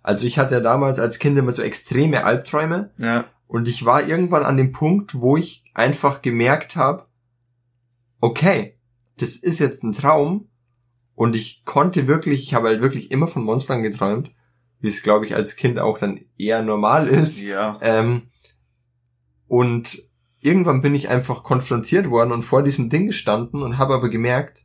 Also 0.04 0.26
ich 0.26 0.38
hatte 0.38 0.54
ja 0.54 0.61
damals 0.61 1.00
als 1.00 1.18
Kind 1.18 1.37
immer 1.37 1.50
so 1.50 1.61
extreme 1.62 2.24
Albträume 2.24 2.92
Ja, 2.98 3.24
und 3.52 3.68
ich 3.68 3.85
war 3.85 4.06
irgendwann 4.06 4.44
an 4.44 4.56
dem 4.56 4.72
Punkt, 4.72 5.20
wo 5.20 5.37
ich 5.37 5.62
einfach 5.74 6.22
gemerkt 6.22 6.74
habe, 6.76 7.06
okay, 8.20 8.78
das 9.18 9.37
ist 9.37 9.58
jetzt 9.58 9.82
ein 9.85 9.92
Traum 9.92 10.48
und 11.14 11.37
ich 11.37 11.64
konnte 11.64 12.07
wirklich, 12.07 12.42
ich 12.42 12.55
habe 12.55 12.68
halt 12.68 12.81
wirklich 12.81 13.11
immer 13.11 13.27
von 13.27 13.44
Monstern 13.44 13.83
geträumt, 13.83 14.31
wie 14.81 14.88
es 14.88 15.03
glaube 15.03 15.27
ich 15.27 15.35
als 15.35 15.57
Kind 15.57 15.79
auch 15.79 15.98
dann 15.98 16.20
eher 16.38 16.62
normal 16.62 17.07
ist. 17.09 17.42
ja, 17.42 17.79
Ähm, 17.81 18.29
und 19.46 20.03
irgendwann 20.40 20.83
bin 20.83 20.94
ich 20.94 21.09
einfach 21.09 21.42
konfrontiert 21.42 22.11
worden 22.11 22.33
und 22.33 22.42
vor 22.42 22.62
diesem 22.62 22.88
Ding 22.88 23.07
gestanden 23.07 23.62
und 23.62 23.79
habe 23.79 23.94
aber 23.94 24.09
gemerkt, 24.09 24.64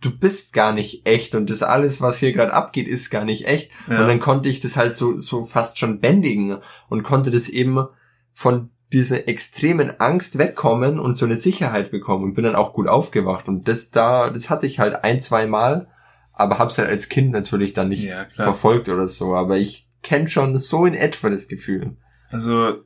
du 0.00 0.16
bist 0.16 0.52
gar 0.52 0.72
nicht 0.72 1.06
echt 1.06 1.34
und 1.34 1.48
das 1.48 1.62
alles, 1.62 2.00
was 2.00 2.18
hier 2.18 2.32
gerade 2.32 2.52
abgeht, 2.52 2.88
ist 2.88 3.10
gar 3.10 3.24
nicht 3.24 3.46
echt. 3.46 3.70
Und 3.86 3.94
ja. 3.94 4.06
dann 4.06 4.20
konnte 4.20 4.48
ich 4.48 4.60
das 4.60 4.76
halt 4.76 4.94
so, 4.94 5.16
so 5.16 5.44
fast 5.44 5.78
schon 5.78 6.00
bändigen 6.00 6.58
und 6.88 7.02
konnte 7.02 7.30
das 7.30 7.48
eben 7.48 7.86
von 8.32 8.70
dieser 8.92 9.28
extremen 9.28 10.00
Angst 10.00 10.38
wegkommen 10.38 10.98
und 10.98 11.16
so 11.16 11.24
eine 11.24 11.36
Sicherheit 11.36 11.90
bekommen 11.90 12.24
und 12.24 12.34
bin 12.34 12.44
dann 12.44 12.56
auch 12.56 12.74
gut 12.74 12.88
aufgewacht. 12.88 13.48
Und 13.48 13.66
das 13.68 13.90
da, 13.90 14.30
das 14.30 14.50
hatte 14.50 14.66
ich 14.66 14.78
halt 14.78 15.02
ein, 15.04 15.18
zwei 15.20 15.46
Mal, 15.46 15.88
aber 16.32 16.58
hab's 16.58 16.78
halt 16.78 16.88
als 16.88 17.08
Kind 17.08 17.32
natürlich 17.32 17.72
dann 17.72 17.88
nicht 17.88 18.04
ja, 18.04 18.26
verfolgt 18.30 18.88
oder 18.88 19.06
so. 19.06 19.34
Aber 19.34 19.58
ich 19.58 19.88
kenne 20.02 20.28
schon 20.28 20.58
so 20.58 20.86
in 20.86 20.94
etwa 20.94 21.30
das 21.30 21.48
Gefühl. 21.48 21.96
Also, 22.30 22.82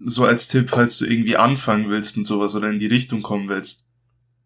so 0.00 0.24
als 0.24 0.48
Tipp, 0.48 0.68
falls 0.68 0.98
du 0.98 1.06
irgendwie 1.06 1.36
anfangen 1.36 1.88
willst 1.88 2.16
mit 2.16 2.26
sowas 2.26 2.54
oder 2.54 2.68
in 2.68 2.78
die 2.78 2.86
Richtung 2.86 3.22
kommen 3.22 3.48
willst. 3.48 3.84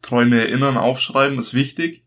Träume 0.02 0.38
erinnern, 0.38 0.76
aufschreiben 0.76 1.38
ist 1.38 1.54
wichtig. 1.54 2.04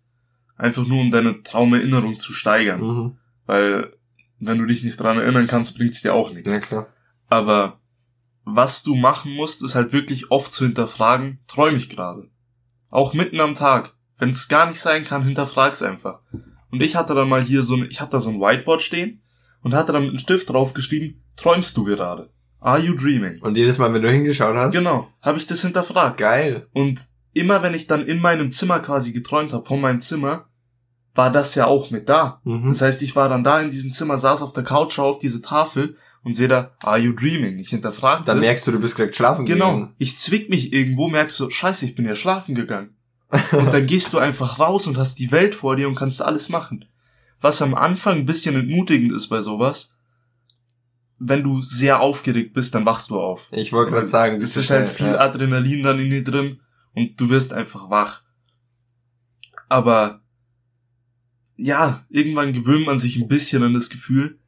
Einfach 0.55 0.85
nur, 0.85 0.99
um 0.99 1.11
deine 1.11 1.41
Traumerinnerung 1.43 2.17
zu 2.17 2.33
steigern. 2.33 2.81
Mhm. 2.81 3.17
Weil, 3.45 3.93
wenn 4.39 4.57
du 4.57 4.65
dich 4.65 4.83
nicht 4.83 4.99
dran 4.99 5.17
erinnern 5.17 5.47
kannst, 5.47 5.77
bringt's 5.77 6.01
dir 6.01 6.13
auch 6.13 6.31
nichts. 6.31 6.51
Ja, 6.51 6.59
klar. 6.59 6.87
Aber 7.27 7.78
was 8.55 8.83
du 8.83 8.95
machen 8.95 9.33
musst, 9.33 9.63
ist 9.63 9.75
halt 9.75 9.91
wirklich 9.93 10.31
oft 10.31 10.51
zu 10.51 10.65
hinterfragen, 10.65 11.39
träume 11.47 11.77
ich 11.77 11.89
gerade. 11.89 12.29
Auch 12.89 13.13
mitten 13.13 13.39
am 13.39 13.55
Tag. 13.55 13.93
Wenn 14.17 14.29
es 14.29 14.47
gar 14.47 14.67
nicht 14.67 14.81
sein 14.81 15.03
kann, 15.05 15.23
hinterfrag's 15.23 15.81
einfach. 15.81 16.19
Und 16.71 16.83
ich 16.83 16.95
hatte 16.95 17.15
dann 17.15 17.29
mal 17.29 17.41
hier 17.41 17.63
so 17.63 17.75
ein, 17.75 17.87
ich 17.89 18.01
hatte 18.01 18.11
da 18.11 18.19
so 18.19 18.29
ein 18.29 18.39
Whiteboard 18.39 18.81
stehen 18.81 19.21
und 19.63 19.73
hatte 19.73 19.93
dann 19.93 20.03
mit 20.03 20.09
einem 20.09 20.19
Stift 20.19 20.49
drauf 20.49 20.73
geschrieben, 20.73 21.15
träumst 21.35 21.75
du 21.77 21.83
gerade? 21.83 22.29
Are 22.59 22.79
you 22.79 22.93
dreaming? 22.95 23.41
Und 23.41 23.55
jedes 23.55 23.77
Mal, 23.77 23.93
wenn 23.93 24.01
du 24.01 24.11
hingeschaut 24.11 24.55
hast, 24.55 24.73
Genau, 24.73 25.07
habe 25.21 25.37
ich 25.37 25.47
das 25.47 25.61
hinterfragt. 25.61 26.17
geil. 26.17 26.67
Und 26.73 26.99
immer 27.33 27.63
wenn 27.63 27.73
ich 27.73 27.87
dann 27.87 28.05
in 28.05 28.19
meinem 28.19 28.51
Zimmer 28.51 28.79
quasi 28.79 29.13
geträumt 29.13 29.53
habe, 29.53 29.65
von 29.65 29.79
meinem 29.79 30.01
Zimmer, 30.01 30.45
war 31.15 31.31
das 31.31 31.55
ja 31.55 31.65
auch 31.67 31.89
mit 31.91 32.09
da. 32.09 32.41
Mhm. 32.43 32.67
Das 32.69 32.81
heißt, 32.81 33.01
ich 33.01 33.15
war 33.15 33.29
dann 33.29 33.43
da 33.43 33.59
in 33.61 33.71
diesem 33.71 33.91
Zimmer, 33.91 34.17
saß 34.17 34.41
auf 34.41 34.53
der 34.53 34.63
Couch, 34.63 34.93
schaue 34.93 35.09
auf 35.11 35.19
diese 35.19 35.41
Tafel 35.41 35.95
und 36.23 36.33
sehe 36.33 36.47
da, 36.47 36.71
are 36.79 36.97
you 36.97 37.13
dreaming? 37.13 37.59
Ich 37.59 37.69
hinterfrage 37.69 38.23
Dann 38.25 38.37
das. 38.37 38.45
merkst 38.45 38.67
du, 38.67 38.71
du 38.71 38.79
bist 38.79 38.95
gerade 38.95 39.13
schlafen 39.13 39.45
Genau. 39.45 39.73
gegangen. 39.73 39.93
Ich 39.97 40.17
zwick 40.17 40.49
mich 40.49 40.73
irgendwo, 40.73 41.07
merkst 41.07 41.39
du, 41.39 41.49
scheiße, 41.49 41.85
ich 41.85 41.95
bin 41.95 42.05
ja 42.05 42.15
schlafen 42.15 42.55
gegangen. 42.55 42.95
Und 43.51 43.73
dann 43.73 43.85
gehst 43.87 44.13
du 44.13 44.17
einfach 44.17 44.59
raus 44.59 44.87
und 44.87 44.97
hast 44.97 45.19
die 45.19 45.31
Welt 45.31 45.55
vor 45.55 45.75
dir 45.75 45.87
und 45.87 45.95
kannst 45.95 46.21
alles 46.21 46.49
machen. 46.49 46.85
Was 47.41 47.61
am 47.61 47.73
Anfang 47.73 48.17
ein 48.19 48.25
bisschen 48.25 48.55
entmutigend 48.55 49.13
ist 49.13 49.27
bei 49.29 49.39
sowas, 49.41 49.95
wenn 51.19 51.43
du 51.43 51.61
sehr 51.61 51.99
aufgeregt 51.99 52.53
bist, 52.53 52.73
dann 52.75 52.85
wachst 52.85 53.09
du 53.09 53.19
auf. 53.19 53.47
Ich 53.51 53.71
wollte 53.73 53.91
gerade 53.91 54.05
sagen, 54.05 54.41
Es 54.41 54.57
ist 54.57 54.69
halt 54.69 54.89
viel. 54.89 55.17
Adrenalin 55.17 55.83
dann 55.83 55.99
in 55.99 56.09
dir 56.09 56.23
drin 56.23 56.59
und 56.93 57.19
du 57.19 57.29
wirst 57.29 57.53
einfach 57.53 57.89
wach. 57.89 58.23
Aber 59.67 60.21
ja, 61.55 62.05
irgendwann 62.09 62.53
gewöhnt 62.53 62.85
man 62.85 62.99
sich 62.99 63.17
ein 63.17 63.27
bisschen 63.27 63.63
an 63.63 63.73
das 63.73 63.89
Gefühl 63.89 64.38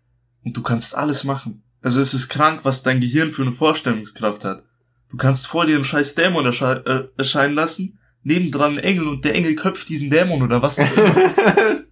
und 0.44 0.56
du 0.58 0.62
kannst 0.62 0.96
alles 0.96 1.24
machen. 1.24 1.64
Also 1.82 2.00
es 2.00 2.14
ist 2.14 2.30
krank, 2.30 2.62
was 2.64 2.84
dein 2.84 3.00
Gehirn 3.00 3.32
für 3.32 3.42
eine 3.42 3.52
Vorstellungskraft 3.52 4.44
hat. 4.46 4.64
Du 5.10 5.18
kannst 5.18 5.48
vor 5.48 5.66
dir 5.66 5.76
einen 5.76 5.84
scheiß 5.84 6.16
Dämon 6.16 6.46
ersche 6.46 6.84
äh, 6.86 7.18
erscheinen 7.18 7.54
lassen, 7.56 8.00
nebendran 8.24 8.74
ein 8.78 8.84
Engel 8.84 9.08
und 9.08 9.26
der 9.26 9.36
Engel 9.36 9.56
köpft 9.56 9.90
diesen 9.90 10.10
Dämon 10.10 10.42
oder 10.44 10.62
was 10.62 10.80
auch 10.80 10.98
immer. 10.98 11.16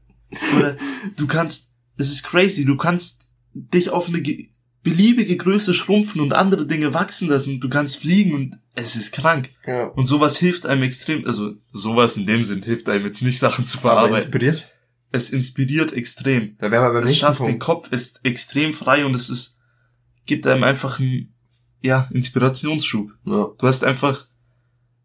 Oder 0.57 0.75
du 1.17 1.25
kannst, 1.25 1.71
es 1.97 2.11
ist 2.11 2.23
crazy, 2.23 2.63
du 2.63 2.77
kannst 2.77 3.29
dich 3.53 3.89
auf 3.89 4.07
eine 4.09 4.21
ge- 4.21 4.49
beliebige 4.83 5.35
Größe 5.37 5.73
schrumpfen 5.73 6.21
und 6.21 6.33
andere 6.33 6.67
Dinge 6.67 6.93
wachsen 6.93 7.29
lassen 7.29 7.55
und 7.55 7.59
du 7.61 7.67
kannst 7.69 7.97
fliegen 7.97 8.33
und 8.35 8.59
es 8.75 8.95
ist 8.95 9.11
krank. 9.11 9.49
ja. 9.65 9.87
Und 9.87 10.05
sowas 10.05 10.37
hilft 10.37 10.67
einem 10.67 10.83
extrem, 10.83 11.25
also 11.25 11.53
sowas 11.73 12.15
in 12.15 12.27
dem 12.27 12.43
Sinn 12.43 12.61
hilft 12.61 12.87
einem 12.89 13.05
jetzt 13.05 13.23
nicht 13.23 13.39
Sachen 13.39 13.65
zu 13.65 13.79
Aber 13.79 13.89
verarbeiten. 13.89 14.17
inspiriert. 14.17 14.67
Es 15.11 15.31
inspiriert 15.31 15.91
extrem. 15.93 16.55
Da 16.59 16.69
wären 16.71 16.83
wir 16.83 16.93
beim 16.93 17.03
Es 17.03 17.09
nächsten 17.09 17.25
schafft 17.25 17.39
den 17.39 17.59
Punkt. 17.59 17.63
Kopf, 17.63 17.91
ist 17.91 18.23
extrem 18.23 18.73
frei 18.73 19.05
und 19.05 19.15
es 19.15 19.29
ist, 19.29 19.59
gibt 20.25 20.45
einem 20.45 20.63
einfach 20.63 20.99
einen, 20.99 21.33
ja, 21.81 22.09
Inspirationsschub. 22.11 23.11
Ja. 23.25 23.51
Du 23.57 23.67
hast 23.67 23.83
einfach, 23.83 24.27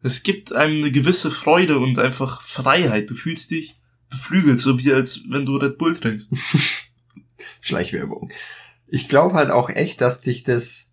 es 0.02 0.22
gibt 0.22 0.52
einem 0.52 0.78
eine 0.78 0.92
gewisse 0.92 1.30
Freude 1.30 1.78
und 1.78 1.98
einfach 1.98 2.42
Freiheit. 2.42 3.08
Du 3.08 3.14
fühlst 3.14 3.50
dich 3.50 3.76
beflügelt, 4.10 4.60
so 4.60 4.78
wie 4.78 4.92
als 4.92 5.22
wenn 5.28 5.46
du 5.46 5.56
Red 5.56 5.78
Bull 5.78 5.96
trinkst. 5.96 6.32
Schleichwerbung. 7.60 8.30
Ich 8.86 9.08
glaube 9.08 9.34
halt 9.34 9.50
auch 9.50 9.70
echt, 9.70 10.00
dass 10.00 10.20
dich 10.20 10.44
das, 10.44 10.92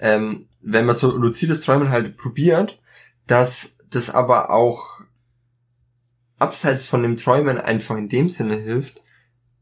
ähm, 0.00 0.48
wenn 0.60 0.84
man 0.84 0.96
so 0.96 1.16
luzides 1.16 1.60
Träumen 1.60 1.90
halt 1.90 2.16
probiert, 2.16 2.80
dass 3.26 3.78
das 3.90 4.10
aber 4.10 4.50
auch 4.50 4.91
abseits 6.42 6.86
von 6.86 7.02
dem 7.02 7.16
Träumen 7.16 7.58
einfach 7.58 7.96
in 7.96 8.08
dem 8.08 8.28
Sinne 8.28 8.56
hilft, 8.56 9.00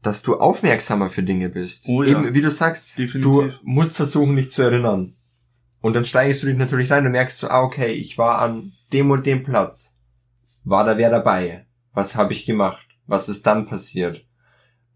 dass 0.01 0.23
du 0.23 0.37
aufmerksamer 0.39 1.09
für 1.09 1.23
Dinge 1.23 1.49
bist. 1.49 1.85
Oh 1.87 2.03
ja. 2.03 2.09
Eben, 2.11 2.33
wie 2.33 2.41
du 2.41 2.49
sagst, 2.51 2.87
du 2.95 3.03
Definitiv. 3.03 3.59
musst 3.63 3.95
versuchen, 3.95 4.35
dich 4.35 4.51
zu 4.51 4.63
erinnern. 4.63 5.15
Und 5.79 5.93
dann 5.95 6.05
steigst 6.05 6.43
du 6.43 6.47
dich 6.47 6.57
natürlich 6.57 6.91
rein 6.91 7.05
und 7.05 7.11
merkst 7.11 7.37
so, 7.39 7.47
ah, 7.49 7.61
okay, 7.61 7.91
ich 7.91 8.17
war 8.17 8.39
an 8.39 8.73
dem 8.93 9.09
und 9.11 9.25
dem 9.25 9.43
Platz. 9.43 9.95
War 10.63 10.83
da 10.85 10.97
wer 10.97 11.09
dabei? 11.09 11.65
Was 11.93 12.15
habe 12.15 12.33
ich 12.33 12.45
gemacht? 12.45 12.85
Was 13.07 13.29
ist 13.29 13.45
dann 13.47 13.65
passiert? 13.67 14.25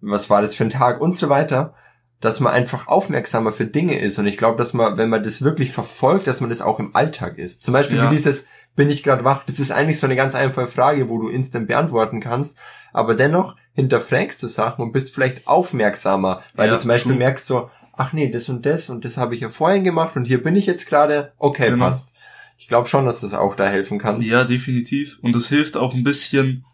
Was 0.02 0.30
war 0.30 0.41
das 0.41 0.56
für 0.56 0.63
ein 0.63 0.69
Tag? 0.69 1.02
Und 1.02 1.15
so 1.15 1.30
weiter. 1.30 1.74
Dass 2.21 2.39
man 2.39 2.54
einfach 2.54 2.88
aufmerksamer 2.88 3.52
für 3.52 3.65
Dinge 3.65 4.00
ist. 4.00 4.17
Und 4.19 4.26
ich 4.28 4.38
glaube, 4.38 4.58
dass 4.58 4.74
man, 4.74 4.98
wenn 4.98 5.10
man 5.10 5.24
das 5.24 5.41
wirklich 5.41 5.71
verfolgt, 5.71 6.28
dass 6.28 6.39
man 6.41 6.50
das 6.50 6.62
auch 6.62 6.80
im 6.80 6.95
Alltag 6.95 7.38
ist. 7.38 7.62
Zum 7.62 7.74
Beispiel 7.74 7.98
Ja. 7.98 8.06
wie 8.10 8.15
dieses, 8.15 8.48
bin 8.76 8.90
ich 8.90 9.04
gerade 9.04 9.24
wach? 9.24 9.44
Das 9.46 9.60
ist 9.60 9.72
eigentlich 9.72 10.00
so 10.00 10.06
eine 10.08 10.16
ganz 10.16 10.36
einfache 10.36 10.68
Frage, 10.68 11.10
wo 11.10 11.20
du 11.20 11.30
instant 11.30 11.68
beantworten 11.68 12.20
kannst. 12.20 12.58
Aber 12.94 13.16
dennoch 13.16 13.56
hinterfragst 13.74 14.42
du 14.44 14.48
Sachen 14.48 14.82
und 14.84 14.92
bist 14.92 15.14
vielleicht 15.14 15.48
aufmerksamer. 15.48 16.44
Weil 16.54 16.68
Ja, 16.68 16.74
du 16.76 16.80
zum 16.80 16.90
Beispiel 16.90 17.12
true. 17.14 17.20
merkst 17.20 17.46
so, 17.48 17.70
ach 17.94 18.14
nee, 18.14 18.30
das 18.30 18.50
und 18.50 18.66
das 18.66 18.90
und 18.90 19.06
das 19.06 19.18
habe 19.18 19.36
ich 19.36 19.42
ja 19.42 19.50
vorhin 19.50 19.84
gemacht 19.84 20.16
und 20.16 20.26
hier 20.26 20.42
bin 20.44 20.56
ich 20.56 20.66
jetzt 20.66 20.88
gerade. 20.88 21.34
Okay, 21.38 21.70
Genau. 21.70 21.86
passt. 21.86 22.14
Ich 22.58 22.68
glaube 22.70 22.88
schon, 22.88 23.06
dass 23.06 23.20
das 23.22 23.34
auch 23.34 23.56
da 23.56 23.68
helfen 23.68 24.00
kann. 24.00 24.22
Ja, 24.22 24.44
definitiv. 24.46 25.20
Und 25.22 25.36
es 25.36 25.50
hilft 25.50 25.76
auch 25.78 25.94
ein 25.94 26.04
bisschen, 26.04 26.66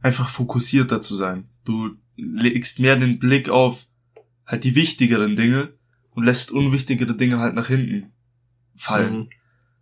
einfach 0.00 0.28
fokussierter 0.30 1.00
zu 1.00 1.16
sein. 1.16 1.48
Du 1.64 1.90
legst 2.16 2.78
mehr 2.78 2.96
den 2.96 3.18
Blick 3.18 3.48
auf 3.48 3.86
halt 4.46 4.64
die 4.64 4.74
wichtigeren 4.74 5.36
Dinge 5.36 5.74
und 6.10 6.24
lässt 6.24 6.52
unwichtigere 6.52 7.14
Dinge 7.16 7.38
halt 7.38 7.54
nach 7.54 7.66
hinten 7.68 8.12
fallen. 8.76 9.14
Mhm. 9.16 9.28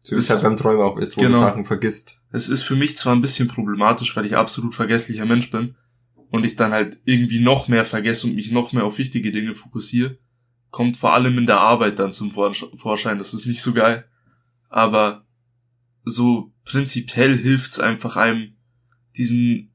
So 0.03 0.17
es 0.17 0.31
halt 0.31 0.43
beim 0.43 0.57
Träumen 0.57 0.83
auch 0.83 0.97
ist, 0.99 1.17
wo 1.17 1.21
du 1.21 1.29
Genau. 1.29 1.39
Sachen 1.39 1.65
vergisst. 1.65 2.19
Es 2.33 2.49
ist 2.49 2.65
für 2.65 2.77
mich 2.77 2.97
zwar 2.97 3.15
ein 3.15 3.21
bisschen 3.21 3.49
problematisch, 3.49 4.17
weil 4.17 4.27
ich 4.27 4.37
absolut 4.37 4.75
vergesslicher 4.75 5.25
Mensch 5.25 5.51
bin 5.51 5.77
und 6.31 6.45
ich 6.45 6.57
dann 6.57 6.73
halt 6.73 6.99
irgendwie 7.05 7.41
noch 7.41 7.69
mehr 7.69 7.85
vergesse 7.85 8.27
und 8.27 8.35
mich 8.35 8.51
noch 8.51 8.73
mehr 8.73 8.85
auf 8.85 8.99
wichtige 8.99 9.33
Dinge 9.33 9.55
fokussiere, 9.55 10.19
kommt 10.71 10.97
vor 10.97 11.13
allem 11.13 11.39
in 11.39 11.47
der 11.47 11.61
Arbeit 11.61 11.99
dann 11.99 12.13
zum 12.13 12.33
Vorschein. 12.33 13.19
Das 13.19 13.35
ist 13.35 13.47
nicht 13.47 13.63
so 13.63 13.73
geil. 13.75 14.07
Aber 14.69 15.25
so 16.05 16.53
prinzipiell 16.65 17.37
hilft's 17.39 17.79
einfach 17.79 18.17
einem, 18.17 18.55
diesen, 19.17 19.73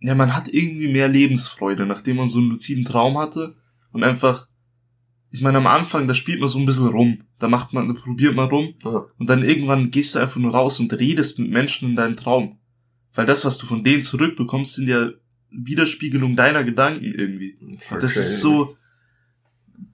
ja, 0.00 0.14
man 0.14 0.34
hat 0.34 0.48
irgendwie 0.48 0.88
mehr 0.90 1.08
Lebensfreude, 1.08 1.84
nachdem 1.84 2.16
man 2.16 2.26
so 2.26 2.38
einen 2.38 2.50
luziden 2.50 2.84
Traum 2.84 3.18
hatte 3.18 3.56
und 3.92 4.04
einfach, 4.04 4.47
ich 5.30 5.40
meine, 5.42 5.58
am 5.58 5.66
Anfang, 5.66 6.08
da 6.08 6.14
spielt 6.14 6.40
man 6.40 6.48
so 6.48 6.58
ein 6.58 6.66
bisschen 6.66 6.88
rum, 6.88 7.22
da 7.38 7.48
macht 7.48 7.72
man, 7.72 7.88
da 7.88 8.00
probiert 8.00 8.34
man 8.34 8.48
rum 8.48 8.74
Ja. 8.84 9.04
und 9.18 9.28
dann 9.28 9.42
irgendwann 9.42 9.90
gehst 9.90 10.14
du 10.14 10.18
einfach 10.18 10.36
nur 10.40 10.52
raus 10.52 10.80
und 10.80 10.92
redest 10.98 11.38
mit 11.38 11.50
Menschen 11.50 11.90
in 11.90 11.96
deinem 11.96 12.16
Traum. 12.16 12.58
Weil 13.14 13.26
das, 13.26 13.44
was 13.44 13.58
du 13.58 13.66
von 13.66 13.84
denen 13.84 14.02
zurückbekommst, 14.02 14.74
sind 14.76 14.88
ja 14.88 15.10
Widerspiegelung 15.50 16.36
deiner 16.36 16.62
Gedanken 16.64 17.04
irgendwie. 17.14 17.58
Voll 17.78 18.00
das 18.00 18.14
crazy. 18.14 18.20
ist 18.34 18.40
so 18.40 18.76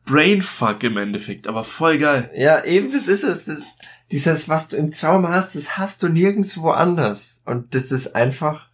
Brainfuck 0.06 0.82
im 0.82 0.96
Endeffekt, 0.98 1.46
aber 1.46 1.64
voll 1.64 1.98
geil. 1.98 2.30
Ja, 2.36 2.64
eben, 2.64 2.90
das 2.92 3.08
ist 3.08 3.24
es. 3.24 3.46
Das, 3.46 3.64
dieses, 4.10 4.48
was 4.48 4.68
du 4.68 4.76
im 4.76 4.90
Traum 4.90 5.26
hast, 5.26 5.56
das 5.56 5.78
hast 5.78 6.02
du 6.02 6.08
nirgendwo 6.08 6.70
anders. 6.70 7.42
Und 7.46 7.74
das 7.74 7.90
ist 7.90 8.14
einfach, 8.14 8.68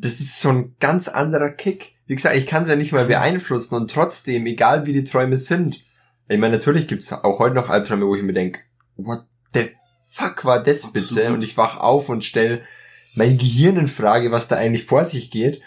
das 0.00 0.20
ist 0.20 0.40
so 0.40 0.50
ein 0.50 0.74
ganz 0.80 1.08
anderer 1.08 1.50
Kick. 1.50 1.94
Wie 2.06 2.14
gesagt, 2.14 2.36
ich 2.36 2.46
kann 2.46 2.64
es 2.64 2.68
ja 2.68 2.76
nicht 2.76 2.92
mal 2.92 3.06
beeinflussen 3.06 3.74
und 3.76 3.90
trotzdem, 3.90 4.46
egal 4.46 4.86
wie 4.86 4.92
die 4.92 5.04
Träume 5.04 5.36
sind. 5.36 5.80
Ich 6.28 6.38
meine, 6.38 6.56
natürlich 6.56 6.86
gibt's 6.88 7.12
auch 7.12 7.38
heute 7.38 7.54
noch 7.54 7.68
Albträume, 7.68 8.06
wo 8.06 8.14
ich 8.14 8.22
mir 8.22 8.32
denk, 8.32 8.60
what 8.96 9.24
the 9.54 9.70
fuck 10.08 10.44
war 10.44 10.62
das 10.62 10.92
bitte? 10.92 11.06
Absolut. 11.06 11.30
Und 11.32 11.42
ich 11.42 11.56
wach 11.56 11.76
auf 11.78 12.08
und 12.08 12.24
stell 12.24 12.62
mein 13.14 13.38
Gehirn 13.38 13.76
in 13.76 13.88
Frage, 13.88 14.30
was 14.32 14.48
da 14.48 14.56
eigentlich 14.56 14.84
vor 14.84 15.04
sich 15.04 15.30
geht. 15.30 15.60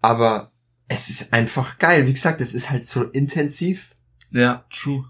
Aber 0.00 0.52
es 0.88 1.10
ist 1.10 1.32
einfach 1.32 1.78
geil. 1.78 2.06
Wie 2.06 2.12
gesagt, 2.12 2.40
es 2.40 2.54
ist 2.54 2.70
halt 2.70 2.84
so 2.84 3.04
intensiv 3.04 3.94
Ja, 4.30 4.64
true. 4.70 5.04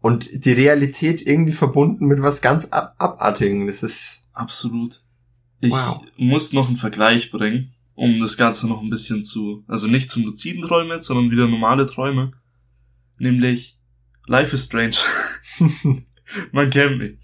und 0.00 0.28
die 0.44 0.52
Realität 0.52 1.26
irgendwie 1.26 1.52
verbunden 1.52 2.06
mit 2.06 2.22
was 2.22 2.40
ganz 2.42 2.66
ab 2.66 2.94
abartigen. 2.98 3.66
Das 3.66 3.82
ist 3.82 4.26
Absolut. 4.32 5.03
Ich 5.64 5.72
Wow. 5.72 6.04
muss 6.16 6.52
noch 6.52 6.68
einen 6.68 6.76
Vergleich 6.76 7.30
bringen, 7.30 7.72
um 7.94 8.20
das 8.20 8.36
Ganze 8.36 8.68
noch 8.68 8.82
ein 8.82 8.90
bisschen 8.90 9.24
zu, 9.24 9.64
also 9.66 9.86
nicht 9.86 10.10
zum 10.10 10.24
luziden 10.24 10.62
Träume, 10.62 11.02
sondern 11.02 11.30
wieder 11.30 11.48
normale 11.48 11.86
Träume. 11.86 12.32
Nämlich 13.18 13.78
Life 14.26 14.54
is 14.54 14.66
Strange. 14.66 14.96
Man 16.52 16.70
kennt 16.70 16.98
mich. 16.98 17.18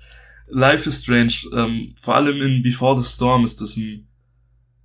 Life 0.48 0.88
is 0.88 1.02
Strange, 1.02 1.34
ähm, 1.54 1.94
vor 1.96 2.16
allem 2.16 2.40
in 2.40 2.62
Before 2.62 3.00
the 3.00 3.08
Storm 3.08 3.44
ist 3.44 3.60
das 3.60 3.76
ein, 3.76 4.08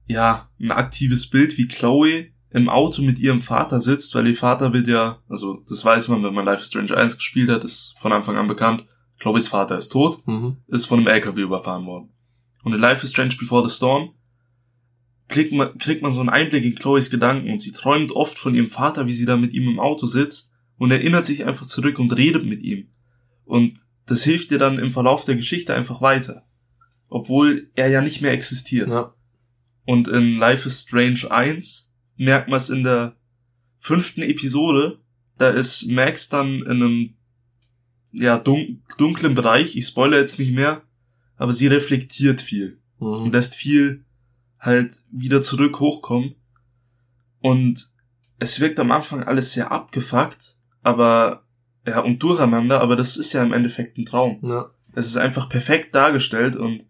ja, 0.05 0.49
ein 0.59 0.71
aktives 0.71 1.29
Bild, 1.29 1.57
wie 1.57 1.67
Chloe 1.67 2.27
im 2.51 2.69
Auto 2.69 3.01
mit 3.01 3.19
ihrem 3.19 3.41
Vater 3.41 3.81
sitzt, 3.81 4.13
weil 4.15 4.27
ihr 4.27 4.35
Vater 4.35 4.73
wird 4.73 4.87
ja, 4.87 5.19
also 5.27 5.63
das 5.67 5.83
weiß 5.83 6.07
man, 6.09 6.23
wenn 6.23 6.33
man 6.33 6.45
Life 6.45 6.61
is 6.61 6.67
Strange 6.67 6.95
1 6.95 7.17
gespielt 7.17 7.49
hat, 7.49 7.63
ist 7.63 7.97
von 7.99 8.13
Anfang 8.13 8.37
an 8.37 8.47
bekannt, 8.47 8.85
Chloes 9.19 9.47
Vater 9.47 9.77
ist 9.77 9.89
tot 9.89 10.25
mhm. 10.27 10.57
ist 10.67 10.85
von 10.85 10.99
einem 10.99 11.07
LKW 11.07 11.41
überfahren 11.41 11.85
worden. 11.85 12.09
Und 12.65 12.73
in 12.73 12.79
Life 12.79 13.03
is 13.03 13.11
Strange 13.11 13.35
Before 13.39 13.67
the 13.67 13.73
Storm 13.73 14.15
kriegt 15.27 15.53
man, 15.53 15.77
kriegt 15.77 16.01
man 16.01 16.11
so 16.11 16.19
einen 16.19 16.29
Einblick 16.29 16.65
in 16.65 16.73
Chloes 16.73 17.11
Gedanken 17.11 17.51
und 17.51 17.59
sie 17.59 17.71
träumt 17.71 18.11
oft 18.11 18.39
von 18.39 18.55
ihrem 18.55 18.71
Vater, 18.71 19.05
wie 19.05 19.13
sie 19.13 19.27
da 19.27 19.37
mit 19.37 19.53
ihm 19.53 19.69
im 19.69 19.79
Auto 19.79 20.07
sitzt 20.07 20.51
und 20.77 20.89
erinnert 20.89 21.27
sich 21.27 21.45
einfach 21.45 21.67
zurück 21.67 21.99
und 21.99 22.17
redet 22.17 22.43
mit 22.43 22.63
ihm. 22.63 22.87
Und 23.45 23.77
das 24.07 24.23
hilft 24.23 24.51
ihr 24.51 24.57
dann 24.57 24.79
im 24.79 24.89
Verlauf 24.89 25.25
der 25.25 25.35
Geschichte 25.35 25.75
einfach 25.75 26.01
weiter. 26.01 26.47
Obwohl 27.07 27.69
er 27.75 27.87
ja 27.89 28.01
nicht 28.01 28.21
mehr 28.23 28.33
existiert. 28.33 28.87
ja. 28.87 29.13
Und 29.85 30.07
in 30.07 30.37
Life 30.37 30.67
is 30.67 30.81
Strange 30.81 31.29
1 31.29 31.93
merkt 32.17 32.49
man 32.49 32.57
es 32.57 32.71
in 32.71 32.83
der 32.83 33.15
fünften 33.77 34.23
Episode. 34.23 34.99
Da 35.37 35.51
ist 35.51 35.87
Max 35.87 36.29
dann 36.29 36.63
in 36.63 36.71
einem 36.71 37.13
ja, 38.11 38.39
dun 38.39 38.81
dunklen 38.97 39.35
Bereich. 39.35 39.75
Ich 39.75 39.85
spoilere 39.85 40.21
jetzt 40.21 40.39
nicht 40.39 40.51
mehr. 40.51 40.81
Aber 41.37 41.51
sie 41.53 41.67
reflektiert 41.67 42.41
viel 42.41 42.79
und 42.99 43.25
Mhm. 43.27 43.31
lässt 43.31 43.55
viel 43.55 44.03
halt 44.59 44.93
wieder 45.11 45.41
zurück 45.41 45.79
hochkommen. 45.79 46.35
Und 47.41 47.87
es 48.39 48.59
wirkt 48.59 48.79
am 48.79 48.91
Anfang 48.91 49.23
alles 49.23 49.53
sehr 49.53 49.71
abgefuckt, 49.71 50.55
aber 50.81 51.43
ja, 51.85 51.99
und 51.99 52.19
durcheinander, 52.23 52.81
aber 52.81 52.95
das 52.95 53.17
ist 53.17 53.33
ja 53.33 53.43
im 53.43 53.53
Endeffekt 53.53 53.97
ein 53.97 54.05
Traum. 54.05 54.39
ja. 54.43 54.69
Es 54.97 55.07
ist 55.07 55.17
einfach 55.17 55.49
perfekt 55.49 55.93
dargestellt 55.93 56.55
und 56.55 56.83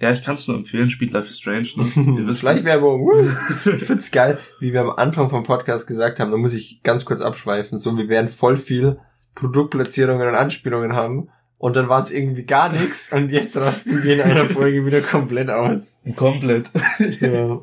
ja, 0.00 0.10
ich 0.10 0.22
kann 0.22 0.36
es 0.36 0.48
nur 0.48 0.56
empfehlen, 0.56 0.88
spielt 0.88 1.12
Life 1.12 1.28
is 1.28 1.38
Strange. 1.38 1.68
Ne? 1.76 2.34
Schleichwerbung. 2.34 3.10
Ich 3.76 3.84
find's 3.84 4.10
geil, 4.10 4.38
wie 4.58 4.72
wir 4.72 4.80
am 4.80 4.88
Anfang 4.90 5.28
vom 5.28 5.42
Podcast 5.42 5.86
gesagt 5.86 6.18
haben, 6.18 6.30
da 6.30 6.38
muss 6.38 6.54
ich 6.54 6.82
ganz 6.82 7.04
kurz 7.04 7.20
abschweifen, 7.20 7.76
so 7.76 7.94
wir 7.98 8.08
werden 8.08 8.28
voll 8.28 8.56
viel 8.56 8.98
Produktplatzierungen 9.34 10.26
und 10.28 10.34
Anspielungen 10.34 10.94
haben 10.94 11.28
und 11.60 11.76
dann 11.76 11.90
war 11.90 12.00
es 12.00 12.10
irgendwie 12.10 12.44
gar 12.44 12.72
nichts 12.72 13.12
und 13.12 13.30
jetzt 13.30 13.54
rasten 13.58 14.02
wir 14.02 14.14
in 14.14 14.22
einer 14.22 14.46
Folge 14.46 14.86
wieder 14.86 15.02
komplett 15.02 15.50
aus. 15.50 15.98
Komplett. 16.16 16.66
Ja. 17.20 17.60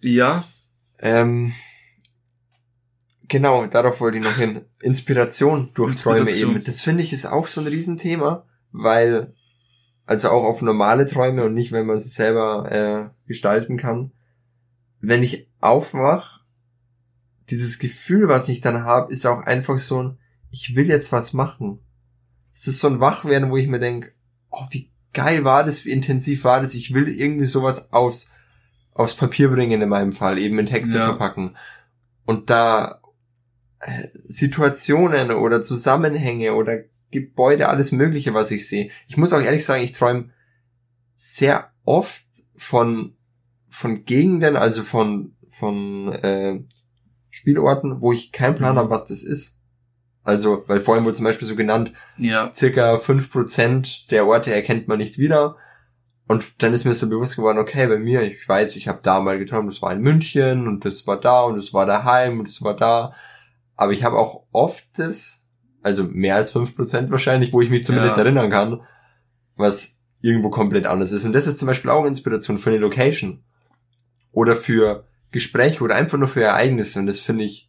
Ja, 0.00 0.48
Ähm, 0.98 1.52
genau, 3.28 3.66
darauf 3.66 4.00
wollte 4.00 4.18
ich 4.18 4.24
noch 4.24 4.36
hin. 4.36 4.62
Inspiration 4.82 5.70
durch 5.74 5.94
Träume 5.96 6.20
Inspiration. 6.22 6.56
eben. 6.56 6.64
Das 6.64 6.80
finde 6.80 7.04
ich 7.04 7.12
ist 7.12 7.26
auch 7.26 7.46
so 7.46 7.60
ein 7.60 7.66
Riesenthema, 7.68 8.46
weil, 8.72 9.32
also 10.06 10.30
auch 10.30 10.42
auf 10.44 10.62
normale 10.62 11.06
Träume 11.06 11.44
und 11.44 11.54
nicht, 11.54 11.70
wenn 11.70 11.86
man 11.86 11.98
sie 11.98 12.08
selber 12.08 12.72
äh, 12.72 13.28
gestalten 13.28 13.76
kann. 13.76 14.10
Wenn 15.00 15.22
ich 15.22 15.48
aufwach, 15.60 16.40
dieses 17.50 17.78
Gefühl, 17.78 18.26
was 18.26 18.48
ich 18.48 18.60
dann 18.60 18.82
habe, 18.84 19.12
ist 19.12 19.24
auch 19.26 19.42
einfach 19.42 19.78
so 19.78 20.02
ein, 20.02 20.18
ich 20.50 20.74
will 20.76 20.88
jetzt 20.88 21.12
was 21.12 21.32
machen. 21.32 21.78
Es 22.54 22.66
ist 22.66 22.80
so 22.80 22.88
ein 22.88 23.00
Wachwerden, 23.00 23.50
wo 23.50 23.56
ich 23.56 23.68
mir 23.68 23.78
denke, 23.78 24.12
oh, 24.50 24.64
wie 24.70 24.90
geil 25.12 25.44
war 25.44 25.64
das, 25.64 25.84
wie 25.84 25.90
intensiv 25.90 26.44
war 26.44 26.60
das, 26.60 26.74
ich 26.74 26.92
will 26.94 27.08
irgendwie 27.08 27.44
sowas 27.46 27.92
aufs, 27.92 28.30
aufs 28.92 29.14
Papier 29.14 29.48
bringen 29.48 29.80
in 29.80 29.88
meinem 29.88 30.12
Fall, 30.12 30.38
eben 30.38 30.58
in 30.58 30.66
Texte 30.66 30.98
Ja. 30.98 31.06
verpacken. 31.06 31.56
Und 32.26 32.50
da 32.50 33.00
äh, 33.80 34.08
Situationen 34.24 35.30
oder 35.30 35.62
Zusammenhänge 35.62 36.54
oder 36.54 36.80
Gebäude, 37.10 37.68
alles 37.68 37.92
Mögliche, 37.92 38.34
was 38.34 38.50
ich 38.50 38.68
sehe. 38.68 38.90
Ich 39.08 39.16
muss 39.16 39.32
auch 39.32 39.40
ehrlich 39.40 39.64
sagen, 39.64 39.82
ich 39.82 39.92
träume 39.92 40.30
sehr 41.14 41.72
oft 41.84 42.24
von, 42.56 43.16
von 43.68 44.04
Gegenden, 44.04 44.56
also 44.56 44.82
von, 44.82 45.34
von 45.48 46.12
äh, 46.12 46.60
Spielorten, 47.30 48.00
wo 48.00 48.12
ich 48.12 48.32
keinen 48.32 48.54
Plan 48.54 48.74
Mhm. 48.74 48.78
habe, 48.78 48.90
was 48.90 49.06
das 49.06 49.22
ist. 49.22 49.59
Also, 50.22 50.64
weil 50.66 50.80
vorhin 50.80 51.04
wurde 51.04 51.16
zum 51.16 51.24
Beispiel 51.24 51.48
so 51.48 51.56
genannt, 51.56 51.92
ja, 52.18 52.52
circa 52.52 52.96
5% 52.96 54.08
der 54.10 54.26
Orte 54.26 54.52
erkennt 54.52 54.86
man 54.86 54.98
nicht 54.98 55.18
wieder. 55.18 55.56
Und 56.28 56.62
dann 56.62 56.72
ist 56.72 56.84
mir 56.84 56.94
so 56.94 57.08
bewusst 57.08 57.36
geworden, 57.36 57.58
okay, 57.58 57.88
bei 57.88 57.98
mir, 57.98 58.22
ich 58.22 58.48
weiß, 58.48 58.76
ich 58.76 58.86
habe 58.86 59.00
da 59.02 59.18
mal 59.20 59.38
geträumt, 59.38 59.68
das 59.72 59.82
war 59.82 59.92
in 59.92 60.00
München 60.00 60.68
und 60.68 60.84
das 60.84 61.06
war 61.06 61.18
da 61.20 61.42
und 61.42 61.56
das 61.56 61.72
war 61.72 61.86
daheim 61.86 62.38
und 62.38 62.48
das 62.48 62.62
war 62.62 62.76
da. 62.76 63.14
Aber 63.76 63.92
ich 63.92 64.04
habe 64.04 64.16
auch 64.16 64.44
oft 64.52 64.86
das, 64.96 65.48
also 65.82 66.04
mehr 66.04 66.36
als 66.36 66.54
5% 66.54 67.10
wahrscheinlich, 67.10 67.52
wo 67.52 67.62
ich 67.62 67.70
mich 67.70 67.84
zumindest 67.84 68.16
Ja. 68.16 68.22
erinnern 68.22 68.50
kann, 68.50 68.80
was 69.56 70.00
irgendwo 70.20 70.50
komplett 70.50 70.86
anders 70.86 71.12
ist. 71.12 71.24
Und 71.24 71.32
das 71.32 71.46
ist 71.46 71.58
zum 71.58 71.66
Beispiel 71.66 71.90
auch 71.90 72.04
Inspiration 72.04 72.58
für 72.58 72.70
eine 72.70 72.78
Location. 72.78 73.42
Oder 74.32 74.54
für 74.54 75.06
Gespräche 75.32 75.82
oder 75.82 75.96
einfach 75.96 76.18
nur 76.18 76.28
für 76.28 76.42
Ereignisse. 76.42 77.00
Und 77.00 77.06
das 77.06 77.18
finde 77.20 77.44
ich, 77.44 77.68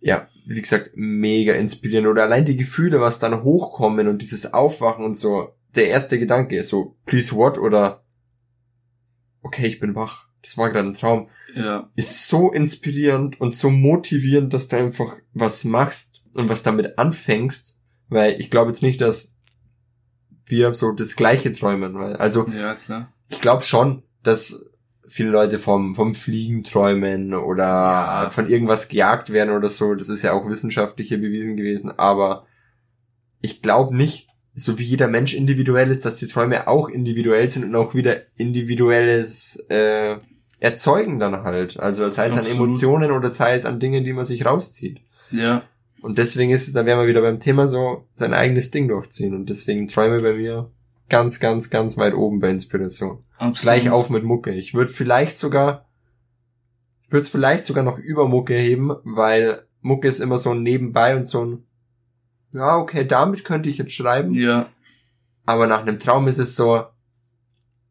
ja, 0.00 0.26
wie 0.54 0.62
gesagt, 0.62 0.90
mega 0.94 1.54
inspirierend. 1.54 2.08
Oder 2.08 2.24
allein 2.24 2.44
die 2.44 2.56
Gefühle, 2.56 3.00
was 3.00 3.20
dann 3.20 3.44
hochkommen 3.44 4.08
und 4.08 4.20
dieses 4.20 4.52
Aufwachen 4.52 5.04
und 5.04 5.12
so. 5.12 5.54
Der 5.76 5.88
erste 5.88 6.18
Gedanke 6.18 6.56
ist 6.56 6.70
so, 6.70 6.96
please 7.06 7.36
what? 7.36 7.56
Oder, 7.56 8.02
okay, 9.42 9.68
ich 9.68 9.78
bin 9.78 9.94
wach. 9.94 10.26
Das 10.42 10.58
war 10.58 10.70
gerade 10.70 10.88
ein 10.88 10.94
Traum. 10.94 11.28
ja, 11.54 11.88
Ist 11.94 12.26
so 12.26 12.50
inspirierend 12.50 13.40
und 13.40 13.54
so 13.54 13.70
motivierend, 13.70 14.52
dass 14.52 14.66
du 14.66 14.76
einfach 14.76 15.14
was 15.32 15.64
machst 15.64 16.24
und 16.34 16.48
was 16.48 16.64
damit 16.64 16.98
anfängst. 16.98 17.78
Weil 18.08 18.40
ich 18.40 18.50
glaube 18.50 18.72
jetzt 18.72 18.82
nicht, 18.82 19.00
dass 19.00 19.32
wir 20.46 20.74
so 20.74 20.90
das 20.90 21.14
gleiche 21.14 21.52
träumen. 21.52 21.94
Weil, 21.94 22.16
also, 22.16 22.48
ja, 22.48 22.74
klar. 22.74 23.12
ich 23.28 23.40
glaube 23.40 23.62
schon, 23.62 24.02
dass 24.24 24.69
viele 25.10 25.30
Leute 25.30 25.58
vom, 25.58 25.94
vom 25.94 26.14
Fliegen 26.14 26.62
träumen 26.64 27.34
oder 27.34 27.64
Ja. 27.64 28.30
von 28.30 28.48
irgendwas 28.48 28.88
gejagt 28.88 29.30
werden 29.30 29.54
oder 29.54 29.68
so. 29.68 29.94
Das 29.94 30.08
ist 30.08 30.22
ja 30.22 30.32
auch 30.32 30.48
wissenschaftlich 30.48 31.08
hier 31.08 31.20
bewiesen 31.20 31.56
gewesen. 31.56 31.92
Aber 31.98 32.46
ich 33.42 33.60
glaube 33.62 33.96
nicht, 33.96 34.28
so 34.54 34.78
wie 34.78 34.84
jeder 34.84 35.08
Mensch 35.08 35.34
individuell 35.34 35.90
ist, 35.90 36.04
dass 36.04 36.16
die 36.16 36.26
Träume 36.26 36.68
auch 36.68 36.88
individuell 36.88 37.48
sind 37.48 37.64
und 37.64 37.74
auch 37.76 37.94
wieder 37.94 38.16
individuelles 38.36 39.56
äh, 39.68 40.16
Erzeugen 40.60 41.18
dann 41.18 41.42
halt. 41.42 41.78
Also 41.80 42.08
sei 42.08 42.26
es 42.26 42.36
an. 42.36 42.46
Emotionen 42.46 43.10
oder 43.12 43.30
sei 43.30 43.54
es 43.54 43.64
an 43.66 43.80
Dingen, 43.80 44.04
die 44.04 44.12
man 44.12 44.24
sich 44.24 44.44
rauszieht. 44.44 45.00
Ja, 45.30 45.62
Und 46.02 46.18
deswegen 46.18 46.50
ist 46.50 46.66
es, 46.66 46.72
da 46.74 46.84
wären 46.84 46.98
wir 47.00 47.06
wieder 47.06 47.22
beim 47.22 47.38
Thema 47.40 47.68
so, 47.68 48.06
sein 48.14 48.34
eigenes 48.34 48.70
Ding 48.70 48.88
durchziehen. 48.88 49.34
Und 49.34 49.48
deswegen 49.48 49.86
Träume 49.88 50.20
bei 50.20 50.34
mir 50.34 50.70
ganz, 51.10 51.40
ganz, 51.40 51.68
ganz 51.68 51.98
weit 51.98 52.14
oben 52.14 52.40
bei 52.40 52.50
Inspiration. 52.50 53.18
absolut. 53.36 53.60
Gleich 53.60 53.90
auf 53.90 54.08
mit 54.08 54.24
Mucke. 54.24 54.52
Ich 54.52 54.72
würde 54.72 54.92
vielleicht 54.92 55.36
sogar, 55.36 55.86
ich 57.04 57.12
würde 57.12 57.22
es 57.22 57.30
vielleicht 57.30 57.64
sogar 57.64 57.84
noch 57.84 57.98
über 57.98 58.28
Mucke 58.28 58.54
heben, 58.54 58.92
weil 59.04 59.66
Mucke 59.82 60.08
ist 60.08 60.20
immer 60.20 60.38
so 60.38 60.52
ein 60.52 60.62
Nebenbei 60.62 61.16
und 61.16 61.24
so 61.24 61.44
ein, 61.44 61.64
ja, 62.52 62.76
okay, 62.76 63.06
damit 63.06 63.44
könnte 63.44 63.68
ich 63.68 63.78
jetzt 63.78 63.92
schreiben. 63.92 64.34
Ja. 64.34 64.70
Aber 65.44 65.66
nach 65.66 65.82
einem 65.82 65.98
Traum 65.98 66.28
ist 66.28 66.38
es 66.38 66.56
so, 66.56 66.84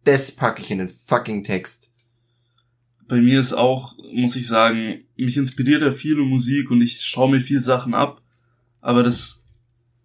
das 0.04 0.32
packe 0.32 0.62
ich 0.62 0.72
in 0.72 0.80
den 0.80 0.90
fucking 0.90 1.44
Text. 1.44 1.94
Bei 3.08 3.20
mir 3.20 3.40
ist 3.40 3.54
auch, 3.54 3.96
muss 4.14 4.36
ich 4.36 4.48
sagen, 4.48 5.04
mich 5.16 5.36
inspiriert 5.38 5.82
ja 5.82 5.94
viele 5.94 6.22
Musik 6.22 6.72
und 6.72 6.82
ich 6.82 7.02
schaue 7.02 7.32
mir 7.32 7.42
viel 7.42 7.62
Sachen 7.62 7.94
ab, 7.94 8.22
aber 8.82 9.04
das 9.04 9.44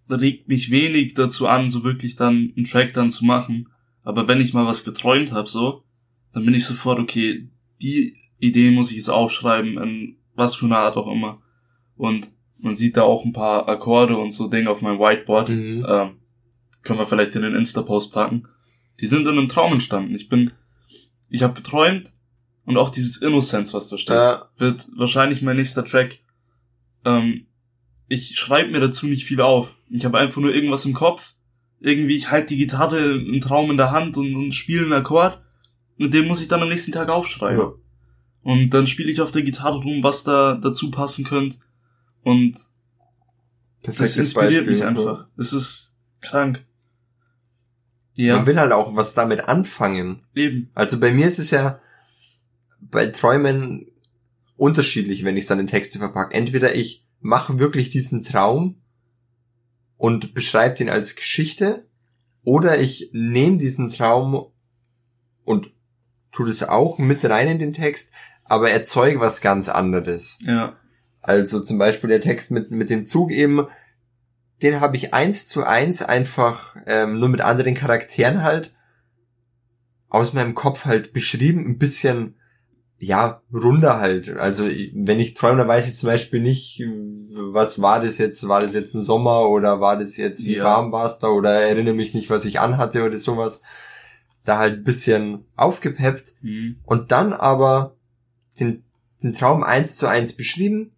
regt 0.08 0.48
mich 0.48 0.70
wenig 0.70 1.14
dazu 1.14 1.46
an, 1.46 1.70
so 1.70 1.84
wirklich 1.84 2.16
dann 2.16 2.52
einen 2.56 2.64
Track 2.64 2.92
dann 2.92 3.10
zu 3.10 3.24
machen. 3.24 3.68
Aber 4.02 4.28
wenn 4.28 4.40
ich 4.40 4.52
mal 4.52 4.66
was 4.66 4.84
geträumt 4.84 5.32
habe, 5.32 5.48
so, 5.48 5.84
dann 6.32 6.44
bin 6.44 6.54
ich 6.54 6.66
sofort, 6.66 6.98
okay, 6.98 7.48
die 7.80 8.16
Idee 8.38 8.70
muss 8.70 8.90
ich 8.90 8.98
jetzt 8.98 9.08
aufschreiben, 9.08 9.78
in 9.78 10.16
was 10.34 10.54
für 10.54 10.66
eine 10.66 10.78
Art 10.78 10.96
auch 10.96 11.10
immer. 11.10 11.40
Und 11.96 12.30
man 12.58 12.74
sieht 12.74 12.96
da 12.96 13.02
auch 13.02 13.24
ein 13.24 13.32
paar 13.32 13.68
Akkorde 13.68 14.16
und 14.16 14.32
so 14.32 14.48
Dinge 14.48 14.70
auf 14.70 14.82
meinem 14.82 14.98
Whiteboard. 14.98 15.48
Mhm. 15.48 15.86
Ähm, 15.88 16.16
können 16.82 16.98
wir 16.98 17.06
vielleicht 17.06 17.34
in 17.34 17.42
den 17.42 17.54
Insta-Post 17.54 18.12
packen. 18.12 18.48
Die 19.00 19.06
sind 19.06 19.26
in 19.26 19.38
einem 19.38 19.48
Traum 19.48 19.72
entstanden. 19.72 20.14
Ich 20.14 20.28
bin, 20.28 20.52
ich 21.28 21.42
habe 21.42 21.54
geträumt 21.54 22.12
und 22.64 22.76
auch 22.76 22.90
dieses 22.90 23.18
Innocence, 23.18 23.74
was 23.74 23.88
da 23.88 23.98
steht, 23.98 24.14
Ja, 24.14 24.48
wird 24.58 24.88
wahrscheinlich 24.96 25.42
mein 25.42 25.56
nächster 25.56 25.84
Track. 25.84 26.20
Ähm, 27.04 27.46
ich 28.08 28.38
schreibe 28.38 28.70
mir 28.70 28.80
dazu 28.80 29.06
nicht 29.06 29.24
viel 29.24 29.40
auf. 29.40 29.74
Ich 29.90 30.04
habe 30.04 30.18
einfach 30.18 30.40
nur 30.40 30.54
irgendwas 30.54 30.84
im 30.84 30.94
Kopf. 30.94 31.34
Irgendwie, 31.80 32.16
ich 32.16 32.30
halte 32.30 32.48
die 32.48 32.56
Gitarre 32.56 33.14
im 33.14 33.40
Traum 33.40 33.70
in 33.70 33.76
der 33.76 33.90
Hand 33.90 34.16
und, 34.16 34.34
und 34.34 34.52
spiele 34.52 34.84
einen 34.84 34.92
Akkord. 34.94 35.40
Und 35.98 36.12
den 36.14 36.26
muss 36.26 36.40
ich 36.40 36.48
dann 36.48 36.62
am 36.62 36.68
nächsten 36.68 36.92
Tag 36.92 37.08
aufschreiben. 37.08 37.60
ja. 37.60 37.72
Und 38.42 38.70
dann 38.70 38.86
spiele 38.86 39.10
ich 39.10 39.20
auf 39.22 39.32
der 39.32 39.42
Gitarre 39.42 39.78
rum, 39.82 40.02
was 40.02 40.22
da 40.24 40.54
dazu 40.56 40.90
passen 40.90 41.24
könnte. 41.24 41.56
Und 42.22 42.52
das 42.52 42.72
perfektes 43.82 44.16
inspiriert 44.18 44.52
Beispiel. 44.52 44.70
mich 44.70 44.80
ja. 44.80 44.88
einfach. 44.88 45.28
Es 45.38 45.52
ist 45.52 45.96
krank. 46.20 46.64
Man 48.16 48.26
Ja, 48.26 48.46
will 48.46 48.58
halt 48.58 48.72
auch 48.72 48.94
was 48.96 49.14
damit 49.14 49.48
anfangen. 49.48 50.22
eben. 50.34 50.70
Also 50.74 51.00
bei 51.00 51.10
mir 51.12 51.26
ist 51.26 51.38
es 51.38 51.50
ja 51.50 51.80
bei 52.80 53.06
Träumen 53.06 53.86
unterschiedlich, 54.56 55.24
wenn 55.24 55.36
ich 55.36 55.44
es 55.44 55.48
dann 55.48 55.58
in 55.58 55.66
Texte 55.66 55.98
verpacke. 55.98 56.34
Entweder 56.34 56.74
ich 56.74 57.04
mache 57.20 57.58
wirklich 57.58 57.88
diesen 57.88 58.22
Traum 58.22 58.76
und 60.04 60.34
beschreibe 60.34 60.74
den 60.74 60.90
als 60.90 61.16
Geschichte, 61.16 61.86
oder 62.42 62.78
ich 62.78 63.08
nehme 63.14 63.56
diesen 63.56 63.88
Traum 63.88 64.52
und 65.44 65.72
tu 66.30 66.44
das 66.44 66.62
auch 66.62 66.98
mit 66.98 67.24
rein 67.24 67.48
in 67.48 67.58
den 67.58 67.72
Text, 67.72 68.12
aber 68.44 68.70
erzeuge 68.70 69.18
was 69.20 69.40
ganz 69.40 69.70
anderes. 69.70 70.38
Ja, 70.42 70.76
Also 71.22 71.58
zum 71.58 71.78
Beispiel 71.78 72.10
der 72.10 72.20
Text 72.20 72.50
mit, 72.50 72.70
mit 72.70 72.90
dem 72.90 73.06
Zug 73.06 73.32
eben, 73.32 73.66
den 74.62 74.78
habe 74.78 74.96
ich 74.96 75.14
eins 75.14 75.48
zu 75.48 75.64
eins 75.64 76.02
einfach 76.02 76.76
ähm, 76.84 77.18
nur 77.18 77.30
mit 77.30 77.40
anderen 77.40 77.72
Charakteren 77.72 78.42
halt 78.42 78.74
aus 80.10 80.34
meinem 80.34 80.54
Kopf 80.54 80.84
halt 80.84 81.14
beschrieben, 81.14 81.64
ein 81.66 81.78
bisschen 81.78 82.34
ja 82.98 83.42
runder 83.52 83.98
halt. 83.98 84.30
Also 84.36 84.64
wenn 84.66 85.20
ich 85.20 85.34
träume, 85.34 85.58
dann 85.58 85.68
weiß 85.68 85.88
ich 85.88 85.96
zum 85.96 86.08
Beispiel 86.08 86.40
nicht, 86.40 86.82
was 87.52 87.82
war 87.82 88.00
das 88.00 88.18
jetzt? 88.18 88.46
War 88.48 88.60
das 88.60 88.74
jetzt 88.74 88.94
ein 88.94 89.02
Sommer 89.02 89.48
oder 89.48 89.80
war 89.80 89.98
das 89.98 90.16
jetzt 90.16 90.44
wie 90.44 90.56
Ja. 90.56 90.64
warm 90.64 90.92
war 90.92 91.04
es 91.06 91.18
da 91.18 91.28
oder 91.28 91.50
erinnere 91.50 91.94
mich 91.94 92.14
nicht, 92.14 92.30
was 92.30 92.44
ich 92.44 92.60
anhatte 92.60 93.04
oder 93.04 93.18
sowas. 93.18 93.62
Da 94.44 94.58
halt 94.58 94.78
ein 94.78 94.84
bisschen 94.84 95.44
aufgepeppt 95.56 96.34
mhm. 96.42 96.76
und 96.84 97.12
dann 97.12 97.32
aber 97.32 97.96
den, 98.60 98.84
den 99.22 99.32
Traum 99.32 99.62
eins 99.62 99.96
zu 99.96 100.06
eins 100.06 100.34
beschrieben 100.34 100.92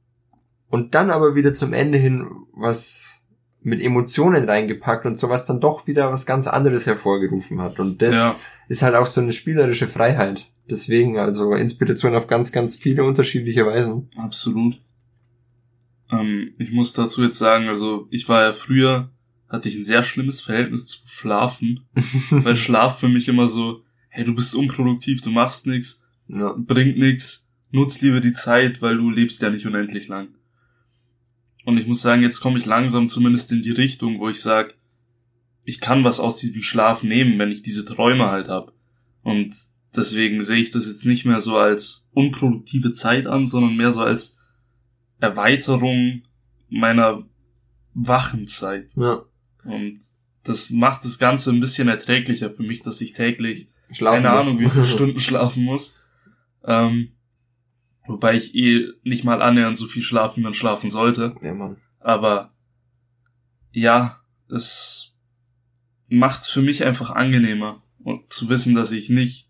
und 0.69 0.95
dann 0.95 1.11
aber 1.11 1.35
wieder 1.35 1.53
zum 1.53 1.73
Ende 1.73 1.99
hin 1.99 2.27
was 2.53 3.23
mit 3.63 3.81
Emotionen 3.81 4.49
reingepackt 4.49 5.07
und 5.07 5.17
sowas 5.17 5.45
dann 5.47 5.61
doch 5.61 5.87
wieder 5.89 6.13
was 6.13 6.25
ganz 6.27 6.47
anderes 6.47 6.87
hervorgerufen 6.87 7.61
hat. 7.61 7.81
Und 7.81 8.01
das 8.03 8.15
Ja. 8.15 8.35
ist 8.69 8.83
halt 8.83 8.95
auch 8.95 9.07
so 9.07 9.21
eine 9.21 9.33
spielerische 9.33 9.89
Freiheit. 9.89 10.47
Deswegen 10.69 11.19
also 11.19 11.53
Inspiration 11.55 12.15
auf 12.15 12.27
ganz, 12.27 12.51
ganz 12.53 12.77
viele 12.77 13.05
unterschiedliche 13.05 13.65
Weisen. 13.67 14.11
Absolut. 14.17 14.81
Ähm, 16.11 16.55
ich 16.59 16.73
muss 16.73 16.93
dazu 16.93 17.23
jetzt 17.23 17.39
sagen, 17.39 17.69
also 17.69 18.09
ich 18.11 18.29
war 18.29 18.43
ja 18.43 18.53
früher, 18.53 19.11
hatte 19.49 19.69
ich 19.69 19.77
ein 19.77 19.85
sehr 19.85 20.03
schlimmes 20.03 20.41
Verhältnis 20.41 20.87
zu 20.87 20.99
Schlafen, 21.07 21.87
weil 22.31 22.57
Schlaf 22.57 22.99
für 22.99 23.09
mich 23.09 23.29
immer 23.29 23.49
so, 23.49 23.83
hey, 24.09 24.25
du 24.25 24.35
bist 24.35 24.55
unproduktiv, 24.55 25.21
du 25.21 25.31
machst 25.31 25.67
nix, 25.67 26.03
Ja. 26.29 26.55
bringt 26.59 26.99
nix, 26.99 27.49
nutz 27.71 28.01
lieber 28.01 28.21
die 28.21 28.33
Zeit, 28.33 28.83
weil 28.83 28.97
du 28.97 29.11
lebst 29.11 29.43
ja 29.43 29.51
nicht 29.51 29.67
unendlich 29.67 30.09
lang. 30.09 30.29
Und 31.65 31.79
ich 31.79 31.87
muss 31.87 32.01
sagen, 32.03 32.23
jetzt 32.23 32.41
komme 32.41 32.59
ich 32.59 32.67
langsam 32.67 33.09
zumindest 33.09 33.53
in 33.53 33.63
die 33.63 33.73
Richtung, 33.73 34.19
wo 34.21 34.29
ich 34.29 34.41
sage, 34.41 34.75
ich 35.65 35.81
kann 35.81 36.05
was 36.05 36.21
aus 36.21 36.39
diesem 36.39 36.63
Schlaf 36.63 37.03
nehmen, 37.03 37.39
wenn 37.39 37.51
ich 37.51 37.63
diese 37.63 37.85
Träume 37.85 38.31
halt 38.31 38.49
hab. 38.49 38.73
Und 39.23 39.53
deswegen 39.97 40.43
sehe 40.43 40.61
ich 40.61 40.71
das 40.71 40.87
jetzt 40.87 41.07
nicht 41.07 41.25
mehr 41.25 41.41
so 41.41 41.57
als 41.57 42.09
unproduktive 42.13 42.93
Zeit 42.93 43.27
an, 43.27 43.47
sondern 43.47 43.77
mehr 43.77 43.91
so 43.91 44.03
als 44.03 44.37
Erweiterung 45.19 46.23
meiner 46.69 47.25
Wachenzeit. 47.95 48.91
ja. 48.97 49.23
Und 49.65 49.99
das 50.45 50.71
macht 50.71 51.05
das 51.05 51.19
Ganze 51.19 51.51
ein 51.51 51.59
bisschen 51.59 51.89
erträglicher 51.89 52.51
für 52.51 52.63
mich, 52.63 52.83
dass 52.83 53.01
ich 53.01 53.15
täglich 53.15 53.69
Schlafen 53.91 54.23
keine 54.23 54.37
muss. 54.37 54.47
Ahnung, 54.47 54.61
wie 54.61 54.69
viele 54.71 54.87
Stunden 54.87 55.19
schlafen 55.19 55.65
muss. 55.65 55.97
Ähm, 56.65 57.13
wobei 58.07 58.35
ich 58.37 58.55
eh 58.55 58.89
nicht 59.03 59.25
mal 59.25 59.43
annähernd 59.43 59.77
so 59.77 59.87
viel 59.87 60.03
schlafen, 60.03 60.37
wie 60.39 60.45
man 60.45 60.53
schlafen 60.53 60.89
sollte. 60.89 61.35
Ja, 61.43 61.53
Mann. 61.55 61.79
Aber 61.99 62.53
ja, 63.73 64.21
es 64.49 65.15
macht's 66.09 66.49
für 66.49 66.63
mich 66.63 66.85
einfach 66.85 67.11
angenehmer 67.11 67.83
und 67.99 68.33
zu 68.33 68.49
wissen, 68.49 68.77
dass 68.77 68.93
ich 68.93 69.09
nicht 69.09 69.49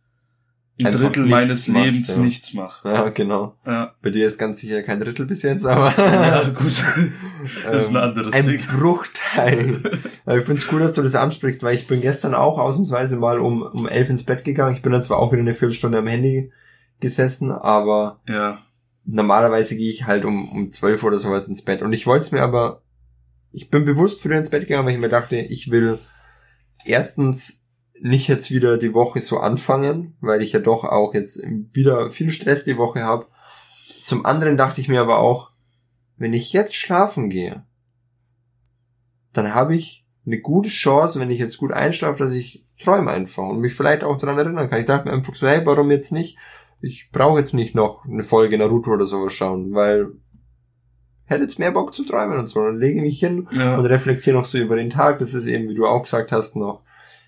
ein 0.78 0.92
Drittel 0.92 1.24
meines 1.26 1.68
machst, 1.68 1.84
Lebens 1.86 2.08
ja. 2.08 2.18
nichts 2.18 2.52
mache. 2.52 2.88
Ja, 2.88 3.08
genau. 3.08 3.54
Ja, 3.64 3.94
Bei 4.02 4.10
dir 4.10 4.26
ist 4.26 4.36
ganz 4.38 4.58
sicher 4.60 4.82
kein 4.82 5.00
Drittel 5.00 5.24
bis 5.24 5.42
jetzt, 5.42 5.64
aber 5.64 5.94
ja 5.98 6.48
gut. 6.50 6.84
Das 7.64 7.82
ist 7.82 7.88
ein 7.90 7.96
Ähm, 7.96 8.02
anderes 8.02 8.34
ein 8.34 8.44
Ding. 8.46 8.60
Bruchteil. 8.60 9.80
Aber 10.26 10.38
ich 10.38 10.44
finde 10.44 10.60
es 10.60 10.72
cool, 10.72 10.80
dass 10.80 10.94
du 10.94 11.02
das 11.02 11.14
ansprichst, 11.14 11.62
weil 11.62 11.76
ich 11.76 11.86
bin 11.86 12.00
gestern 12.00 12.34
auch 12.34 12.58
ausnahmsweise 12.58 13.16
mal 13.16 13.38
um, 13.38 13.62
um 13.62 13.86
elf 13.88 14.10
ins 14.10 14.24
Bett 14.24 14.44
gegangen. 14.44 14.74
Ich 14.74 14.82
bin 14.82 14.90
dann 14.92 15.00
zwar 15.02 15.18
auch 15.18 15.30
wieder 15.32 15.42
eine 15.42 15.54
Viertelstunde 15.54 15.98
am 15.98 16.08
Handy 16.08 16.50
gesessen, 16.98 17.52
aber 17.52 18.20
Ja, 18.26 18.58
normalerweise 19.04 19.76
gehe 19.76 19.92
ich 19.92 20.06
halt 20.06 20.24
um, 20.24 20.50
um 20.50 20.72
zwölf 20.72 21.04
oder 21.04 21.18
sowas 21.18 21.46
ins 21.46 21.62
Bett. 21.62 21.82
Und 21.82 21.92
ich 21.92 22.06
wollte 22.06 22.26
es 22.26 22.32
mir 22.32 22.42
aber, 22.42 22.82
ich 23.52 23.70
bin 23.70 23.84
bewusst 23.84 24.20
früher 24.22 24.36
ins 24.36 24.50
Bett 24.50 24.66
gegangen, 24.66 24.86
weil 24.86 24.94
ich 24.94 25.00
mir 25.00 25.08
dachte, 25.08 25.36
ich 25.36 25.70
will 25.70 26.00
erstens 26.84 27.64
nicht 28.00 28.28
jetzt 28.28 28.50
wieder 28.50 28.78
die 28.78 28.94
Woche 28.94 29.20
so 29.20 29.38
anfangen, 29.38 30.16
weil 30.20 30.42
ich 30.42 30.52
ja 30.52 30.60
doch 30.60 30.84
auch 30.84 31.14
jetzt 31.14 31.42
wieder 31.72 32.10
viel 32.10 32.30
Stress 32.30 32.64
die 32.64 32.76
Woche 32.76 33.02
habe. 33.02 33.26
Zum 34.02 34.26
anderen 34.26 34.56
dachte 34.56 34.80
ich 34.80 34.88
mir 34.88 35.00
aber 35.00 35.18
auch, 35.18 35.50
wenn 36.16 36.32
ich 36.32 36.52
jetzt 36.52 36.74
schlafen 36.74 37.30
gehe, 37.30 37.64
dann 39.32 39.54
habe 39.54 39.74
ich 39.74 40.04
eine 40.24 40.40
gute 40.40 40.68
Chance, 40.68 41.20
wenn 41.20 41.30
ich 41.30 41.38
jetzt 41.38 41.58
gut 41.58 41.72
einschlafe, 41.72 42.18
dass 42.18 42.32
ich 42.32 42.66
träume 42.82 43.10
einfach 43.10 43.44
und 43.44 43.60
mich 43.60 43.74
vielleicht 43.74 44.04
auch 44.04 44.18
daran 44.18 44.38
erinnern 44.38 44.68
kann. 44.68 44.80
Ich 44.80 44.86
dachte 44.86 45.08
mir 45.08 45.14
einfach 45.14 45.34
so, 45.34 45.46
hey, 45.46 45.64
warum 45.64 45.90
jetzt 45.90 46.12
nicht? 46.12 46.36
Ich 46.80 47.08
brauche 47.10 47.38
jetzt 47.38 47.54
nicht 47.54 47.74
noch 47.74 48.04
eine 48.04 48.24
Folge 48.24 48.58
Naruto 48.58 48.92
oder 48.92 49.06
sowas 49.06 49.32
schauen, 49.32 49.72
weil 49.72 50.12
hätte 51.24 51.42
jetzt 51.42 51.58
mehr 51.58 51.72
Bock 51.72 51.94
zu 51.94 52.04
träumen 52.04 52.38
und 52.38 52.46
so. 52.48 52.62
Dann 52.62 52.78
lege 52.78 52.98
ich 52.98 53.02
mich 53.02 53.18
hin 53.18 53.48
ja, 53.50 53.76
und 53.76 53.86
reflektiere 53.86 54.36
noch 54.36 54.44
so 54.44 54.58
über 54.58 54.76
den 54.76 54.90
Tag. 54.90 55.18
Das 55.18 55.34
ist 55.34 55.46
eben, 55.46 55.68
wie 55.68 55.74
du 55.74 55.86
auch 55.86 56.02
gesagt 56.02 56.32
hast, 56.32 56.56
noch 56.56 56.82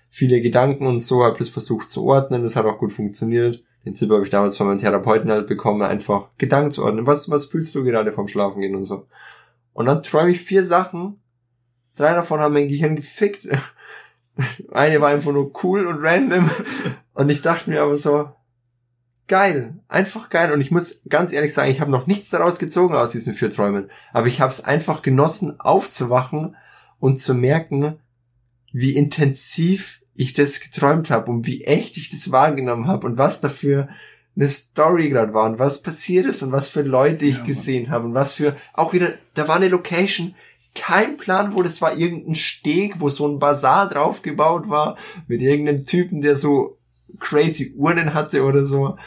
viele 0.09 0.41
Gedanken 0.41 0.87
und 0.87 0.99
so. 0.99 1.23
Habe 1.23 1.37
das 1.37 1.49
versucht 1.49 1.89
zu 1.89 2.05
ordnen. 2.05 2.43
Das 2.43 2.55
hat 2.55 2.65
auch 2.65 2.77
gut 2.77 2.91
funktioniert. 2.91 3.63
Den 3.85 3.93
Tipp 3.93 4.11
habe 4.11 4.23
ich 4.23 4.29
damals 4.29 4.57
von 4.57 4.67
meinem 4.67 4.79
Therapeuten 4.79 5.31
halt 5.31 5.47
bekommen, 5.47 5.81
einfach 5.81 6.29
Gedanken 6.37 6.71
zu 6.71 6.83
ordnen. 6.83 7.07
Was, 7.07 7.29
was 7.29 7.45
fühlst 7.45 7.73
du 7.75 7.83
gerade 7.83 8.11
vom 8.11 8.27
Schlafen 8.27 8.61
gehen 8.61 8.75
und 8.75 8.83
so? 8.83 9.07
Und 9.73 9.85
dann 9.85 10.03
träume 10.03 10.31
ich 10.31 10.41
vier 10.41 10.63
Sachen. 10.63 11.21
Drei 11.95 12.13
davon 12.13 12.39
haben 12.39 12.53
mein 12.53 12.67
Gehirn 12.67 12.95
gefickt. 12.95 13.47
Eine 14.71 15.01
war 15.01 15.09
einfach 15.09 15.31
nur 15.31 15.51
cool 15.63 15.87
und 15.87 16.03
random. 16.03 16.49
Und 17.13 17.29
ich 17.29 17.41
dachte 17.41 17.69
mir 17.69 17.81
aber 17.81 17.95
so, 17.95 18.29
geil, 19.27 19.75
einfach 19.87 20.29
geil. 20.29 20.51
Und 20.51 20.59
ich 20.59 20.71
muss 20.71 21.01
ganz 21.07 21.31
ehrlich 21.31 21.53
sagen, 21.53 21.71
ich 21.71 21.79
habe 21.79 21.91
noch 21.91 22.07
nichts 22.07 22.29
daraus 22.29 22.59
gezogen 22.59 22.95
aus 22.95 23.11
diesen 23.11 23.33
vier 23.33 23.49
Träumen. 23.49 23.89
Aber 24.11 24.27
ich 24.27 24.41
habe 24.41 24.51
es 24.51 24.63
einfach 24.63 25.01
genossen, 25.01 25.59
aufzuwachen 25.59 26.57
und 26.99 27.17
zu 27.17 27.33
merken, 27.33 27.99
wie 28.71 28.95
intensiv 28.95 30.01
ich 30.13 30.33
das 30.33 30.59
geträumt 30.59 31.09
habe 31.09 31.31
und 31.31 31.47
wie 31.47 31.63
echt 31.63 31.97
ich 31.97 32.09
das 32.09 32.31
wahrgenommen 32.31 32.87
habe 32.87 33.07
und 33.07 33.17
was 33.17 33.41
dafür 33.41 33.89
eine 34.35 34.47
Story 34.47 35.09
gerade 35.09 35.33
war 35.33 35.49
und 35.49 35.59
was 35.59 35.81
passiert 35.81 36.25
ist 36.25 36.43
und 36.43 36.51
was 36.51 36.69
für 36.69 36.81
Leute 36.81 37.25
ich 37.25 37.37
Ja, 37.37 37.43
gesehen 37.43 37.89
habe 37.89 38.05
und 38.05 38.13
was 38.13 38.33
für 38.33 38.55
auch 38.73 38.93
wieder 38.93 39.13
da 39.33 39.47
war 39.47 39.55
eine 39.55 39.69
Location 39.69 40.35
kein 40.75 41.17
Plan, 41.17 41.53
wo 41.53 41.63
das 41.63 41.81
war 41.81 41.97
irgendein 41.97 42.35
Steg, 42.35 42.99
wo 42.99 43.09
so 43.09 43.27
ein 43.27 43.39
Bazar 43.39 43.87
draufgebaut 43.87 44.69
war 44.69 44.97
mit 45.27 45.41
irgendeinem 45.41 45.85
Typen, 45.85 46.21
der 46.21 46.35
so 46.35 46.77
crazy 47.19 47.73
Urnen 47.75 48.13
hatte 48.13 48.43
oder 48.43 48.65
so. 48.65 48.97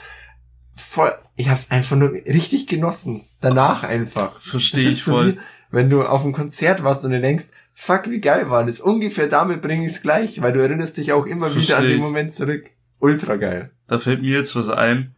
voll, 0.75 1.15
ich 1.37 1.49
hab's 1.49 1.71
einfach 1.71 1.97
nur 1.97 2.13
richtig 2.13 2.67
genossen. 2.67 3.25
Danach 3.41 3.85
einfach. 3.85 4.41
Verstehe 4.41 4.89
ich 4.89 5.03
so 5.03 5.13
voll. 5.13 5.35
Wie, 5.35 5.39
wenn 5.73 5.91
du 5.91 6.03
auf 6.03 6.23
einem 6.23 6.33
Konzert 6.33 6.85
warst 6.85 7.05
und 7.05 7.11
du 7.11 7.21
denkst, 7.21 7.47
fuck, 7.75 8.09
wie 8.09 8.21
geil 8.21 8.49
war 8.51 8.65
das. 8.65 8.81
Ungefähr 8.81 9.27
damit 9.27 9.63
bringe 9.63 9.87
ich 9.87 9.93
es 9.93 10.03
gleich, 10.03 10.41
weil 10.41 10.53
du 10.53 10.61
erinnerst 10.61 10.99
dich 10.99 11.13
auch 11.13 11.27
immer 11.27 11.51
Versteh 11.51 11.69
wieder 11.69 11.79
an 11.79 11.89
den 11.89 12.01
Moment 12.01 12.31
zurück. 12.31 12.71
Ultra 13.01 13.37
geil. 13.37 13.73
Da 13.89 13.99
fällt 13.99 14.23
mir 14.23 14.39
jetzt 14.39 14.55
was 14.55 14.69
ein. 14.69 15.15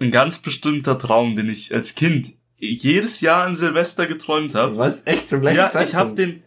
Ein 0.00 0.10
ganz 0.10 0.38
bestimmter 0.38 0.96
Traum, 0.96 1.36
den 1.36 1.50
ich 1.50 1.74
als 1.74 1.94
Kind 1.96 2.34
jedes 2.56 3.20
Jahr 3.20 3.44
an 3.44 3.56
Silvester 3.56 4.06
geträumt 4.06 4.54
habe. 4.54 4.78
Was? 4.78 5.06
Echt 5.06 5.28
zum 5.28 5.40
gleichen 5.40 5.58
ja, 5.58 5.68
Zeitpunkt? 5.68 5.92
Ja, 5.92 5.98
ich 5.98 6.06
habe 6.06 6.14
den 6.14 6.42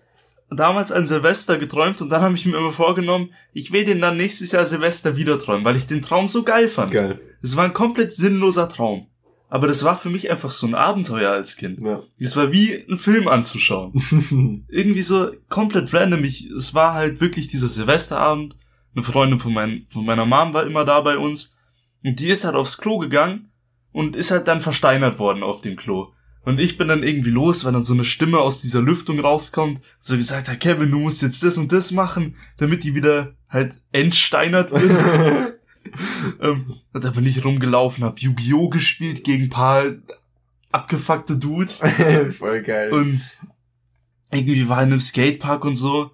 damals 0.49 0.91
an 0.91 1.05
Silvester 1.05 1.57
geträumt 1.57 2.01
und 2.01 2.09
dann 2.09 2.21
habe 2.21 2.35
ich 2.35 2.45
mir 2.45 2.57
immer 2.57 2.71
vorgenommen, 2.71 3.33
ich 3.53 3.71
will 3.71 3.85
den 3.85 4.01
dann 4.01 4.17
nächstes 4.17 4.51
Jahr 4.51 4.65
Silvester 4.65 5.15
wieder 5.15 5.39
träumen, 5.39 5.65
weil 5.65 5.75
ich 5.75 5.87
den 5.87 6.01
Traum 6.01 6.27
so 6.27 6.43
geil 6.43 6.67
fand. 6.67 6.91
Geil. 6.91 7.19
Es 7.41 7.55
war 7.55 7.65
ein 7.65 7.73
komplett 7.73 8.13
sinnloser 8.13 8.67
Traum. 8.69 9.07
Aber 9.51 9.67
das 9.67 9.83
war 9.83 9.97
für 9.97 10.09
mich 10.09 10.31
einfach 10.31 10.49
so 10.49 10.65
ein 10.65 10.75
Abenteuer 10.75 11.29
als 11.29 11.57
Kind. 11.57 11.81
Ja. 11.81 12.01
Es 12.17 12.37
war 12.37 12.53
wie 12.53 12.73
ein 12.89 12.97
Film 12.97 13.27
anzuschauen. 13.27 14.63
Irgendwie 14.69 15.01
so 15.01 15.29
komplett 15.49 15.93
random. 15.93 16.23
Ich, 16.23 16.49
es 16.51 16.73
war 16.73 16.93
halt 16.93 17.19
wirklich 17.19 17.49
dieser 17.49 17.67
Silvesterabend. 17.67 18.55
Eine 18.95 19.03
Freundin 19.03 19.39
von, 19.39 19.53
mein, 19.53 19.87
von 19.89 20.05
meiner 20.05 20.25
Mom 20.25 20.53
war 20.53 20.65
immer 20.65 20.85
da 20.85 21.01
bei 21.01 21.17
uns. 21.17 21.57
Und 22.01 22.21
die 22.21 22.29
ist 22.29 22.45
halt 22.45 22.55
aufs 22.55 22.77
Klo 22.77 22.97
gegangen 22.97 23.51
und 23.91 24.15
ist 24.15 24.31
halt 24.31 24.47
dann 24.47 24.61
versteinert 24.61 25.19
worden 25.19 25.43
auf 25.43 25.59
dem 25.59 25.75
Klo. 25.75 26.13
Und 26.45 26.61
ich 26.61 26.77
bin 26.77 26.87
dann 26.87 27.03
irgendwie 27.03 27.29
los, 27.29 27.65
weil 27.65 27.73
dann 27.73 27.83
so 27.83 27.93
eine 27.93 28.05
Stimme 28.05 28.39
aus 28.39 28.61
dieser 28.61 28.81
Lüftung 28.81 29.19
rauskommt, 29.19 29.81
so 29.99 30.15
gesagt 30.15 30.47
hat, 30.47 30.61
Kevin, 30.61 30.91
du 30.91 30.99
musst 30.99 31.21
jetzt 31.21 31.43
das 31.43 31.57
und 31.57 31.73
das 31.73 31.91
machen, 31.91 32.37
damit 32.55 32.85
die 32.85 32.95
wieder 32.95 33.33
halt 33.49 33.81
entsteinert 33.91 34.71
wird. 34.71 35.59
ähm, 36.41 36.77
da 36.93 37.11
bin 37.11 37.25
ich 37.25 37.45
rumgelaufen, 37.45 38.03
hab 38.03 38.19
Yu-Gi-Oh! 38.19 38.69
gespielt 38.69 39.23
gegen 39.23 39.45
ein 39.45 39.49
paar 39.49 39.85
abgefuckte 40.71 41.37
Dudes. 41.37 41.81
Voll 42.37 42.63
geil. 42.63 42.91
Und 42.91 43.21
irgendwie 44.31 44.67
war 44.67 44.81
in 44.81 44.91
einem 44.91 45.01
Skatepark 45.01 45.65
und 45.65 45.75
so, 45.75 46.11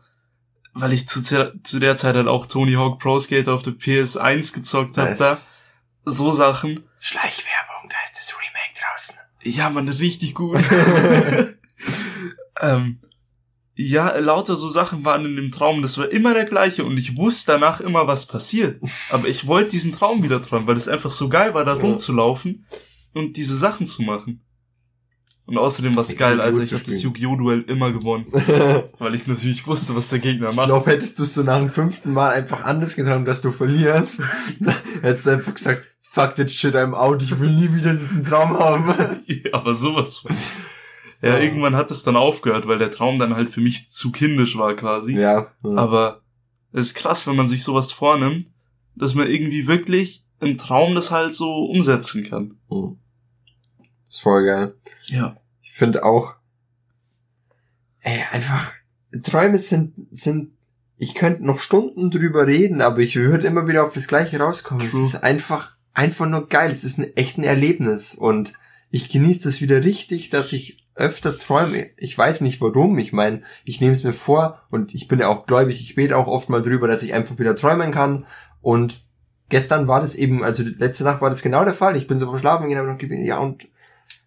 weil 0.73 0.93
ich 0.93 1.07
zu, 1.07 1.21
zu 1.21 1.79
der 1.79 1.95
Zeit 1.95 2.15
halt 2.15 2.27
auch 2.27 2.45
Tony 2.45 2.73
Hawk 2.73 2.99
Pro 2.99 3.19
Skater 3.19 3.53
auf 3.53 3.63
der 3.63 3.73
PS1 3.73 4.53
gezockt 4.53 4.97
hab 4.97 5.17
da. 5.17 5.37
So 6.05 6.31
Sachen. 6.31 6.83
Schleichwerbung, 6.99 7.89
da 7.89 7.97
ist 8.05 8.17
das 8.17 8.33
Remake 8.33 8.73
draußen. 8.79 9.15
Ja, 9.43 9.69
man, 9.69 9.87
richtig 9.87 10.33
gut. 10.33 10.59
ähm, 12.61 12.99
ja, 13.77 14.17
lauter 14.17 14.55
so 14.55 14.69
Sachen 14.69 15.05
waren 15.05 15.25
in 15.25 15.35
dem 15.35 15.51
Traum. 15.51 15.81
Das 15.81 15.97
war 15.97 16.11
immer 16.11 16.33
der 16.33 16.45
gleiche 16.45 16.83
und 16.83 16.97
ich 16.97 17.15
wusste 17.15 17.53
danach 17.53 17.79
immer, 17.79 18.07
was 18.07 18.25
passiert. 18.25 18.81
Aber 19.11 19.27
ich 19.27 19.45
wollte 19.45 19.71
diesen 19.71 19.93
Traum 19.93 20.23
wieder 20.23 20.41
träumen, 20.41 20.67
weil 20.67 20.77
es 20.77 20.87
einfach 20.87 21.11
so 21.11 21.29
geil 21.29 21.53
war, 21.53 21.63
da 21.63 21.75
ja. 21.75 21.81
rumzulaufen 21.81 22.65
und 23.13 23.37
diese 23.37 23.55
Sachen 23.55 23.85
zu 23.85 24.01
machen. 24.01 24.41
Und 25.45 25.57
außerdem 25.57 25.95
war 25.95 26.01
es 26.01 26.17
geil, 26.17 26.41
Alter. 26.41 26.59
Ich 26.59 26.73
habe 26.73 26.83
das 26.83 27.01
Yu-Gi-Oh! 27.01 27.37
Duell 27.37 27.61
immer 27.61 27.93
gewonnen. 27.93 28.25
weil 28.99 29.15
ich 29.15 29.27
natürlich 29.27 29.65
wusste, 29.65 29.95
was 29.95 30.09
der 30.09 30.19
Gegner 30.19 30.51
macht. 30.51 30.67
Ich 30.67 30.73
glaube, 30.73 30.91
hättest 30.91 31.19
du 31.19 31.23
es 31.23 31.35
so 31.35 31.43
nach 31.43 31.59
dem 31.59 31.69
fünften 31.69 32.11
Mal 32.11 32.31
einfach 32.31 32.65
anders 32.65 32.95
geträumt, 32.95 33.27
dass 33.27 33.41
du 33.41 33.51
verlierst, 33.51 34.23
hättest 35.01 35.25
du 35.25 35.29
einfach 35.29 35.53
gesagt, 35.53 35.83
fuck 36.01 36.35
that 36.35 36.51
shit, 36.51 36.75
I'm 36.75 36.93
out, 36.93 37.21
ich 37.21 37.39
will 37.39 37.51
nie 37.51 37.73
wieder 37.73 37.93
diesen 37.93 38.23
Traum 38.23 38.59
haben. 38.59 39.21
ja, 39.25 39.53
aber 39.53 39.75
sowas 39.75 40.17
von. 40.17 40.35
Ja, 41.21 41.29
ja, 41.29 41.39
irgendwann 41.39 41.75
hat 41.75 41.89
es 41.89 42.03
dann 42.03 42.15
aufgehört, 42.15 42.67
weil 42.67 42.77
der 42.77 42.91
Traum 42.91 43.17
dann 43.17 43.35
halt 43.35 43.49
für 43.49 43.61
mich 43.61 43.89
zu 43.89 44.11
kindisch 44.11 44.57
war 44.57 44.75
quasi. 44.75 45.13
Ja. 45.13 45.51
ja. 45.63 45.75
Aber 45.75 46.21
es 46.71 46.87
ist 46.87 46.95
krass, 46.95 47.25
wenn 47.25 47.35
man 47.35 47.47
sich 47.47 47.63
sowas 47.63 47.91
vornimmt, 47.91 48.47
dass 48.95 49.15
man 49.15 49.27
irgendwie 49.27 49.67
wirklich 49.67 50.25
im 50.39 50.57
Traum 50.57 50.95
das 50.95 51.11
halt 51.11 51.33
so 51.33 51.65
umsetzen 51.65 52.23
kann. 52.23 52.57
Mhm. 52.69 52.97
Ist 54.09 54.21
voll 54.21 54.45
geil. 54.45 54.75
Ja. 55.07 55.37
Ich 55.61 55.71
finde 55.71 56.03
auch, 56.03 56.35
ey, 58.01 58.19
einfach, 58.31 58.71
Träume 59.23 59.57
sind, 59.57 59.93
sind, 60.11 60.51
ich 60.97 61.15
könnte 61.15 61.45
noch 61.45 61.59
Stunden 61.59 62.11
drüber 62.11 62.47
reden, 62.47 62.81
aber 62.81 62.99
ich 62.99 63.15
würde 63.15 63.47
immer 63.47 63.67
wieder 63.67 63.83
auf 63.83 63.93
das 63.93 64.07
Gleiche 64.07 64.39
rauskommen. 64.39 64.89
True. 64.89 65.01
Es 65.01 65.13
ist 65.13 65.23
einfach, 65.23 65.77
einfach 65.93 66.27
nur 66.27 66.47
geil. 66.47 66.71
Es 66.71 66.83
ist 66.83 66.99
ein 66.99 67.15
echt 67.15 67.37
ein 67.37 67.43
Erlebnis 67.43 68.15
und 68.15 68.53
ich 68.89 69.09
genieße 69.09 69.43
das 69.43 69.61
wieder 69.61 69.83
richtig, 69.83 70.29
dass 70.29 70.53
ich 70.53 70.86
öfter 70.97 71.37
träume. 71.37 71.89
Ich 71.97 72.17
weiß 72.17 72.41
nicht 72.41 72.59
warum. 72.61 72.97
Ich 72.97 73.13
meine, 73.13 73.41
ich 73.63 73.79
nehme 73.79 73.93
es 73.93 74.03
mir 74.03 74.13
vor 74.13 74.61
und 74.69 74.93
ich 74.93 75.07
bin 75.07 75.19
ja 75.19 75.27
auch 75.27 75.45
gläubig. 75.45 75.79
Ich 75.79 75.95
bete 75.95 76.17
auch 76.17 76.27
oft 76.27 76.49
mal 76.49 76.61
drüber, 76.61 76.87
dass 76.87 77.03
ich 77.03 77.13
einfach 77.13 77.39
wieder 77.39 77.55
träumen 77.55 77.91
kann. 77.91 78.25
Und 78.61 79.03
gestern 79.49 79.87
war 79.87 80.01
das 80.01 80.15
eben, 80.15 80.43
also 80.43 80.63
letzte 80.63 81.03
Nacht 81.03 81.21
war 81.21 81.29
das 81.29 81.41
genau 81.41 81.63
der 81.63 81.73
Fall. 81.73 81.95
Ich 81.95 82.07
bin 82.07 82.17
so 82.17 82.29
verschlafen 82.29 82.67
gegangen 82.67 82.89
und 82.89 82.99
gebetet, 82.99 83.27
ja 83.27 83.37
und 83.37 83.67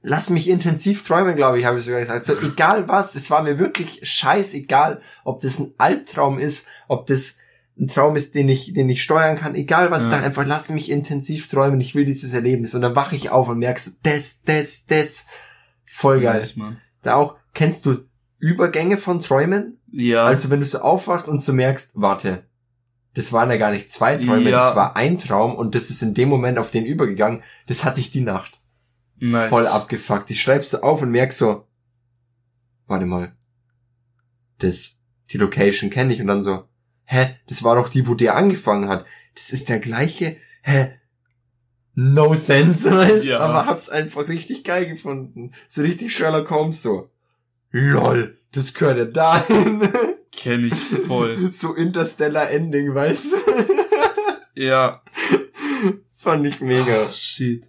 lass 0.03 0.31
mich 0.31 0.49
intensiv 0.49 1.07
träumen, 1.07 1.37
glaube 1.37 1.59
ich, 1.59 1.64
habe 1.64 1.79
ich 1.79 1.85
sogar 1.85 2.01
gesagt. 2.01 2.25
So 2.25 2.35
egal 2.41 2.89
was, 2.89 3.14
es 3.14 3.31
war 3.31 3.43
mir 3.43 3.59
wirklich 3.59 4.01
scheißegal, 4.03 5.03
ob 5.25 5.41
das 5.41 5.59
ein 5.59 5.75
Albtraum 5.79 6.39
ist, 6.39 6.66
ob 6.89 7.07
das 7.07 7.39
ein 7.79 7.89
Traum 7.89 8.16
ist, 8.16 8.35
den 8.35 8.49
ich, 8.49 8.75
den 8.75 8.89
ich 8.91 9.03
steuern 9.03 9.37
kann, 9.37 9.55
egal 9.55 9.91
was, 9.91 10.05
ja. 10.05 10.11
dann 10.11 10.25
einfach 10.25 10.45
lass 10.47 10.71
mich 10.71 10.91
intensiv 10.91 11.49
träumen, 11.49 11.81
ich 11.81 11.95
will 11.95 12.05
dieses 12.05 12.33
Erlebnis. 12.33 12.75
Und 12.75 12.83
dann 12.83 12.97
wache 12.97 13.16
ich 13.16 13.31
auf 13.31 13.49
und 13.49 13.59
merkst, 13.59 13.99
das, 14.03 14.43
das, 14.43 14.87
das, 14.87 15.27
Voll 15.93 16.20
geil. 16.20 16.38
Nice, 16.38 16.55
da 17.03 17.16
auch, 17.16 17.36
kennst 17.53 17.84
du 17.84 18.09
Übergänge 18.38 18.97
von 18.97 19.20
Träumen? 19.20 19.78
Ja. 19.91 20.24
Also 20.24 20.49
wenn 20.49 20.61
du 20.61 20.66
so 20.66 20.78
aufwachst 20.78 21.26
und 21.26 21.41
so 21.41 21.53
merkst, 21.53 21.93
warte, 21.95 22.45
das 23.14 23.32
waren 23.32 23.51
ja 23.51 23.57
gar 23.57 23.72
nicht 23.72 23.91
zwei 23.91 24.16
Träume, 24.16 24.51
ja. 24.51 24.57
das 24.57 24.76
war 24.76 24.97
ein 24.97 25.18
Traum 25.18 25.57
und 25.57 25.74
das 25.74 25.91
ist 25.91 26.01
in 26.03 26.14
dem 26.14 26.28
Moment 26.28 26.59
auf 26.59 26.70
den 26.70 26.86
übergegangen, 26.86 27.43
das 27.66 27.84
hatte 27.84 28.01
ich 28.01 28.11
die 28.11 28.20
Nacht. 28.20 28.61
Nice. 29.18 29.49
Voll 29.49 29.66
abgefuckt. 29.66 30.30
Ich 30.30 30.41
schreib's 30.41 30.70
so 30.70 30.80
auf 30.80 31.03
und 31.03 31.11
merk 31.11 31.32
so, 31.32 31.66
warte 32.86 33.07
mal, 33.07 33.36
das, 34.59 35.01
die 35.30 35.38
Location 35.38 35.91
kenne 35.91 36.14
ich 36.14 36.20
und 36.20 36.28
dann 36.28 36.41
so, 36.41 36.68
hä, 37.05 37.36
das 37.49 37.64
war 37.64 37.74
doch 37.74 37.88
die, 37.88 38.07
wo 38.07 38.14
der 38.14 38.36
angefangen 38.36 38.88
hat. 38.88 39.05
Das 39.34 39.51
ist 39.51 39.68
der 39.68 39.80
gleiche, 39.80 40.36
hä, 40.62 40.99
no 41.95 42.34
sense, 42.34 42.91
weißt, 42.91 43.26
ja. 43.26 43.38
aber 43.38 43.66
hab's 43.66 43.88
einfach 43.88 44.28
richtig 44.28 44.64
geil 44.64 44.86
gefunden. 44.86 45.53
So 45.68 45.82
richtig 45.82 46.14
Sherlock 46.14 46.51
Holmes 46.51 46.82
so. 46.82 47.11
Lol, 47.70 48.38
das 48.53 48.74
gehört 48.74 48.99
ja 48.99 49.05
dahin. 49.05 49.88
Kenn 50.32 50.64
ich 50.64 50.74
voll. 50.74 51.51
So 51.53 51.74
Interstellar 51.74 52.51
Ending, 52.51 52.95
weißt 52.95 53.36
Ja. 54.55 55.03
Fand 56.14 56.47
ich 56.47 56.61
mega. 56.61 57.07
Oh, 57.07 57.12
shit. 57.12 57.64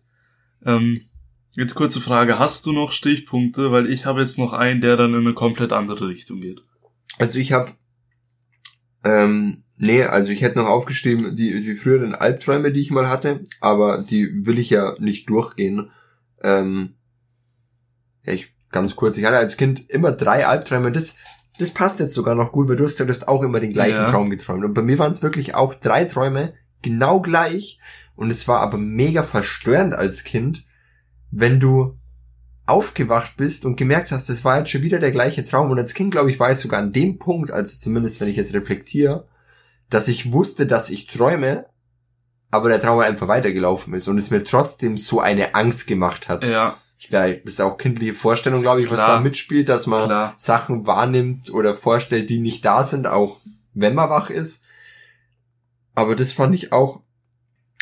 Ähm, 0.65 1.09
jetzt 1.55 1.76
kurze 1.76 2.01
Frage. 2.01 2.38
Hast 2.38 2.65
du 2.65 2.72
noch 2.72 2.91
Stichpunkte? 2.91 3.72
Weil 3.72 3.89
ich 3.89 4.05
habe 4.05 4.22
jetzt 4.22 4.38
noch 4.38 4.53
einen, 4.53 4.82
der 4.82 4.97
dann 4.97 5.13
in 5.13 5.22
eine 5.22 5.34
komplett 5.34 5.72
andere 5.72 6.07
Richtung 6.07 6.41
geht. 6.41 6.61
Also 7.17 7.39
ich 7.39 7.51
habe 7.51 7.72
ähm, 9.03 9.63
Nee, 9.84 10.03
also 10.03 10.32
ich 10.32 10.43
hätte 10.43 10.59
noch 10.59 10.67
aufgeschrieben, 10.67 11.36
die, 11.36 11.59
die 11.59 11.73
früheren 11.73 12.13
Albträume, 12.13 12.71
die 12.71 12.82
ich 12.82 12.91
mal 12.91 13.09
hatte, 13.09 13.39
aber 13.61 14.03
die 14.07 14.45
will 14.45 14.59
ich 14.59 14.69
ja 14.69 14.95
nicht 14.99 15.27
durchgehen. 15.27 15.89
Ähm, 16.43 16.93
ja, 18.23 18.34
ich, 18.34 18.53
ganz 18.71 18.95
kurz, 18.95 19.17
ich 19.17 19.25
hatte 19.25 19.38
als 19.38 19.57
Kind 19.57 19.89
immer 19.89 20.11
drei 20.11 20.45
Albträume, 20.45 20.91
das, 20.91 21.17
das 21.57 21.71
passt 21.71 21.99
jetzt 21.99 22.13
sogar 22.13 22.36
noch 22.36 22.51
gut, 22.51 22.69
weil 22.69 22.75
du 22.75 22.86
hast 22.86 22.99
ja 22.99 23.05
du 23.05 23.27
auch 23.27 23.41
immer 23.41 23.59
den 23.59 23.73
gleichen 23.73 24.03
ja. 24.03 24.11
Traum 24.11 24.29
geträumt. 24.29 24.63
Und 24.63 24.75
bei 24.75 24.84
mir 24.84 24.99
waren 24.99 25.13
es 25.13 25.23
wirklich 25.23 25.55
auch 25.55 25.73
drei 25.73 26.05
Träume, 26.05 26.53
genau 26.84 27.19
gleich. 27.19 27.79
Und 28.15 28.29
es 28.29 28.47
war 28.47 28.59
aber 28.59 28.77
mega 28.77 29.23
verstörend 29.23 29.95
als 29.95 30.23
Kind, 30.23 30.63
wenn 31.32 31.59
du 31.59 31.97
aufgewacht 32.67 33.36
bist 33.36 33.65
und 33.65 33.77
gemerkt 33.77 34.11
hast, 34.11 34.29
das 34.29 34.45
war 34.45 34.59
jetzt 34.59 34.69
schon 34.69 34.84
wieder 34.84 34.99
der 34.99 35.11
gleiche 35.11 35.43
Traum. 35.43 35.71
Und 35.71 35.79
als 35.79 35.95
Kind, 35.95 36.11
glaube 36.11 36.29
ich, 36.29 36.39
war 36.39 36.51
ich 36.51 36.59
sogar 36.59 36.79
an 36.79 36.93
dem 36.93 37.17
Punkt, 37.17 37.49
also 37.49 37.79
zumindest 37.79 38.21
wenn 38.21 38.27
ich 38.27 38.36
jetzt 38.36 38.53
reflektiere, 38.53 39.27
dass 39.92 40.08
ich 40.08 40.32
wusste, 40.32 40.66
dass 40.66 40.89
ich 40.89 41.06
träume, 41.06 41.68
aber 42.50 42.70
der 42.70 42.82
Traum 42.82 43.00
einfach 43.00 43.28
weitergelaufen 43.28 43.94
ist 43.94 44.08
und 44.08 44.18
es 44.18 44.32
mir 44.32 44.44
trotzdem 44.44 44.98
so 44.98 45.20
eine 45.20 45.54
Angst 45.54 45.86
gemacht 45.86 46.28
hat. 46.28 46.44
Ja. 46.44 46.78
Ich 46.98 47.10
glaube, 47.10 47.42
das 47.44 47.54
ist 47.54 47.62
auch 47.62 47.78
kindliche 47.78 48.14
Vorstellung, 48.14 48.62
glaube 48.62 48.82
ich, 48.82 48.88
Klar. 48.88 49.00
was 49.00 49.06
da 49.06 49.20
mitspielt, 49.20 49.70
dass 49.70 49.88
man 49.88 50.06
Klar. 50.06 50.34
Sachen 50.38 50.88
wahrnimmt 50.88 51.52
oder 51.52 51.76
vorstellt, 51.76 52.30
die 52.30 52.39
nicht 52.39 52.64
da 52.64 52.84
sind, 52.84 53.06
auch 53.06 53.39
wenn 53.74 53.94
man 53.94 54.10
wach 54.10 54.30
ist. 54.30 54.64
Aber 55.94 56.16
das 56.16 56.32
fand 56.32 56.56
ich 56.56 56.72
auch, 56.72 57.02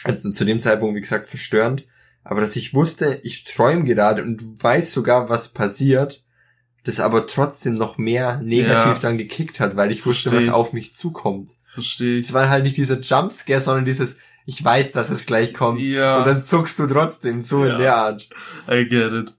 also 0.04 0.32
zu 0.32 0.46
dem 0.46 0.60
Zeitpunkt, 0.60 0.96
wie 0.96 1.02
gesagt, 1.02 1.28
verstörend. 1.28 1.86
Aber 2.24 2.42
dass 2.42 2.56
ich 2.56 2.74
wusste, 2.74 3.20
ich 3.24 3.44
träume 3.44 3.84
gerade 3.84 4.24
und 4.24 4.64
weiß 4.64 4.92
sogar, 4.92 5.30
was 5.30 5.50
passiert, 5.50 6.24
das 6.86 7.00
aber 7.00 7.28
trotzdem 7.28 7.76
noch 7.76 7.98
mehr 7.98 8.40
negativ 8.42 8.94
ja. 8.94 9.00
dann 9.00 9.18
gekickt 9.18 9.60
hat, 9.60 9.76
weil 9.76 9.92
ich 9.92 10.06
wusste, 10.06 10.30
Versteh 10.30 10.48
was 10.48 10.54
auf 10.56 10.74
mich 10.74 10.94
zukommt. 10.94 11.59
Verstehe 11.74 12.20
ich. 12.20 12.28
Es 12.28 12.34
war 12.34 12.50
halt 12.50 12.64
nicht 12.64 12.78
dieser 12.78 13.00
Jumpscare, 13.00 13.62
sondern 13.62 13.86
dieses, 13.86 14.20
ich 14.46 14.64
weiß, 14.64 14.92
dass 14.92 15.10
es 15.10 15.26
gleich 15.26 15.54
kommt. 15.54 15.82
Ja. 15.82 16.20
Und 16.20 16.28
dann 16.28 16.44
zuckst 16.44 16.80
du 16.80 16.88
trotzdem 16.88 17.42
so 17.42 17.66
ja. 17.66 17.74
in 17.74 17.80
der 17.80 17.96
Art. 17.96 18.30
I 18.70 18.86
get 18.88 19.14
it. 19.14 19.36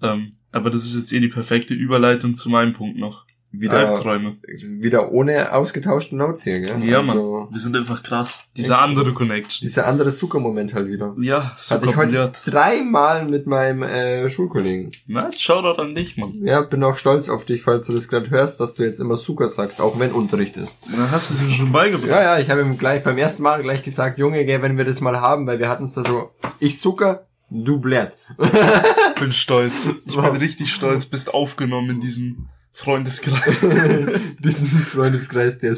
Um, 0.00 0.08
ähm, 0.08 0.32
aber 0.52 0.70
das 0.70 0.84
ist 0.84 0.96
jetzt 0.96 1.12
eh 1.12 1.20
die 1.20 1.28
perfekte 1.28 1.74
Überleitung 1.74 2.36
zu 2.36 2.48
meinem 2.48 2.72
Punkt 2.72 2.98
noch. 2.98 3.26
Wieder, 3.52 3.88
Albträume. 3.88 4.36
wieder 4.80 5.10
ohne 5.10 5.52
ausgetauschte 5.52 6.14
Notes 6.16 6.44
hier, 6.44 6.60
gell? 6.60 6.84
Ja, 6.84 6.98
also, 6.98 7.40
Mann. 7.40 7.48
Wir 7.52 7.60
sind 7.60 7.76
einfach 7.76 8.02
krass. 8.02 8.40
Dieser 8.56 8.74
Echt? 8.74 8.84
andere 8.84 9.12
Connection. 9.12 9.66
Dieser 9.66 9.86
andere 9.86 10.10
Zucker-Moment 10.10 10.72
halt 10.72 10.88
wieder. 10.88 11.14
Ja, 11.18 11.52
Hatte 11.68 11.86
ich 11.88 11.96
heute 11.96 12.32
dreimal 12.44 13.24
mit 13.24 13.46
meinem 13.46 13.82
äh, 13.82 14.30
Schulkollegen. 14.30 14.92
Nice, 15.06 15.40
Shoutout 15.40 15.80
an 15.80 15.94
dich, 15.94 16.16
Mann. 16.16 16.34
Ja, 16.44 16.60
bin 16.62 16.84
auch 16.84 16.96
stolz 16.96 17.28
auf 17.28 17.44
dich, 17.44 17.62
falls 17.62 17.86
du 17.86 17.92
das 17.92 18.08
gerade 18.08 18.30
hörst, 18.30 18.60
dass 18.60 18.74
du 18.74 18.84
jetzt 18.84 19.00
immer 19.00 19.16
Zucker 19.16 19.48
sagst, 19.48 19.80
auch 19.80 19.98
wenn 19.98 20.12
Unterricht 20.12 20.56
ist. 20.56 20.78
Dann 20.90 21.10
hast 21.10 21.30
du 21.30 21.34
es 21.34 21.42
mir 21.42 21.54
schon 21.54 21.72
beigebracht. 21.72 22.10
Ja, 22.10 22.22
ja, 22.22 22.38
ich 22.38 22.50
habe 22.50 22.60
ihm 22.60 22.78
gleich 22.78 23.02
beim 23.02 23.18
ersten 23.18 23.42
Mal 23.42 23.62
gleich 23.62 23.82
gesagt, 23.82 24.18
Junge, 24.18 24.44
gell, 24.44 24.62
wenn 24.62 24.78
wir 24.78 24.84
das 24.84 25.00
mal 25.00 25.20
haben, 25.20 25.46
weil 25.46 25.58
wir 25.58 25.68
hatten 25.68 25.84
es 25.84 25.94
da 25.94 26.04
so, 26.04 26.30
ich 26.60 26.78
Zucker, 26.78 27.26
du 27.50 27.80
Blätt. 27.80 28.16
Ich 28.38 29.20
bin 29.20 29.32
stolz. 29.32 29.90
Ich 30.06 30.16
bin 30.16 30.36
richtig 30.36 30.72
stolz. 30.72 31.04
Bist 31.04 31.34
aufgenommen 31.34 31.90
in 31.90 32.00
diesen 32.00 32.48
Freundeskreis. 32.72 33.60
Diesen 34.38 34.80
Freundeskreis, 34.80 35.58
der 35.58 35.72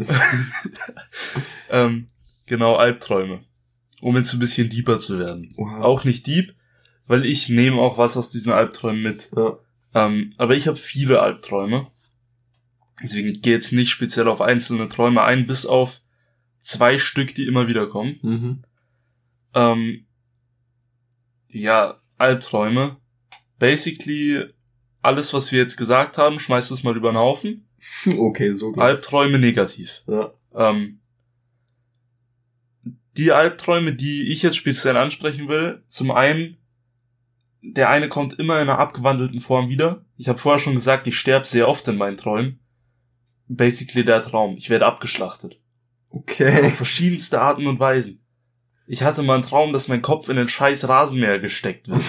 ist. 0.00 0.12
ähm, 1.70 2.08
genau, 2.46 2.76
Albträume. 2.76 3.44
Um 4.00 4.16
jetzt 4.16 4.32
ein 4.32 4.38
bisschen 4.38 4.70
deeper 4.70 4.98
zu 4.98 5.18
werden. 5.18 5.52
Wow. 5.56 5.82
Auch 5.82 6.04
nicht 6.04 6.26
deep, 6.26 6.54
weil 7.06 7.24
ich 7.26 7.48
nehme 7.48 7.80
auch 7.80 7.98
was 7.98 8.16
aus 8.16 8.30
diesen 8.30 8.52
Albträumen 8.52 9.02
mit. 9.02 9.30
Ja. 9.36 9.58
Ähm, 9.94 10.34
aber 10.36 10.56
ich 10.56 10.68
habe 10.68 10.76
viele 10.76 11.20
Albträume. 11.20 11.90
Deswegen 13.02 13.28
ich 13.28 13.42
gehe 13.42 13.54
jetzt 13.54 13.72
nicht 13.72 13.90
speziell 13.90 14.28
auf 14.28 14.40
einzelne 14.40 14.88
Träume 14.88 15.22
ein, 15.22 15.46
bis 15.46 15.66
auf 15.66 16.00
zwei 16.60 16.98
Stück, 16.98 17.34
die 17.34 17.46
immer 17.46 17.66
wieder 17.66 17.86
kommen. 17.86 18.18
Mhm. 18.22 18.64
Ähm, 19.54 20.06
ja, 21.50 22.00
Albträume. 22.18 22.98
Basically, 23.58 24.44
alles, 25.02 25.32
was 25.32 25.52
wir 25.52 25.58
jetzt 25.58 25.76
gesagt 25.76 26.18
haben, 26.18 26.38
schmeißt 26.38 26.70
es 26.70 26.82
mal 26.82 26.96
über 26.96 27.12
den 27.12 27.18
Haufen. 27.18 27.66
Okay, 28.18 28.52
so 28.52 28.72
gut. 28.72 28.82
Albträume 28.82 29.38
negativ. 29.38 30.02
Ja. 30.06 30.32
Ähm, 30.54 31.00
die 33.16 33.32
Albträume, 33.32 33.94
die 33.94 34.30
ich 34.30 34.42
jetzt 34.42 34.56
speziell 34.56 34.96
ansprechen 34.96 35.48
will, 35.48 35.82
zum 35.88 36.10
einen, 36.10 36.58
der 37.62 37.88
eine 37.88 38.08
kommt 38.08 38.38
immer 38.38 38.60
in 38.60 38.68
einer 38.68 38.78
abgewandelten 38.78 39.40
Form 39.40 39.68
wieder. 39.68 40.04
Ich 40.16 40.28
habe 40.28 40.38
vorher 40.38 40.58
schon 40.58 40.74
gesagt, 40.74 41.06
ich 41.06 41.18
sterbe 41.18 41.46
sehr 41.46 41.68
oft 41.68 41.86
in 41.88 41.96
meinen 41.96 42.16
Träumen. 42.16 42.60
Basically 43.48 44.04
der 44.04 44.22
Traum. 44.22 44.56
Ich 44.56 44.70
werde 44.70 44.86
abgeschlachtet. 44.86 45.60
Okay. 46.10 46.66
Auf 46.66 46.74
verschiedenste 46.74 47.40
Arten 47.40 47.66
und 47.66 47.80
Weisen. 47.80 48.24
Ich 48.86 49.02
hatte 49.02 49.22
mal 49.22 49.34
einen 49.34 49.42
Traum, 49.42 49.72
dass 49.72 49.88
mein 49.88 50.02
Kopf 50.02 50.28
in 50.28 50.36
den 50.36 50.48
scheiß 50.48 50.88
Rasenmäher 50.88 51.38
gesteckt 51.38 51.88
wird. 51.88 52.02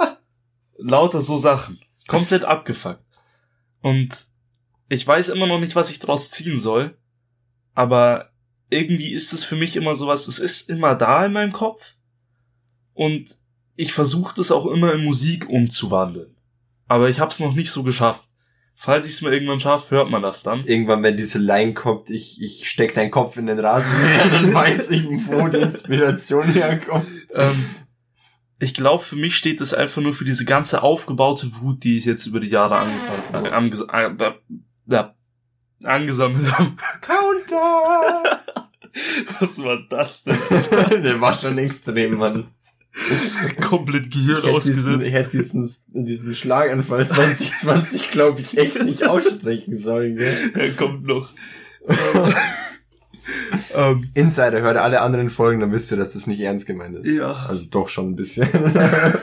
Lauter 0.78 1.20
so 1.20 1.38
Sachen. 1.38 1.80
Komplett 2.06 2.44
abgefuckt. 2.44 3.04
Und 3.80 4.26
ich 4.88 5.06
weiß 5.06 5.28
immer 5.30 5.46
noch 5.46 5.60
nicht, 5.60 5.76
was 5.76 5.90
ich 5.90 5.98
draus 5.98 6.30
ziehen 6.30 6.58
soll. 6.58 6.96
Aber 7.74 8.30
irgendwie 8.70 9.12
ist 9.12 9.32
es 9.32 9.44
für 9.44 9.56
mich 9.56 9.76
immer 9.76 9.94
sowas, 9.94 10.28
es 10.28 10.38
ist 10.38 10.68
immer 10.68 10.94
da 10.94 11.26
in 11.26 11.32
meinem 11.32 11.52
Kopf. 11.52 11.94
Und 12.94 13.30
ich 13.76 13.92
versuche 13.92 14.34
das 14.34 14.50
auch 14.50 14.66
immer 14.66 14.92
in 14.94 15.04
Musik 15.04 15.48
umzuwandeln. 15.48 16.34
Aber 16.88 17.08
ich 17.10 17.20
habe 17.20 17.30
es 17.30 17.40
noch 17.40 17.54
nicht 17.54 17.70
so 17.70 17.82
geschafft. 17.82 18.26
Falls 18.78 19.06
ich 19.06 19.14
es 19.14 19.22
mir 19.22 19.32
irgendwann 19.32 19.60
schaffe, 19.60 19.96
hört 19.96 20.10
man 20.10 20.22
das 20.22 20.42
dann. 20.42 20.64
Irgendwann, 20.66 21.02
wenn 21.02 21.16
diese 21.16 21.38
Line 21.38 21.72
kommt, 21.72 22.10
ich, 22.10 22.40
ich 22.42 22.68
steck 22.68 22.92
deinen 22.92 23.10
Kopf 23.10 23.38
in 23.38 23.46
den 23.46 23.58
Rasenmäher, 23.58 24.28
dann 24.30 24.52
weiß 24.52 24.90
ich, 24.90 25.06
wo 25.26 25.48
die 25.48 25.58
Inspiration 25.58 26.44
herkommt. 26.52 27.06
ähm, 27.34 27.64
ich 28.58 28.74
glaube, 28.74 29.02
für 29.02 29.16
mich 29.16 29.36
steht 29.36 29.60
das 29.60 29.74
einfach 29.74 30.00
nur 30.02 30.14
für 30.14 30.24
diese 30.24 30.44
ganze 30.44 30.82
aufgebaute 30.82 31.48
Wut, 31.60 31.84
die 31.84 31.98
ich 31.98 32.04
jetzt 32.04 32.26
über 32.26 32.40
die 32.40 32.48
Jahre 32.48 32.78
angefangen, 32.78 33.44
äh, 33.44 33.48
anges 33.50 33.84
äh, 33.92 34.30
äh, 34.90 35.04
angesammelt 35.84 36.50
habe. 36.52 36.72
Counter! 37.00 38.40
Was 39.40 39.62
war 39.62 39.78
das 39.90 40.24
denn? 40.24 40.38
Der 41.02 41.20
war 41.20 41.34
schon 41.34 41.58
extrem, 41.58 42.16
Mann. 42.16 42.48
Komplett 43.60 44.10
Gehirn 44.10 44.40
Ich 44.42 44.50
ausgesetzt. 44.50 45.06
ich 45.06 45.12
hätte 45.12 45.36
diesen, 45.36 45.68
diesen 45.88 46.34
Schlaganfall 46.34 47.06
2020, 47.08 48.10
glaube 48.10 48.40
ich, 48.40 48.56
echt 48.56 48.82
nicht 48.82 49.06
aussprechen 49.06 49.76
sollen, 49.76 50.16
gell? 50.16 50.50
Er 50.54 50.70
kommt 50.72 51.04
noch. 51.06 51.30
ähm, 53.74 54.02
Insider, 54.14 54.60
hört 54.60 54.76
alle 54.76 55.00
anderen 55.00 55.30
Folgen, 55.30 55.60
dann 55.60 55.72
wisst 55.72 55.90
ihr, 55.90 55.96
dass 55.96 56.12
das 56.14 56.26
nicht 56.26 56.40
ernst 56.40 56.66
gemeint 56.66 56.96
ist. 56.96 57.08
ja. 57.12 57.32
Also 57.32 57.64
doch 57.64 57.88
schon 57.88 58.10
ein 58.10 58.16
bisschen. 58.16 58.48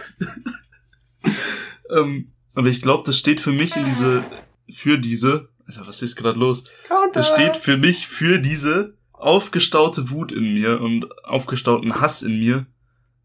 Ähm, 1.90 2.32
aber 2.56 2.68
ich 2.68 2.82
glaube, 2.82 3.04
das 3.06 3.18
steht 3.18 3.40
für 3.40 3.52
mich 3.52 3.76
in 3.76 3.86
diese, 3.86 4.24
für 4.72 4.98
diese, 4.98 5.50
Alter, 5.68 5.86
was 5.88 6.02
ist 6.02 6.16
gerade 6.16 6.40
los? 6.40 6.64
Counter! 6.88 7.12
Das 7.14 7.28
steht 7.30 7.56
für 7.58 7.78
mich 7.78 8.08
für 8.08 8.40
diese 8.40 8.96
aufgestaute 9.12 10.10
Wut 10.10 10.32
in 10.32 10.54
mir 10.54 10.82
und 10.82 11.06
aufgestauten 11.24 12.02
Hass 12.02 12.22
in 12.24 12.40
mir. 12.40 12.66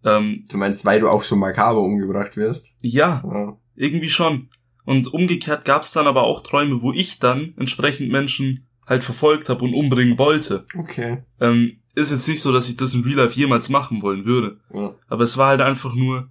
Ähm, 0.04 0.44
Du 0.50 0.58
meinst, 0.58 0.84
weil 0.84 1.00
du 1.00 1.08
auch 1.08 1.22
so 1.22 1.34
makaber 1.34 1.80
umgebracht 1.80 2.36
wirst? 2.36 2.74
ja, 2.80 3.22
Ja. 3.24 3.56
irgendwie 3.74 4.10
schon. 4.10 4.50
Und 4.84 5.12
umgekehrt 5.12 5.64
gab's 5.64 5.92
dann 5.92 6.06
aber 6.06 6.22
auch 6.24 6.42
Träume, 6.42 6.80
wo 6.82 6.92
ich 6.92 7.18
dann 7.18 7.54
entsprechend 7.58 8.10
Menschen 8.10 8.67
halt 8.88 9.04
verfolgt 9.04 9.48
habe 9.48 9.64
und 9.64 9.74
umbringen 9.74 10.18
wollte. 10.18 10.66
Okay. 10.76 11.18
Ähm, 11.40 11.78
ist 11.94 12.10
jetzt 12.10 12.28
nicht 12.28 12.40
so, 12.40 12.52
dass 12.52 12.68
ich 12.68 12.76
das 12.76 12.94
in 12.94 13.04
Real 13.04 13.18
Life 13.18 13.38
jemals 13.38 13.68
machen 13.68 14.02
wollen 14.02 14.24
würde. 14.24 14.58
Ja. 14.72 14.94
Aber 15.08 15.22
es 15.22 15.36
war 15.36 15.48
halt 15.48 15.60
einfach 15.60 15.94
nur 15.94 16.28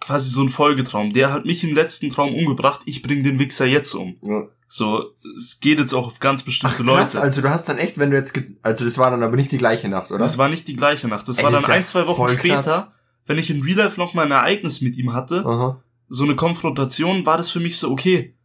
quasi 0.00 0.30
so 0.30 0.42
ein 0.42 0.48
Folgetraum. 0.48 1.12
Der 1.12 1.32
hat 1.32 1.44
mich 1.44 1.64
im 1.64 1.74
letzten 1.74 2.10
Traum 2.10 2.34
umgebracht, 2.34 2.82
ich 2.84 3.02
bring 3.02 3.22
den 3.22 3.38
Wichser 3.38 3.66
jetzt 3.66 3.94
um. 3.94 4.16
Ja. 4.22 4.44
So, 4.70 5.02
es 5.36 5.60
geht 5.60 5.78
jetzt 5.78 5.94
auch 5.94 6.06
auf 6.06 6.20
ganz 6.20 6.42
bestimmte 6.42 6.84
Krass, 6.84 7.14
Leute. 7.14 7.22
also 7.22 7.40
du 7.40 7.48
hast 7.48 7.68
dann 7.70 7.78
echt, 7.78 7.98
wenn 7.98 8.10
du 8.10 8.16
jetzt, 8.16 8.38
also 8.62 8.84
das 8.84 8.98
war 8.98 9.10
dann 9.10 9.22
aber 9.22 9.34
nicht 9.36 9.50
die 9.50 9.58
gleiche 9.58 9.88
Nacht, 9.88 10.10
oder? 10.10 10.18
Das 10.18 10.36
war 10.36 10.50
nicht 10.50 10.68
die 10.68 10.76
gleiche 10.76 11.08
Nacht. 11.08 11.26
Das 11.26 11.38
Ey, 11.38 11.44
war 11.44 11.50
das 11.50 11.62
dann 11.62 11.70
ja 11.70 11.76
ein, 11.78 11.86
zwei 11.86 12.06
Wochen 12.06 12.28
später, 12.34 12.62
krass. 12.62 12.88
wenn 13.26 13.38
ich 13.38 13.48
in 13.48 13.62
Real 13.62 13.78
Life 13.78 13.98
noch 13.98 14.12
mal 14.12 14.26
ein 14.26 14.30
Ereignis 14.30 14.82
mit 14.82 14.98
ihm 14.98 15.14
hatte, 15.14 15.44
Aha. 15.46 15.82
so 16.10 16.24
eine 16.24 16.36
Konfrontation, 16.36 17.24
war 17.24 17.38
das 17.38 17.50
für 17.50 17.60
mich 17.60 17.78
so, 17.78 17.90
okay. 17.90 18.36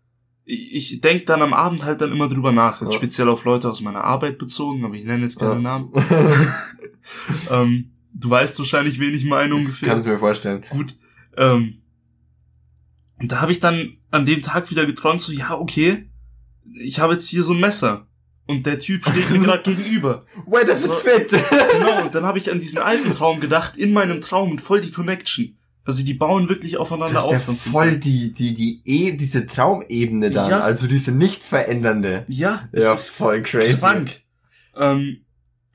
Ich, 0.45 0.99
denk 0.99 1.25
dann 1.27 1.41
am 1.41 1.53
Abend 1.53 1.85
halt 1.85 2.01
dann 2.01 2.11
immer 2.11 2.27
drüber 2.27 2.51
nach. 2.51 2.81
Jetzt 2.81 2.91
Ja. 2.91 2.97
speziell 2.97 3.29
auf 3.29 3.45
Leute 3.45 3.69
aus 3.69 3.79
meiner 3.81 4.03
Arbeit 4.03 4.37
bezogen, 4.37 4.83
aber 4.83 4.95
ich 4.95 5.05
nenne 5.05 5.23
jetzt 5.23 5.39
keinen 5.39 5.63
Ja. 5.63 5.79
Namen. 5.79 5.93
ähm, 7.51 7.91
du 8.13 8.29
weißt 8.29 8.59
wahrscheinlich, 8.59 8.99
wen 8.99 9.13
ich 9.13 9.25
meine 9.25 9.55
ungefähr. 9.55 9.89
Kannst 9.89 10.07
mir 10.07 10.17
vorstellen. 10.19 10.65
Gut. 10.69 10.97
Ähm, 11.37 11.81
und 13.19 13.31
da 13.31 13.41
habe 13.41 13.51
ich 13.51 13.59
dann 13.59 13.97
an 14.11 14.25
dem 14.25 14.41
Tag 14.41 14.69
wieder 14.69 14.85
geträumt, 14.85 15.21
so, 15.21 15.31
ja, 15.31 15.57
okay, 15.57 16.09
ich 16.75 16.99
habe 16.99 17.13
jetzt 17.13 17.27
hier 17.29 17.43
so 17.43 17.53
ein 17.53 17.59
Messer. 17.59 18.07
Und 18.45 18.65
der 18.65 18.77
Typ 18.79 19.05
steht 19.07 19.29
mir 19.29 19.39
gerade 19.39 19.63
gegenüber. 19.75 20.25
Das 20.67 20.79
ist 20.79 20.87
So- 20.87 20.91
fit! 20.91 21.29
Genau, 21.29 22.03
und 22.05 22.13
dann 22.13 22.25
habe 22.25 22.37
ich 22.37 22.51
an 22.51 22.59
diesen 22.59 22.79
alten 22.79 23.13
Traum 23.15 23.39
gedacht, 23.39 23.77
in 23.77 23.93
meinem 23.93 24.19
Traum 24.19 24.51
und 24.51 24.59
voll 24.59 24.81
die 24.81 24.91
Connection. 24.91 25.57
Also 25.85 26.03
die 26.03 26.13
bauen 26.13 26.47
wirklich 26.47 26.77
aufeinander 26.77 27.13
Das 27.13 27.25
ist 27.25 27.31
ja 27.31 27.37
auf. 27.39 27.45
sind- 27.45 27.59
voll 27.59 27.97
die, 27.97 28.33
die, 28.33 28.53
die, 28.53 28.81
e 28.85 29.13
diese 29.17 29.45
Traumebene 29.45 30.31
dann, 30.31 30.49
Ja. 30.49 30.59
also 30.61 30.87
diese 30.87 31.11
nicht 31.11 31.43
verändernde. 31.43 32.23
Ja, 32.29 32.69
es 32.71 32.83
Ja, 32.83 32.93
ist 32.93 33.09
voll 33.11 33.41
crazy. 33.43 33.79
krank. 33.81 34.21
Ähm, 34.77 35.17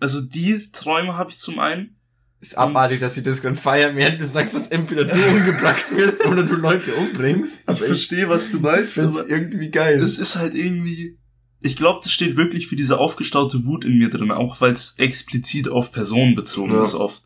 also 0.01 0.21
die 0.23 0.71
Träume 0.73 1.17
habe 1.17 1.31
ich 1.31 1.39
zum 1.39 1.59
einen. 1.59 1.95
Ist 2.41 2.57
abartig, 2.57 3.01
dass 3.01 3.17
sie 3.17 3.23
das 3.25 3.43
gerade 3.43 3.57
feiern, 3.57 3.97
während 3.97 4.21
du 4.21 4.27
sagst, 4.27 4.55
dass 4.55 4.69
entweder 4.69 5.05
du 5.05 5.21
umgebracht 5.27 5.85
wirst 5.97 6.25
oder 6.25 6.45
du 6.45 6.55
Leute 6.55 6.93
umbringst. 6.95 7.63
Aber 7.67 7.81
ich, 7.81 7.85
verstehe, 7.87 8.29
was 8.29 8.53
du 8.53 8.59
ich 8.59 8.91
find's 8.91 9.25
irgendwie 9.27 9.71
geil. 9.71 9.99
es 10.01 10.19
ist 10.21 10.37
halt 10.37 10.55
irgendwie. 10.55 11.19
Ich 11.61 11.75
glaube, 11.75 11.99
das 12.05 12.13
steht 12.13 12.37
wirklich 12.37 12.69
für 12.69 12.77
diese 12.77 12.99
aufgestaute 12.99 13.65
Wut 13.65 13.85
in 13.85 13.99
mir 13.99 14.09
drin, 14.09 14.31
auch 14.31 14.61
weil 14.61 14.73
es 14.73 14.95
explizit 14.99 15.69
auf 15.69 15.91
Personen 15.91 16.37
bezogen 16.37 16.75
Ja. 16.75 16.83
ist 16.85 16.95
oft. 16.95 17.23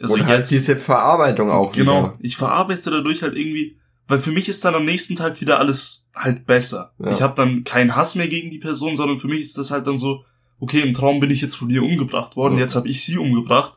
Also 0.00 0.14
Und 0.14 0.26
halt 0.26 0.48
diese 0.50 0.76
Verarbeitung 0.76 1.50
auch 1.50 1.72
genau, 1.72 1.98
wieder. 2.02 2.18
ich 2.20 2.36
verarbeite 2.36 2.90
dadurch 2.90 3.22
halt 3.22 3.36
irgendwie, 3.36 3.76
weil 4.08 4.18
für 4.18 4.30
mich 4.32 4.48
ist 4.48 4.64
dann 4.64 4.74
am 4.74 4.84
nächsten 4.84 5.16
Tag 5.16 5.40
wieder 5.40 5.58
alles 5.58 6.08
halt 6.14 6.46
besser. 6.46 6.92
Ja. 6.98 7.10
Ich 7.12 7.22
habe 7.22 7.34
dann 7.34 7.64
keinen 7.64 7.96
Hass 7.96 8.14
mehr 8.14 8.28
gegen 8.28 8.50
die 8.50 8.58
Person, 8.58 8.94
sondern 8.96 9.18
für 9.18 9.26
mich 9.28 9.40
ist 9.40 9.58
das 9.58 9.70
halt 9.70 9.86
dann 9.86 9.96
so, 9.96 10.24
okay, 10.60 10.80
im 10.80 10.94
Traum 10.94 11.20
bin 11.20 11.30
ich 11.30 11.40
jetzt 11.40 11.56
von 11.56 11.68
dir 11.68 11.82
umgebracht 11.82 12.36
worden, 12.36 12.54
Ja. 12.54 12.60
jetzt 12.60 12.76
habe 12.76 12.88
ich 12.88 13.04
sie 13.04 13.18
umgebracht, 13.18 13.74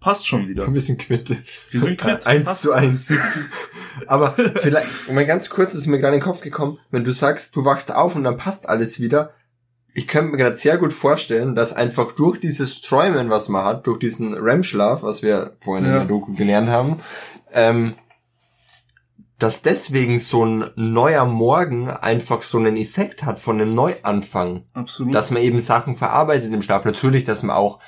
passt 0.00 0.26
schon 0.26 0.48
wieder. 0.48 0.64
Ein 0.64 0.72
bisschen 0.72 0.98
quitte. 0.98 1.36
Wir 1.70 1.80
sind 1.80 1.98
quitt. 1.98 2.26
Eins 2.26 2.48
passt. 2.48 2.62
zu 2.62 2.72
eins. 2.72 3.12
Aber 4.06 4.32
vielleicht, 4.32 4.86
mal 5.10 5.24
ganz 5.26 5.48
kurz 5.50 5.74
ist 5.74 5.86
mir 5.86 5.98
gerade 5.98 6.14
in 6.16 6.20
den 6.20 6.24
Kopf 6.26 6.40
gekommen, 6.40 6.78
wenn 6.90 7.04
du 7.04 7.12
sagst, 7.12 7.54
du 7.56 7.64
wachst 7.64 7.94
auf 7.94 8.14
und 8.16 8.24
dann 8.24 8.36
passt 8.36 8.68
alles 8.68 9.00
wieder. 9.00 9.32
Ich 9.94 10.06
könnte 10.08 10.30
mir 10.32 10.38
gerade 10.38 10.54
sehr 10.54 10.78
gut 10.78 10.92
vorstellen, 10.92 11.54
dass 11.54 11.72
einfach 11.74 12.12
durch 12.12 12.40
dieses 12.40 12.80
Träumen, 12.80 13.28
was 13.30 13.48
man 13.48 13.64
hat, 13.64 13.86
durch 13.86 13.98
diesen 13.98 14.34
REM-Schlaf, 14.34 15.02
was 15.02 15.22
wir 15.22 15.56
vorhin 15.60 15.84
in 15.84 15.90
Ja. 15.92 15.98
der 15.98 16.06
Doku 16.08 16.32
gelernt 16.34 16.68
haben, 16.68 17.00
ähm, 17.52 17.94
dass 19.38 19.60
deswegen 19.60 20.18
so 20.20 20.44
ein 20.44 20.70
neuer 20.76 21.24
Morgen 21.26 21.90
einfach 21.90 22.42
so 22.42 22.58
einen 22.58 22.76
Effekt 22.76 23.24
hat 23.24 23.38
von 23.40 23.60
einem 23.60 23.74
Neuanfang. 23.74 24.64
Absolut. 24.72 25.14
Dass 25.14 25.30
man 25.32 25.42
eben 25.42 25.58
Sachen 25.58 25.96
verarbeitet 25.96 26.52
im 26.52 26.62
Schlaf. 26.62 26.84
Natürlich, 26.84 27.24
dass 27.24 27.42
man 27.42 27.56
auch 27.56 27.80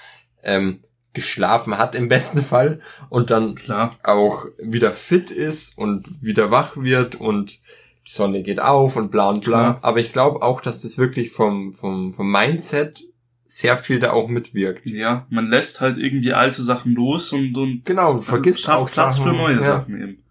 ähm, 0.42 0.80
geschlafen 1.12 1.78
hat 1.78 1.94
im 1.94 2.08
besten 2.08 2.42
Fall 2.42 2.80
und 3.08 3.30
dann 3.30 3.54
klar. 3.54 3.92
auch 4.02 4.46
wieder 4.58 4.90
fit 4.90 5.30
ist 5.30 5.78
und 5.78 6.20
wieder 6.22 6.50
wach 6.50 6.76
wird 6.76 7.14
und 7.14 7.60
die 8.06 8.10
Sonne 8.10 8.42
geht 8.42 8.60
auf 8.60 8.96
und 8.96 9.10
bla 9.10 9.30
und 9.30 9.44
bla. 9.44 9.74
Klar. 9.74 9.78
Aber 9.82 9.98
ich 9.98 10.12
glaube 10.12 10.42
auch, 10.42 10.60
dass 10.60 10.82
das 10.82 10.98
wirklich 10.98 11.30
vom, 11.30 11.72
vom, 11.72 12.12
vom 12.12 12.30
Mindset 12.30 13.04
sehr 13.44 13.76
viel 13.76 13.98
da 13.98 14.12
auch 14.12 14.28
mitwirkt. 14.28 14.88
Ja, 14.90 15.26
man 15.30 15.48
lässt 15.48 15.80
halt 15.80 15.98
irgendwie 15.98 16.32
alte 16.32 16.62
Sachen 16.62 16.94
los 16.94 17.32
und, 17.32 17.56
und 17.56 17.84
Genau, 17.84 18.20
vergisst 18.20 18.62
schafft 18.62 18.78
auch 18.78 18.90
Platz 18.90 19.16
Sachen. 19.16 19.30
für 19.30 19.36
neue 19.36 19.56
ja. 19.56 19.62
Sachen 19.62 20.00
eben. 20.00 20.24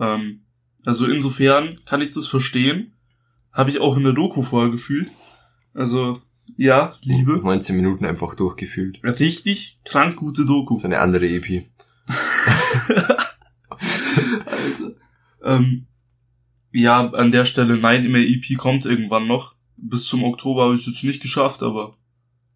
Ähm, 0.00 0.40
also 0.84 1.06
insofern 1.06 1.80
kann 1.84 2.00
ich 2.00 2.12
das 2.12 2.26
verstehen. 2.26 2.92
Habe 3.52 3.70
ich 3.70 3.80
auch 3.80 3.96
in 3.96 4.04
der 4.04 4.12
Doku 4.12 4.42
vorher 4.42 4.70
gefühlt. 4.70 5.10
Also, 5.74 6.20
ja, 6.56 6.94
Liebe. 7.02 7.38
19 7.38 7.76
Minuten 7.76 8.04
einfach 8.04 8.34
durchgefühlt. 8.34 9.02
Richtig 9.02 9.80
krank 9.84 10.16
gute 10.16 10.46
Doku. 10.46 10.74
So 10.74 10.86
eine 10.86 11.00
andere 11.00 11.26
EP. 11.28 11.66
Alter. 14.46 14.94
Ähm, 15.42 15.87
ja, 16.78 17.10
an 17.10 17.32
der 17.32 17.44
Stelle 17.44 17.78
Nightmare 17.78 18.24
EP 18.24 18.56
kommt 18.56 18.86
irgendwann 18.86 19.26
noch. 19.26 19.54
Bis 19.76 20.04
zum 20.04 20.24
Oktober 20.24 20.64
habe 20.64 20.74
ich 20.74 20.80
es 20.82 20.86
jetzt 20.86 21.04
nicht 21.04 21.22
geschafft, 21.22 21.62
aber 21.62 21.96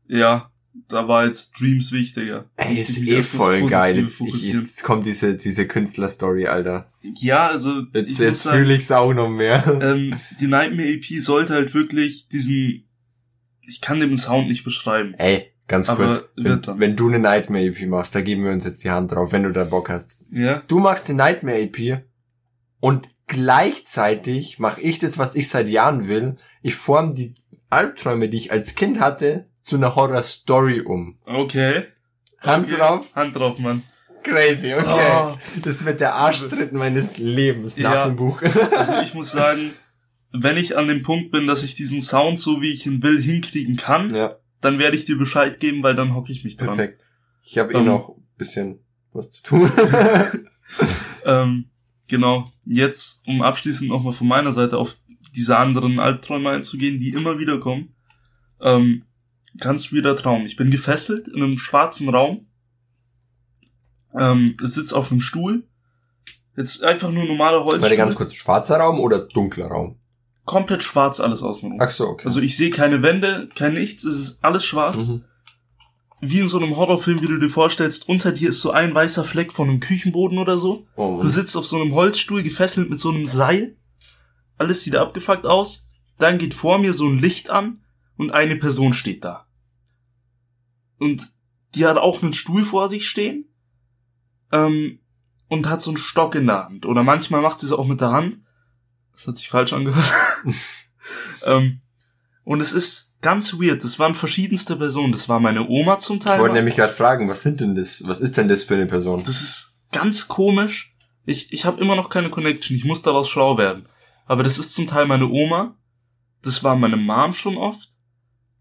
ja, 0.09 0.51
da 0.89 1.07
war 1.09 1.27
jetzt 1.27 1.59
Dreams 1.61 1.93
wichtiger. 1.93 2.51
Ey, 2.57 2.75
ist 2.75 2.99
eh 2.99 3.23
voll 3.23 3.67
geil. 3.67 3.97
Jetzt, 3.99 4.21
ich, 4.21 4.53
jetzt 4.53 4.85
kommt 4.85 5.07
diese, 5.07 5.37
diese 5.37 5.67
Künstlerstory, 5.67 6.47
Alter. 6.47 6.91
Ja, 7.03 7.49
also 7.49 7.83
Jetzt, 7.93 8.19
jetzt 8.21 8.49
fühle 8.49 8.75
ich's 8.75 8.91
auch 8.91 9.13
noch 9.13 9.29
mehr. 9.29 9.79
ähm, 9.83 10.15
die 10.41 10.47
Nightmare 10.47 10.89
EP 10.89 11.05
sollte 11.21 11.55
halt 11.55 11.75
wirklich 11.75 12.29
diesen, 12.29 12.89
ich 13.63 13.81
kann 13.81 14.01
den 14.01 14.17
Sound 14.17 14.49
nicht 14.49 14.65
beschreiben. 14.65 15.15
Ey, 15.19 15.53
ganz 15.69 15.89
Aber 15.89 16.07
kurz. 16.07 16.31
Wenn, 16.37 16.63
wenn 16.79 16.97
du 16.97 17.09
eine 17.09 17.19
Nightmare 17.19 17.65
EP 17.65 17.87
machst, 17.89 18.15
da 18.15 18.21
geben 18.21 18.45
wir 18.45 18.53
uns 18.53 18.65
jetzt 18.65 18.83
die 18.85 18.91
Hand 18.91 19.13
drauf, 19.13 19.33
wenn 19.33 19.43
du 19.43 19.53
da 19.53 19.65
Bock 19.65 19.91
hast. 19.91 20.25
Ja, 20.31 20.63
Du 20.69 20.79
machst 20.79 21.09
die 21.09 21.15
Nightmare 21.15 21.61
EP 21.61 22.05
und 22.81 23.09
gleichzeitig 23.33 24.59
mache 24.59 24.81
ich 24.81 24.99
das, 24.99 25.19
was 25.19 25.35
ich 25.35 25.49
seit 25.49 25.69
Jahren 25.69 26.07
will. 26.09 26.37
Ich 26.63 26.75
form 26.75 27.15
die 27.15 27.35
Albträume, 27.71 28.29
die 28.29 28.37
ich 28.37 28.53
als 28.53 28.75
Kind 28.75 29.01
hatte, 29.01 29.47
zu 29.61 29.77
einer 29.77 29.95
Horror-Story 29.97 30.81
um. 30.83 31.19
okay. 31.25 31.85
Hand 32.41 32.67
okay. 32.67 32.77
drauf. 32.77 33.07
Hand 33.15 33.37
drauf, 33.37 33.59
Mann. 33.59 33.83
Crazy, 34.25 34.75
okay. 34.75 35.11
Oh. 35.13 35.37
Das 35.63 35.85
wird 35.85 36.01
der 36.01 36.15
Arschtritt 36.15 36.73
meines 36.73 37.19
Lebens 37.19 37.77
nach 37.77 37.95
Ja. 37.95 38.05
dem 38.07 38.17
Buch. 38.17 38.43
Also 38.77 38.95
ich 39.03 39.15
muss 39.15 39.31
sagen, 39.31 39.71
wenn 40.33 40.57
ich 40.57 40.77
an 40.77 40.89
dem 40.89 41.03
Punkt 41.03 41.31
bin, 41.31 41.47
dass 41.47 41.63
ich 41.63 41.75
diesen 41.77 42.03
Sound 42.03 42.39
so 42.41 42.61
wie 42.61 42.73
ich 42.73 42.85
ihn 42.87 43.03
will 43.03 43.21
hinkriegen 43.23 43.77
kann, 43.77 44.13
ja, 44.15 44.35
dann 44.61 44.79
werde 44.81 44.97
ich 44.97 45.05
dir 45.05 45.17
Bescheid 45.19 45.61
geben, 45.61 45.83
weil 45.85 45.95
dann 45.95 46.15
hocke 46.15 46.33
ich 46.33 46.43
mich 46.45 46.57
dran. 46.57 46.69
perfekt. 46.69 47.01
Ich 47.45 47.59
habe 47.59 47.73
eh 47.75 47.77
Ähm. 47.79 47.85
noch 47.85 48.11
ein 48.11 48.25
bisschen 48.37 48.81
was 49.13 49.31
zu 49.31 49.43
tun. 49.43 49.71
Ähm, 51.25 51.67
genau. 52.13 52.53
Jetzt, 52.65 53.27
um 53.27 53.43
abschließend 53.43 53.91
nochmal 53.91 54.13
von 54.13 54.29
meiner 54.29 54.53
Seite 54.53 54.77
auf 54.77 54.97
diese 55.35 55.57
anderen 55.57 55.99
Albträume 55.99 56.51
einzugehen, 56.51 57.01
die 57.01 57.09
immer 57.09 57.39
wieder 57.39 57.59
kommen. 57.59 57.97
Ähm, 58.61 59.05
ganz 59.59 59.91
wieder 59.93 60.15
Traum. 60.15 60.45
Ich 60.45 60.57
bin 60.57 60.71
gefesselt 60.71 61.27
in 61.27 61.43
einem 61.43 61.59
schwarzen 61.59 62.09
Raum. 62.11 62.47
Ähm, 64.15 64.55
ich 64.63 64.69
sitze 64.69 64.95
auf 64.95 65.11
einem 65.11 65.21
Stuhl. 65.21 65.65
Jetzt 66.55 66.85
einfach 66.85 67.11
nur 67.11 67.25
normaler 67.25 67.61
Holzstuhl. 67.61 67.83
Warte 67.83 67.97
ganz 67.97 68.15
kurz, 68.15 68.35
schwarzer 68.35 68.77
Raum 68.77 69.01
oder 69.01 69.21
dunkler 69.21 69.69
Raum? 69.69 69.99
Komplett 70.45 70.83
schwarz 70.83 71.19
alles 71.19 71.43
außenrum. 71.43 71.79
Ach 71.81 71.91
so, 71.91 72.09
okay. 72.09 72.27
Also 72.27 72.41
ich 72.41 72.57
sehe 72.57 72.71
keine 72.71 73.03
Wände, 73.03 73.49
kein 73.55 73.73
nichts, 73.73 74.05
es 74.05 74.19
ist 74.19 74.45
alles 74.45 74.65
schwarz. 74.65 75.09
mhm. 75.09 75.25
Wie 76.25 76.39
in 76.39 76.47
so 76.47 76.59
einem 76.59 76.77
Horrorfilm, 76.77 77.21
wie 77.21 77.27
du 77.27 77.37
dir 77.37 77.51
vorstellst, 77.51 78.09
unter 78.09 78.31
dir 78.31 78.51
ist 78.51 78.61
so 78.61 78.71
ein 78.71 78.95
weißer 78.95 79.25
Fleck 79.25 79.53
von 79.53 79.69
einem 79.69 79.81
Küchenboden 79.81 80.39
oder 80.39 80.57
so. 80.57 80.87
oh, 80.95 81.21
Du 81.21 81.27
sitzt 81.27 81.57
auf 81.57 81.67
so 81.67 81.81
einem 81.81 81.95
Holzstuhl, 81.95 82.45
gefesselt 82.45 82.89
mit 82.89 83.01
so 83.01 83.11
einem 83.11 83.27
Seil. 83.27 83.77
Alles 84.57 84.85
sieht 84.85 84.95
abgefuckt 84.95 85.47
aus. 85.47 85.89
Dann 86.19 86.39
geht 86.39 86.55
vor 86.55 86.79
mir 86.79 86.93
so 86.95 87.09
ein 87.09 87.19
Licht 87.19 87.51
an 87.51 87.83
und 88.17 88.31
eine 88.31 88.55
Person 88.55 88.93
steht 88.93 89.25
da. 89.25 89.49
Und 90.99 91.33
die 91.75 91.87
hat 91.87 91.97
auch 91.97 92.23
einen 92.23 92.33
Stuhl 92.33 92.65
vor 92.65 92.89
sich 92.89 93.09
stehen. 93.09 93.47
Ähm, 94.53 95.01
und 95.49 95.69
hat 95.69 95.83
so 95.83 95.91
einen 95.91 95.99
Stock 95.99 96.37
in 96.37 96.47
der 96.47 96.67
Hand. 96.67 96.87
Oder 96.87 97.03
manchmal 97.03 97.43
macht 97.43 97.59
sie 97.59 97.67
es 97.67 97.73
auch 97.73 97.87
mit 97.87 98.01
der 98.01 98.13
Hand. 98.13 98.39
Das 99.13 99.27
hat 99.27 99.37
sich 99.37 99.49
falsch 99.49 99.73
angehört. 99.73 100.11
ähm, 101.45 101.81
und 102.45 102.61
es 102.61 102.73
ist 102.73 103.12
ganz 103.23 103.55
weird. 103.55 103.83
Das 103.83 103.99
waren 103.99 104.15
verschiedenste 104.15 104.77
Personen. 104.77 105.13
Das 105.13 105.29
war 105.29 105.41
meine 105.41 105.67
Oma 105.69 105.99
zum 105.99 106.21
Teil. 106.21 106.35
Ich 106.35 106.41
wollte 106.41 106.57
nämlich 106.57 106.77
gerade 106.77 106.93
fragen, 106.93 107.29
was 107.29 107.43
sind 107.43 107.61
denn 107.61 107.75
das? 107.75 108.03
Was 108.07 108.21
ist 108.21 108.37
denn 108.37 108.49
das 108.49 108.65
für 108.65 108.75
eine 108.75 108.87
Person? 108.87 109.23
Das 109.25 109.41
ist 109.41 109.81
ganz 109.93 110.29
komisch. 110.29 110.95
Ich, 111.25 111.53
ich 111.53 111.65
habe 111.65 111.81
immer 111.81 111.97
noch 111.97 112.11
keine 112.11 112.31
Connection. 112.31 112.77
Ich 112.77 112.85
muss 112.85 113.03
daraus 113.03 113.29
schlau 113.29 113.57
werden. 113.57 113.87
Aber 114.27 114.43
das 114.43 114.59
ist 114.59 114.75
zum 114.75 114.87
Teil 114.87 115.07
meine 115.07 115.29
Oma. 115.29 115.77
Das 116.43 116.63
war 116.65 116.77
meine 116.77 116.97
Mom 116.97 117.33
schon 117.33 117.57
oft. 117.57 117.89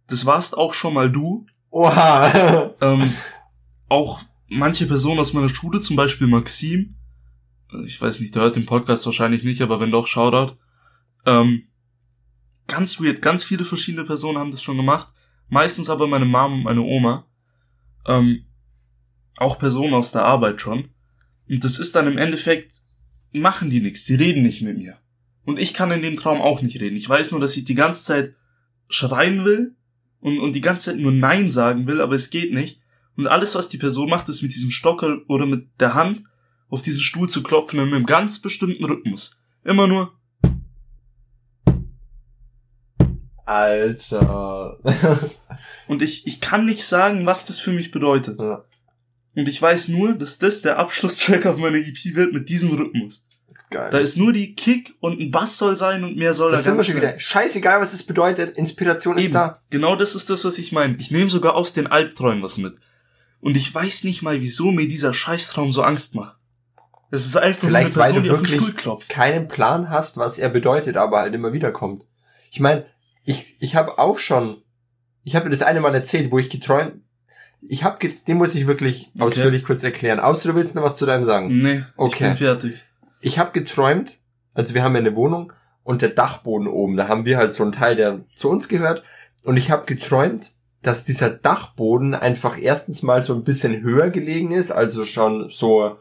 Das 0.07 0.26
warst 0.26 0.57
auch 0.57 0.74
schon 0.74 0.93
mal 0.93 1.12
du. 1.12 1.45
Oha! 1.72 2.72
Ähm, 2.82 3.14
auch 3.89 4.22
manche 4.47 4.86
Personen 4.86 5.20
aus 5.20 5.34
meiner 5.34 5.49
Schule, 5.49 5.80
zum 5.80 5.95
Beispiel 5.95 6.28
Maxim. 6.28 6.95
Ich 7.86 8.01
weiß 8.01 8.20
nicht, 8.20 8.36
der 8.36 8.43
hört 8.43 8.55
den 8.55 8.66
Podcast 8.66 9.05
wahrscheinlich 9.05 9.43
nicht, 9.43 9.62
aber 9.62 9.80
wenn 9.80 9.91
doch, 9.91 10.07
Shoutout. 10.07 10.57
Ähm, 11.26 11.68
ganz 12.68 13.01
weird. 13.01 13.22
Ganz 13.22 13.43
viele 13.43 13.66
verschiedene 13.66 14.05
Personen 14.05 14.38
haben 14.38 14.51
das 14.51 14.62
schon 14.62 14.78
gemacht. 14.78 15.09
Meistens 15.49 15.89
aber 15.89 16.07
meine 16.07 16.26
Mom 16.26 16.53
und 16.53 16.64
meine 16.64 16.82
Oma. 16.82 17.28
Ähm, 18.05 18.45
auch 19.38 19.59
Personen 19.59 19.93
aus 19.93 20.12
der 20.12 20.26
Arbeit 20.26 20.62
schon. 20.62 20.89
Und 21.49 21.64
das 21.64 21.80
ist 21.80 21.95
dann 21.95 22.07
im 22.07 22.18
Endeffekt, 22.18 22.74
machen 23.32 23.70
die 23.70 23.82
nichts, 23.82 24.05
die 24.05 24.16
reden 24.16 24.43
nicht 24.43 24.62
mit 24.62 24.78
mir. 24.78 24.97
Und 25.43 25.59
ich 25.59 25.74
kann 25.74 25.91
in 25.91 26.01
dem 26.01 26.16
Traum 26.16 26.41
auch 26.41 26.62
nicht 26.62 26.80
reden. 26.80 26.95
Ich 26.95 27.09
weiß 27.09 27.32
nur, 27.32 27.41
dass 27.41 27.57
ich 27.57 27.66
die 27.66 27.76
ganze 27.76 28.05
Zeit 28.05 28.36
schreien 28.89 29.43
will 29.43 29.76
und, 30.20 30.39
und 30.39 30.53
die 30.53 30.62
ganze 30.62 30.91
Zeit 30.91 30.99
nur 30.99 31.12
Nein 31.12 31.49
sagen 31.49 31.88
will, 31.88 32.01
aber 32.01 32.16
es 32.16 32.30
geht 32.30 32.53
nicht. 32.53 32.80
Und 33.18 33.28
alles, 33.28 33.55
was 33.55 33.70
die 33.70 33.78
Person 33.78 34.09
macht, 34.09 34.30
ist 34.30 34.41
mit 34.41 34.53
diesem 34.53 34.72
Stock 34.72 35.03
oder 35.28 35.45
mit 35.45 35.68
der 35.80 35.93
Hand 35.93 36.24
auf 36.70 36.82
diesen 36.82 37.03
Stuhl 37.03 37.30
zu 37.30 37.43
klopfen 37.43 37.80
in 37.80 37.93
einem 37.93 38.05
ganz 38.05 38.39
bestimmten 38.39 38.86
Rhythmus. 38.86 39.38
Immer 39.64 39.88
nur, 39.88 40.14
Alter. 43.52 44.78
und 45.88 46.02
ich, 46.02 46.26
ich 46.26 46.39
kann 46.39 46.66
nicht 46.66 46.86
sagen, 46.86 47.26
was 47.26 47.45
das 47.45 47.60
für 47.60 47.72
mich 47.72 47.91
bedeutet. 47.91 48.39
Ja, 48.39 48.64
Und 49.36 49.49
ich 49.49 49.62
weiß 49.62 49.89
nur, 49.89 50.14
dass 50.14 50.39
das 50.39 50.62
der 50.62 50.80
Abschlusstrack 50.80 51.45
auf 51.45 51.58
meiner 51.58 51.78
EP 51.78 52.16
wird 52.16 52.34
mit 52.34 52.49
diesem 52.49 52.72
Rhythmus. 52.72 53.24
Geil. 53.70 53.89
Da 53.89 53.99
ist 53.99 54.18
nur 54.18 54.34
die 54.34 54.54
Kick 54.54 54.95
und 54.99 55.20
ein 55.22 55.32
Bass 55.32 55.58
soll 55.58 55.78
sein 55.78 56.04
und 56.04 56.18
mehr 56.18 56.34
soll 56.34 56.52
das 56.52 56.62
da 56.62 56.72
sind 56.72 56.78
wir 56.78 56.84
schon 56.84 56.95
nicht 56.95 57.04
wieder. 57.04 57.20
Scheißegal, 57.20 57.80
was 57.80 57.93
es 57.93 58.04
bedeutet. 58.04 58.58
Inspiration 58.58 59.18
ist 59.18 59.26
Eben. 59.26 59.34
da. 59.34 59.62
Genau 59.70 59.95
das 59.95 60.14
ist 60.14 60.30
das, 60.30 60.43
was 60.43 60.58
ich 60.58 60.74
meine. 60.74 60.97
Ich 60.97 61.10
nehme 61.10 61.30
sogar 61.30 61.56
aus 61.56 61.72
den 61.72 61.88
Albträumen 61.88 62.43
was 62.43 62.58
mit. 62.58 62.76
Und 63.39 63.56
ich 63.56 63.74
weiß 63.74 64.04
nicht 64.04 64.22
mal, 64.22 64.41
wieso 64.41 64.72
mir 64.72 64.88
dieser 64.89 65.14
Scheißtraum 65.14 65.72
so 65.72 65.84
Angst 65.84 66.16
macht. 66.16 66.36
Es 67.12 67.26
ist 67.26 67.38
einfach 67.38 67.68
Vielleicht, 67.68 67.95
weil 67.95 68.12
eine 68.12 68.22
Person, 68.22 68.24
du 68.24 68.34
auf 68.34 68.41
den 68.41 68.78
wirklich 68.78 69.08
keinen 69.10 69.47
Plan 69.47 69.89
hast, 69.89 70.18
was 70.18 70.38
er 70.38 70.49
bedeutet, 70.49 70.97
aber 70.97 71.20
halt 71.20 71.34
immer 71.34 71.54
wieder 71.54 71.72
kommt. 71.72 72.06
Ich 72.52 72.60
meine, 72.60 72.86
ich, 73.24 73.56
ich 73.60 73.76
habe 73.76 74.00
auch 74.00 74.18
schon, 74.20 74.62
ich 75.24 75.36
habe 75.36 75.50
das 75.50 75.62
eine 75.62 75.80
Mal 75.82 75.94
erzählt, 75.96 76.32
wo 76.32 76.40
ich 76.40 76.50
geträumt, 76.50 77.02
ich 77.68 77.84
habe, 77.84 77.98
den 78.28 78.38
muss 78.38 78.56
ich 78.56 78.66
wirklich 78.68 79.12
Okay. 79.16 79.24
ausführlich 79.24 79.64
kurz 79.64 79.84
erklären. 79.84 80.20
Außer 80.20 80.50
du 80.50 80.56
willst 80.56 80.76
noch 80.76 80.82
was 80.84 80.96
zu 80.98 81.06
deinem 81.06 81.24
sagen. 81.24 81.62
Nee, 81.62 81.78
ich 81.78 81.86
Okay. 81.96 82.28
bin 82.30 82.38
fertig. 82.38 82.84
Ich 83.22 83.38
habe 83.38 83.52
geträumt, 83.52 84.18
also 84.56 84.74
wir 84.74 84.84
haben 84.84 84.94
ja 84.96 85.00
eine 85.00 85.16
Wohnung 85.16 85.54
und 85.84 86.02
der 86.02 86.10
Dachboden 86.10 86.68
oben, 86.68 86.98
da 86.98 87.08
haben 87.08 87.26
wir 87.26 87.38
halt 87.38 87.54
so 87.54 87.62
einen 87.64 87.72
Teil, 87.72 87.96
der 87.96 88.22
zu 88.36 88.50
uns 88.50 88.68
gehört. 88.68 89.04
Und 89.44 89.58
ich 89.58 89.70
habe 89.70 89.86
geträumt, 89.86 90.52
dass 90.82 91.04
dieser 91.04 91.30
Dachboden 91.30 92.16
einfach 92.16 92.58
erstens 92.60 93.04
mal 93.04 93.22
so 93.22 93.36
ein 93.36 93.44
bisschen 93.44 93.82
höher 93.84 94.10
gelegen 94.10 94.52
ist, 94.52 94.72
also 94.72 95.06
schon 95.06 95.50
so 95.52 95.98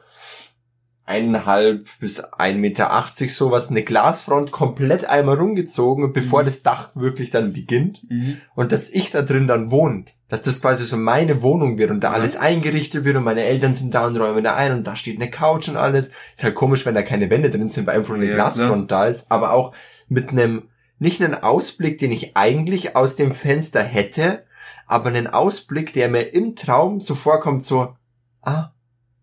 eineinhalb 1.11 1.86
bis 2.00 2.20
ein 2.20 2.61
Meter 2.61 2.92
achtzig 2.92 3.34
sowas, 3.34 3.68
eine 3.68 3.82
Glasfront 3.82 4.52
komplett 4.52 5.04
einmal 5.04 5.36
rumgezogen, 5.36 6.12
bevor 6.12 6.40
Mhm. 6.42 6.46
das 6.46 6.62
Dach 6.62 6.90
wirklich 6.94 7.30
dann 7.30 7.52
beginnt 7.52 8.02
Mhm. 8.08 8.38
und 8.54 8.72
dass 8.72 8.88
ich 8.88 9.11
da 9.11 9.22
drin 9.22 9.46
dann 9.48 9.70
wohne. 9.70 10.06
Dass 10.28 10.42
das 10.42 10.61
quasi 10.62 10.84
so 10.84 10.96
meine 10.96 11.42
Wohnung 11.42 11.76
wird 11.76 11.90
und 11.90 12.04
da 12.04 12.12
alles 12.12 12.36
eingerichtet 12.36 13.04
wird 13.04 13.16
und 13.16 13.24
meine 13.24 13.42
Eltern 13.42 13.74
sind 13.74 13.92
da 13.94 14.06
und 14.06 14.16
räumen 14.16 14.44
da 14.44 14.54
ein 14.54 14.72
und 14.72 14.86
da 14.86 14.94
steht 14.94 15.20
eine 15.20 15.28
Couch 15.30 15.68
und 15.68 15.76
alles. 15.76 16.12
Ist 16.36 16.44
halt 16.44 16.54
komisch, 16.54 16.86
wenn 16.86 16.94
da 16.94 17.02
keine 17.02 17.28
Wände 17.30 17.50
drin 17.50 17.66
sind, 17.66 17.86
weil 17.88 17.96
einfach 17.96 18.11
nur 18.11 18.18
eine 18.18 18.28
Ja, 18.28 18.34
Glasfront 18.34 18.90
da 18.92 19.06
ist. 19.06 19.30
Aber 19.32 19.52
auch 19.52 19.74
mit 20.08 20.28
einem, 20.30 20.68
nicht 21.00 21.20
einen 21.20 21.34
Ausblick, 21.34 21.98
den 21.98 22.12
ich 22.12 22.36
eigentlich 22.36 22.94
aus 22.94 23.16
dem 23.16 23.34
Fenster 23.34 23.82
hätte, 23.82 24.44
aber 24.86 25.08
einen 25.08 25.26
Ausblick, 25.26 25.92
der 25.94 26.08
mir 26.08 26.22
im 26.32 26.54
Traum 26.54 27.00
so 27.00 27.16
vorkommt, 27.16 27.64
so, 27.64 27.96
ah, 28.42 28.70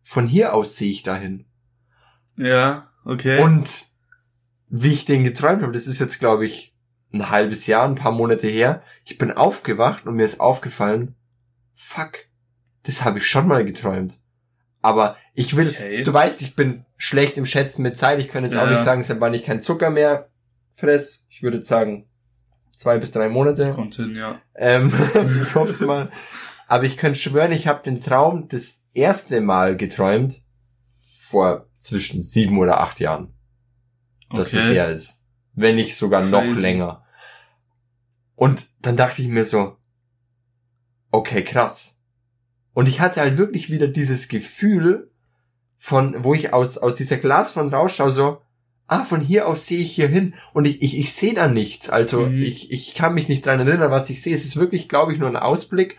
von 0.04 0.28
hier 0.28 0.54
aus 0.54 0.76
sehe 0.76 0.92
ich 0.92 1.04
dahin. 1.04 1.46
Ja, 2.38 2.88
okay. 3.04 3.42
Und 3.42 3.86
wie 4.70 4.94
ich 4.94 5.06
den 5.06 5.24
geträumt 5.24 5.62
habe, 5.64 5.72
das 5.74 5.88
ist 5.88 6.00
jetzt, 6.00 6.20
glaube 6.20 6.46
ich, 6.46 6.74
ein 7.14 7.30
halbes 7.30 7.68
Jahr, 7.68 7.86
ein 7.88 7.96
paar 7.96 8.12
Monate 8.12 8.48
her. 8.48 8.82
Ich 9.06 9.18
bin 9.18 9.32
aufgewacht 9.32 10.06
und 10.06 10.16
mir 10.16 10.24
ist 10.26 10.40
aufgefallen, 10.40 11.16
fuck, 11.76 12.26
das 12.84 13.04
habe 13.06 13.18
ich 13.20 13.28
schon 13.28 13.48
mal 13.48 13.64
geträumt. 13.66 14.20
Aber 14.82 15.18
ich 15.34 15.56
will, 15.56 15.70
Okay. 15.70 16.04
du 16.04 16.14
weißt, 16.14 16.42
ich 16.42 16.56
bin 16.56 16.86
schlecht 16.98 17.38
im 17.38 17.46
Schätzen 17.46 17.82
mit 17.84 17.98
Zeit. 17.98 18.20
Ich 18.20 18.28
kann 18.28 18.44
jetzt 18.44 18.56
auch 18.56 18.64
Ja. 18.66 18.72
nicht 18.72 18.84
sagen, 18.84 19.04
seit 19.04 19.20
wann 19.20 19.34
ich 19.34 19.44
kein 19.44 19.60
Zucker 19.62 19.90
mehr 19.90 20.30
Fress. 20.70 21.26
Ich 21.30 21.42
würde 21.42 21.62
sagen, 21.64 22.08
zwei 22.76 22.98
bis 23.00 23.12
drei 23.12 23.30
Monate. 23.30 23.72
Kommt 23.74 23.96
hin, 23.96 24.16
ja. 24.16 24.40
Ähm, 24.56 24.94
ich 25.44 25.56
hoffe 25.56 25.72
es 25.72 25.82
mal. 25.82 26.12
Aber 26.68 26.84
ich 26.84 26.98
könnte 26.98 27.18
schwören, 27.20 27.52
ich 27.54 27.68
habe 27.68 27.82
den 27.84 28.02
Traum 28.02 28.48
das 28.50 28.84
erste 28.94 29.42
Mal 29.42 29.78
geträumt 29.78 30.42
vor 31.30 31.68
zwischen 31.78 32.22
sieben 32.22 32.58
oder 32.58 32.80
acht 32.80 33.00
Jahren. 33.00 33.34
Dass 34.30 34.52
das 34.52 34.66
Okay. 34.66 34.74
her 34.76 34.90
ist. 34.90 35.24
Wenn 35.54 35.76
nicht 35.76 35.96
sogar 35.96 36.22
noch 36.24 36.42
Crazy. 36.44 36.60
länger. 36.62 37.04
Und 38.36 38.68
dann 38.82 38.98
dachte 38.98 39.22
ich 39.22 39.28
mir 39.28 39.46
so, 39.46 39.76
okay, 41.12 41.44
krass. 41.44 41.98
Und 42.74 42.88
ich 42.88 43.00
hatte 43.00 43.22
halt 43.22 43.38
wirklich 43.38 43.70
wieder 43.70 43.88
dieses 43.88 44.28
Gefühl 44.28 45.12
von, 45.78 46.24
wo 46.24 46.34
ich 46.34 46.54
aus, 46.54 46.78
aus 46.78 46.96
dieser 46.96 47.18
Glasfront 47.18 47.74
rausschaue, 47.74 48.12
so, 48.12 48.42
ah, 48.88 49.04
von 49.04 49.22
hier 49.22 49.48
aus 49.48 49.66
sehe 49.66 49.80
ich 49.80 49.92
hier 49.94 50.08
hin. 50.08 50.36
Und 50.54 50.68
ich, 50.68 50.82
ich, 50.82 50.98
ich 50.98 51.14
sehe 51.14 51.34
da 51.34 51.48
nichts. 51.48 51.90
Also 51.90 52.28
Mhm. 52.28 52.42
ich, 52.42 52.72
ich 52.72 52.94
kann 52.94 53.14
mich 53.16 53.28
nicht 53.28 53.46
dran 53.46 53.60
erinnern, 53.60 53.92
was 53.92 54.10
ich 54.10 54.22
sehe. 54.22 54.36
Es 54.36 54.46
ist 54.46 54.58
wirklich, 54.58 54.88
glaube 54.90 55.14
ich, 55.14 55.20
nur 55.20 55.30
ein 55.30 55.36
Ausblick 55.38 55.98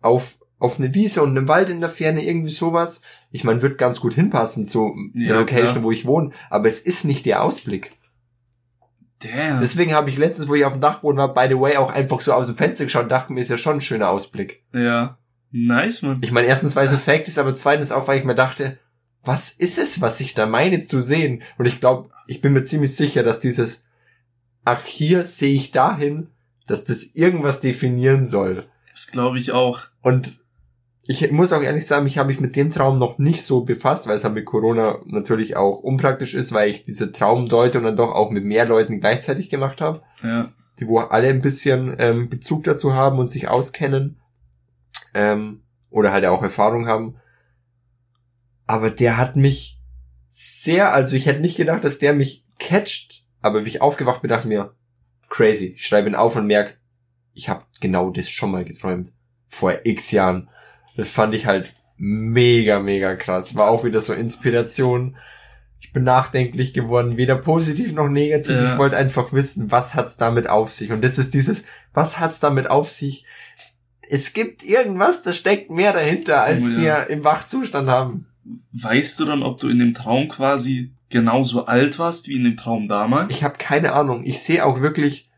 auf, 0.00 0.38
auf 0.64 0.78
eine 0.78 0.94
Wiese 0.94 1.22
und 1.22 1.36
einen 1.36 1.48
Wald 1.48 1.68
in 1.70 1.80
der 1.80 1.90
Ferne, 1.90 2.24
irgendwie 2.24 2.50
sowas. 2.52 3.02
Ich 3.30 3.44
meine, 3.44 3.62
wird 3.62 3.78
ganz 3.78 4.00
gut 4.00 4.14
hinpassen 4.14 4.66
zu 4.66 4.94
der 5.14 5.28
Ja, 5.28 5.36
Location, 5.36 5.72
klar. 5.72 5.82
wo 5.84 5.90
ich 5.92 6.06
wohne. 6.06 6.30
Aber 6.50 6.68
es 6.68 6.80
ist 6.80 7.04
nicht 7.04 7.26
der 7.26 7.42
Ausblick. 7.42 7.92
Damn. 9.20 9.60
Deswegen 9.60 9.94
habe 9.94 10.10
ich 10.10 10.18
letztens, 10.18 10.48
wo 10.48 10.54
ich 10.54 10.64
auf 10.64 10.72
dem 10.74 10.80
Dachboden 10.82 11.18
war, 11.18 11.32
by 11.32 11.46
the 11.48 11.58
way, 11.58 11.76
auch 11.76 11.90
einfach 11.92 12.20
so 12.20 12.32
aus 12.32 12.46
dem 12.46 12.56
Fenster 12.56 12.84
geschaut 12.84 13.04
und 13.04 13.08
dachte 13.12 13.32
mir, 13.32 13.40
ist 13.40 13.48
ja 13.50 13.56
schon 13.58 13.76
ein 13.78 13.80
schöner 13.80 14.08
Ausblick. 14.10 14.62
ja. 14.72 15.18
Nice, 15.56 16.02
man. 16.02 16.18
Ich 16.20 16.32
meine, 16.32 16.48
erstens, 16.48 16.74
weil 16.74 16.84
es 16.86 16.92
ein 16.92 16.98
Fact 16.98 17.28
ist, 17.28 17.38
aber 17.38 17.54
zweitens 17.54 17.92
auch, 17.92 18.08
weil 18.08 18.18
ich 18.18 18.24
mir 18.24 18.34
dachte, 18.34 18.76
was 19.22 19.50
ist 19.50 19.78
es, 19.78 20.00
was 20.00 20.18
ich 20.18 20.34
da 20.34 20.46
meine 20.46 20.80
zu 20.80 21.00
sehen? 21.00 21.44
Und 21.58 21.66
ich 21.66 21.78
glaube, 21.78 22.10
ich 22.26 22.40
bin 22.40 22.52
mir 22.54 22.64
ziemlich 22.64 22.96
sicher, 22.96 23.22
dass 23.22 23.38
dieses, 23.38 23.86
ach, 24.64 24.82
hier 24.84 25.24
sehe 25.24 25.54
ich 25.54 25.70
dahin, 25.70 26.26
dass 26.66 26.82
das 26.82 27.04
irgendwas 27.14 27.60
definieren 27.60 28.24
soll. 28.24 28.64
Das 28.90 29.06
glaube 29.06 29.38
ich 29.38 29.52
auch. 29.52 29.82
Und 30.02 30.40
ich 31.06 31.30
muss 31.30 31.52
auch 31.52 31.62
ehrlich 31.62 31.86
sagen, 31.86 32.06
ich 32.06 32.16
habe 32.18 32.28
mich 32.28 32.40
mit 32.40 32.56
dem 32.56 32.70
Traum 32.70 32.98
noch 32.98 33.18
nicht 33.18 33.42
so 33.42 33.62
befasst, 33.62 34.06
weil 34.06 34.16
es 34.16 34.24
halt 34.24 34.34
mit 34.34 34.46
Corona 34.46 35.00
natürlich 35.04 35.56
auch 35.56 35.80
unpraktisch 35.80 36.34
ist, 36.34 36.52
weil 36.52 36.70
ich 36.70 36.82
diese 36.82 37.12
Traumdeutung 37.12 37.84
dann 37.84 37.96
doch 37.96 38.12
auch 38.12 38.30
mit 38.30 38.44
mehr 38.44 38.64
Leuten 38.64 39.00
gleichzeitig 39.00 39.50
gemacht 39.50 39.80
habe 39.80 40.02
Ja. 40.22 40.50
die 40.80 40.88
wo 40.88 40.98
alle 41.00 41.28
ein 41.28 41.42
bisschen 41.42 41.94
ähm, 41.98 42.28
Bezug 42.30 42.64
dazu 42.64 42.94
haben 42.94 43.18
und 43.18 43.28
sich 43.28 43.48
auskennen 43.48 44.18
ähm, 45.12 45.62
oder 45.90 46.10
halt 46.12 46.24
auch 46.24 46.42
Erfahrung 46.42 46.86
haben. 46.88 47.16
Aber 48.66 48.90
der 48.90 49.18
hat 49.18 49.36
mich 49.36 49.80
sehr, 50.30 50.92
also 50.92 51.16
ich 51.16 51.26
hätte 51.26 51.40
nicht 51.40 51.56
gedacht, 51.56 51.84
dass 51.84 51.98
der 51.98 52.14
mich 52.14 52.44
catcht, 52.58 53.24
aber 53.42 53.64
wie 53.64 53.68
ich 53.68 53.82
aufgewacht 53.82 54.22
bin, 54.22 54.30
dachte 54.30 54.48
mir, 54.48 54.74
crazy. 55.28 55.74
Ich 55.76 55.86
schreibe 55.86 56.08
ihn 56.08 56.14
auf 56.14 56.34
und 56.34 56.46
merke, 56.46 56.74
ich 57.34 57.48
habe 57.48 57.64
genau 57.80 58.10
das 58.10 58.30
schon 58.30 58.50
mal 58.50 58.64
geträumt. 58.64 59.12
Vor 59.46 59.74
x 59.84 60.10
Jahren. 60.10 60.48
Das 60.96 61.08
fand 61.08 61.34
ich 61.34 61.46
halt 61.46 61.74
mega, 61.96 62.80
mega 62.80 63.14
krass. 63.14 63.56
War 63.56 63.68
auch 63.68 63.84
wieder 63.84 64.00
so 64.00 64.12
Inspiration. 64.12 65.16
Ich 65.80 65.92
bin 65.92 66.04
nachdenklich 66.04 66.72
geworden, 66.72 67.16
weder 67.16 67.36
positiv 67.36 67.92
noch 67.92 68.08
negativ. 68.08 68.56
Ja. 68.56 68.72
Ich 68.72 68.78
wollte 68.78 68.96
einfach 68.96 69.32
wissen, 69.32 69.70
was 69.70 69.94
hat's 69.94 70.16
damit 70.16 70.48
auf 70.48 70.72
sich? 70.72 70.92
Und 70.92 71.04
das 71.04 71.18
ist 71.18 71.34
dieses, 71.34 71.66
was 71.92 72.18
hat's 72.18 72.40
damit 72.40 72.70
auf 72.70 72.88
sich? 72.88 73.26
Es 74.08 74.32
gibt 74.32 74.62
irgendwas, 74.62 75.22
da 75.22 75.32
steckt 75.32 75.70
mehr 75.70 75.92
dahinter, 75.92 76.42
als 76.42 76.64
Oh 76.64 76.68
ja. 76.70 76.78
wir 76.80 77.10
im 77.10 77.24
Wachzustand 77.24 77.88
haben. 77.88 78.26
Weißt 78.72 79.18
du 79.20 79.24
dann, 79.24 79.42
ob 79.42 79.60
du 79.60 79.68
in 79.68 79.78
dem 79.78 79.94
Traum 79.94 80.28
quasi 80.28 80.92
genauso 81.10 81.66
alt 81.66 81.98
warst 81.98 82.28
wie 82.28 82.36
in 82.36 82.44
dem 82.44 82.56
Traum 82.56 82.88
damals? 82.88 83.30
Ich 83.30 83.44
habe 83.44 83.56
keine 83.58 83.92
Ahnung. 83.92 84.24
Ich 84.24 84.40
sehe 84.40 84.64
auch 84.64 84.80
wirklich, 84.80 85.30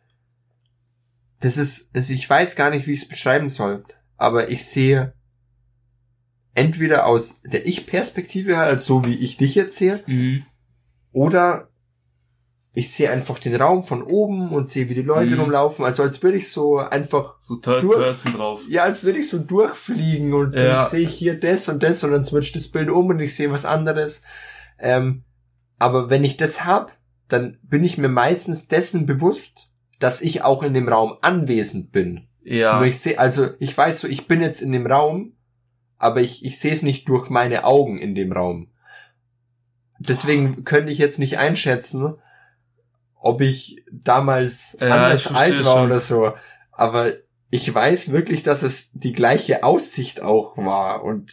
das 1.41 1.59
ist, 1.59 1.95
das, 1.95 2.11
ich 2.11 2.29
weiß 2.29 2.57
gar 2.57 2.71
nicht, 2.71 2.87
wie 2.87 2.93
ich 2.93 3.03
es 3.03 3.09
beschreiben 3.09 3.51
soll, 3.51 3.83
aber 4.17 4.49
ich 4.49 4.65
sehe 4.65 5.13
entweder 6.57 7.07
aus 7.07 7.43
der 7.43 7.67
Ich-Perspektive 7.67 8.57
halt, 8.57 8.81
so 8.81 9.05
wie 9.05 9.15
ich 9.15 9.37
dich 9.37 9.55
jetzt 9.55 9.77
sehe, 9.77 10.03
Mhm. 10.07 10.45
oder 11.13 11.69
ich 12.73 12.91
sehe 12.93 13.11
einfach 13.11 13.39
den 13.39 13.55
Raum 13.57 13.85
von 13.85 14.03
oben 14.03 14.51
und 14.51 14.69
sehe, 14.69 14.91
wie 14.91 14.95
die 14.95 15.03
Leute 15.03 15.35
Mhm. 15.35 15.41
rumlaufen, 15.43 15.85
also 15.85 16.03
als 16.03 16.23
würde 16.23 16.37
ich 16.37 16.51
so 16.51 16.77
einfach, 16.77 17.37
So 17.39 17.57
Third 17.57 17.83
Durch- 17.83 17.97
Person 17.99 18.35
drauf. 18.35 18.61
ja, 18.69 18.83
als 18.83 19.03
würde 19.03 19.19
ich 19.21 19.29
so 19.31 19.39
durchfliegen 19.39 20.35
und 20.35 20.55
Ja. 20.55 20.83
dann 20.83 20.91
sehe 20.91 21.01
ich 21.07 21.15
hier 21.15 21.39
das 21.41 21.69
und 21.71 21.83
das 21.83 22.05
und 22.05 22.11
dann 22.13 22.23
switcht 22.25 22.55
das 22.55 22.69
Bild 22.69 22.91
um 22.91 23.07
und 23.07 23.21
ich 23.21 23.35
sehe 23.35 23.51
was 23.51 23.65
anderes. 23.65 24.23
Ähm, 24.79 25.25
aber 25.79 26.11
wenn 26.11 26.23
ich 26.25 26.37
das 26.37 26.65
hab, 26.67 26.93
dann 27.29 27.59
bin 27.63 27.83
ich 27.83 27.97
mir 27.97 28.09
meistens 28.09 28.69
dessen 28.69 29.07
bewusst, 29.07 29.71
dass 29.99 30.21
ich 30.21 30.43
auch 30.43 30.63
in 30.63 30.75
dem 30.75 30.89
Raum 30.89 31.15
anwesend 31.23 31.93
bin. 31.93 32.29
Ja. 32.45 32.77
Nur 32.77 32.87
ich 32.87 33.01
sehe, 33.01 33.19
also 33.19 33.49
ich 33.59 33.77
weiß 33.77 34.01
so, 34.01 34.09
ich 34.09 34.29
bin 34.29 34.43
jetzt 34.43 34.61
in 34.61 34.71
dem 34.73 34.87
Raum, 34.87 35.33
aber 35.99 36.21
ich, 36.21 36.45
ich 36.45 36.59
sehe 36.59 36.73
es 36.73 36.83
nicht 36.83 37.09
durch 37.09 37.31
meine 37.31 37.65
Augen 37.65 37.99
in 37.99 38.15
dem 38.15 38.33
Raum. 38.33 38.69
Deswegen 39.99 40.65
könnte 40.65 40.93
ich 40.93 40.99
jetzt 40.99 41.19
nicht 41.19 41.39
einschätzen, 41.39 42.15
ob 43.19 43.41
ich 43.41 43.83
damals 43.91 44.77
Ja, 44.81 44.87
ich 44.89 44.93
anders 44.93 45.23
verstehe 45.23 45.57
alt 45.57 45.65
war 45.65 45.77
schon. 45.79 45.87
oder 45.87 46.01
so. 46.01 46.33
Aber 46.73 47.13
ich 47.51 47.73
weiß 47.73 48.13
wirklich, 48.13 48.43
dass 48.43 48.63
es 48.63 48.91
die 48.93 49.13
gleiche 49.13 49.65
Aussicht 49.65 50.21
auch 50.21 50.57
war 50.59 51.03
und 51.03 51.33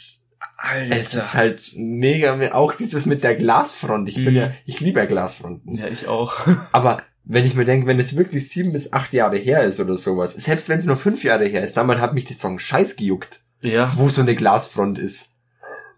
Alter. 0.58 0.96
es 0.96 1.14
ist 1.14 1.36
halt 1.36 1.74
mega, 1.76 2.54
auch 2.54 2.74
dieses 2.74 3.06
mit 3.06 3.24
der 3.26 3.36
Glasfront. 3.36 4.08
Ich 4.08 4.16
bin 4.16 4.30
Mhm. 4.34 4.36
ja, 4.36 4.52
ich 4.66 4.80
liebe 4.80 5.00
ja 5.02 5.06
Glasfronten. 5.06 5.78
ja, 5.78 5.88
ich 5.88 6.08
auch. 6.08 6.34
Aber 6.72 7.02
wenn 7.26 7.46
ich 7.46 7.56
mir 7.56 7.66
denke, 7.66 7.86
wenn 7.88 8.00
es 8.00 8.16
wirklich 8.16 8.50
sieben 8.50 8.72
bis 8.72 8.94
acht 8.94 9.14
Jahre 9.14 9.38
her 9.38 9.64
ist 9.64 9.80
oder 9.82 9.96
sowas, 9.98 10.34
selbst 10.34 10.70
wenn 10.70 10.78
es 10.80 10.86
nur 10.86 10.96
fünf 10.98 11.24
Jahre 11.26 11.46
her 11.46 11.64
ist, 11.64 11.76
damals 11.76 12.00
hat 12.00 12.14
mich 12.14 12.26
das 12.26 12.40
so 12.40 12.48
ein 12.48 12.60
Scheiß 12.60 12.96
gejuckt, 12.96 13.43
ja. 13.64 13.92
wo 13.96 14.10
so 14.10 14.22
eine 14.22 14.36
Glasfront 14.36 15.00
ist. 15.00 15.30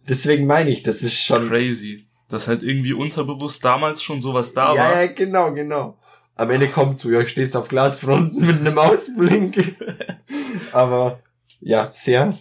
Deswegen 0.07 0.45
meine 0.45 0.69
ich, 0.69 0.83
das 0.83 1.03
ist 1.03 1.19
schon. 1.19 1.49
Crazy. 1.49 2.07
Dass 2.29 2.47
halt 2.47 2.63
irgendwie 2.63 2.93
unterbewusst 2.93 3.63
damals 3.63 4.01
schon 4.01 4.21
sowas 4.21 4.53
da 4.53 4.73
ja, 4.73 4.81
war. 4.81 5.01
ja, 5.01 5.07
genau, 5.07 5.53
genau. 5.53 5.99
Am 6.35 6.49
Ende 6.49 6.67
kommt 6.67 6.97
so, 6.97 7.09
ja, 7.09 7.25
stehst 7.25 7.55
auf 7.55 7.67
Glasfronten 7.67 8.45
mit 8.45 8.59
einem 8.59 8.77
Ausblink. 8.77 9.75
Aber 10.71 11.21
ja, 11.59 11.89
sehr, 11.91 12.37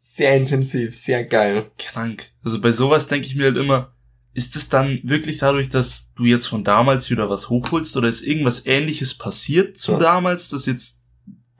sehr 0.00 0.36
intensiv, 0.36 0.96
sehr 0.96 1.24
geil. 1.24 1.70
Krank. 1.78 2.32
Also 2.44 2.60
bei 2.60 2.72
sowas 2.72 3.08
denke 3.08 3.26
ich 3.26 3.36
mir 3.36 3.44
halt 3.44 3.56
immer, 3.56 3.94
ist 4.34 4.56
es 4.56 4.68
dann 4.68 5.00
wirklich 5.04 5.38
dadurch, 5.38 5.70
dass 5.70 6.12
du 6.14 6.24
jetzt 6.24 6.46
von 6.46 6.64
damals 6.64 7.10
wieder 7.10 7.30
was 7.30 7.50
hochholst 7.50 7.96
oder 7.96 8.08
ist 8.08 8.22
irgendwas 8.22 8.66
ähnliches 8.66 9.16
passiert 9.16 9.78
zu 9.78 9.92
Ja. 9.92 9.98
damals, 9.98 10.48
das 10.48 10.66
jetzt 10.66 10.99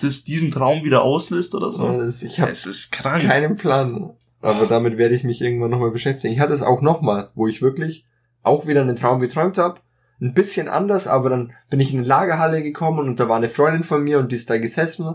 das 0.00 0.24
diesen 0.24 0.50
Traum 0.50 0.84
wieder 0.84 1.02
auslöst 1.02 1.54
oder 1.54 1.70
so? 1.70 1.90
Das- 1.98 2.22
Ich 2.22 2.40
habe 2.40 2.50
es 2.50 2.66
ist 2.66 2.90
krank. 2.92 3.22
keinen 3.22 3.56
Plan. 3.56 4.10
Aber 4.42 4.66
damit 4.66 4.96
werde 4.96 5.14
ich 5.14 5.22
mich 5.24 5.42
irgendwann 5.42 5.70
nochmal 5.70 5.90
beschäftigen. 5.90 6.32
Ich 6.32 6.40
hatte 6.40 6.54
es 6.54 6.62
auch 6.62 6.80
nochmal, 6.80 7.30
wo 7.34 7.46
ich 7.46 7.60
wirklich 7.60 8.06
auch 8.42 8.66
wieder 8.66 8.80
einen 8.80 8.96
Traum 8.96 9.20
geträumt 9.20 9.58
habe. 9.58 9.80
Ein 10.20 10.32
bisschen 10.34 10.68
anders, 10.68 11.06
aber 11.06 11.28
dann 11.30 11.52
bin 11.68 11.80
ich 11.80 11.92
in 11.92 11.98
eine 12.00 12.08
Lagerhalle 12.08 12.62
gekommen 12.62 13.00
und 13.00 13.20
da 13.20 13.28
war 13.28 13.36
eine 13.36 13.48
Freundin 13.50 13.84
von 13.84 14.02
mir 14.02 14.18
und 14.18 14.32
die 14.32 14.36
ist 14.36 14.48
da 14.50 14.58
gesessen. 14.58 15.14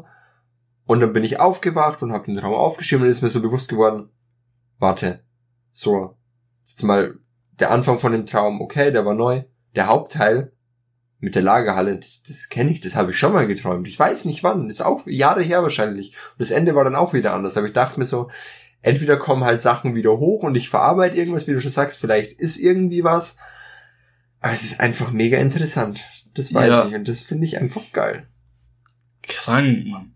Und 0.86 1.00
dann 1.00 1.14
bin 1.14 1.24
ich 1.24 1.40
aufgewacht 1.40 2.04
und 2.04 2.12
habe 2.14 2.26
den 2.26 2.38
Traum 2.38 2.54
aufgeschrieben 2.54 3.04
und 3.06 3.10
ist 3.10 3.22
mir 3.24 3.30
so 3.30 3.42
bewusst 3.42 3.70
geworden, 3.70 4.10
warte, 4.78 5.22
so, 5.72 6.16
jetzt 6.64 6.84
mal 6.84 7.16
der 7.60 7.72
Anfang 7.72 7.98
von 7.98 8.12
dem 8.12 8.26
Traum, 8.28 8.62
okay, 8.62 8.92
der 8.92 9.06
war 9.06 9.16
neu. 9.16 9.44
Der 9.76 9.88
Hauptteil 9.88 10.52
mit 11.20 11.36
der 11.36 11.42
Lagerhalle, 11.42 11.96
das, 11.98 12.24
das 12.24 12.50
kenne 12.50 12.72
ich, 12.72 12.82
das 12.82 12.96
habe 12.96 13.12
ich 13.12 13.18
schon 13.18 13.34
mal 13.34 13.48
geträumt. 13.48 13.88
Ich 13.88 13.98
weiß 14.00 14.26
nicht 14.26 14.44
wann, 14.44 14.68
das 14.68 14.78
ist 14.78 14.86
auch 14.86 15.08
Jahre 15.08 15.42
her 15.42 15.64
wahrscheinlich. 15.64 16.10
Und 16.10 16.40
das 16.42 16.52
Ende 16.52 16.76
war 16.76 16.84
dann 16.84 16.96
auch 16.96 17.14
wieder 17.14 17.34
anders. 17.34 17.58
Aber 17.58 17.68
ich 17.68 17.74
dachte 17.74 18.00
mir 18.00 18.06
so, 18.06 18.30
entweder 18.82 19.18
kommen 19.18 19.44
halt 19.44 19.62
Sachen 19.62 19.96
wieder 19.96 20.12
hoch 20.18 20.44
und 20.44 20.56
ich 20.56 20.70
verarbeite 20.70 21.18
irgendwas, 21.18 21.48
wie 21.48 21.54
du 21.54 21.62
schon 21.62 21.72
sagst, 21.72 22.00
vielleicht 22.00 22.34
ist 22.34 22.58
irgendwie 22.58 23.04
was. 23.04 23.38
Aber 24.42 24.54
es 24.54 24.64
ist 24.64 24.80
einfach 24.80 25.12
mega 25.12 25.38
interessant. 25.38 26.04
Das 26.36 26.54
weiß 26.54 26.68
Ja. 26.70 26.88
ich 26.88 26.94
und 26.94 27.08
das 27.08 27.22
finde 27.22 27.46
ich 27.46 27.58
einfach 27.58 27.82
geil. 27.94 28.28
Krank, 29.24 29.88
Mann. 29.88 30.12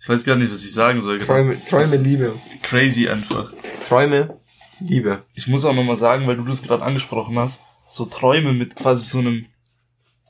Ich 0.00 0.08
weiß 0.08 0.24
gar 0.24 0.36
nicht, 0.36 0.50
was 0.50 0.64
ich 0.64 0.72
sagen 0.72 1.02
soll. 1.02 1.18
Träume, 1.18 1.62
Träume, 1.64 1.96
Liebe. 1.96 2.34
Crazy 2.62 3.08
einfach. 3.08 3.52
Träume, 3.86 4.40
Liebe. 4.80 5.22
Ich 5.34 5.46
muss 5.46 5.64
auch 5.64 5.74
nochmal 5.74 5.96
sagen, 5.96 6.26
weil 6.26 6.36
du 6.36 6.44
das 6.44 6.62
gerade 6.62 6.82
angesprochen 6.82 7.38
hast, 7.38 7.62
so 7.90 8.04
Träume 8.06 8.52
mit 8.54 8.76
quasi 8.76 9.06
so 9.06 9.18
einem 9.18 9.46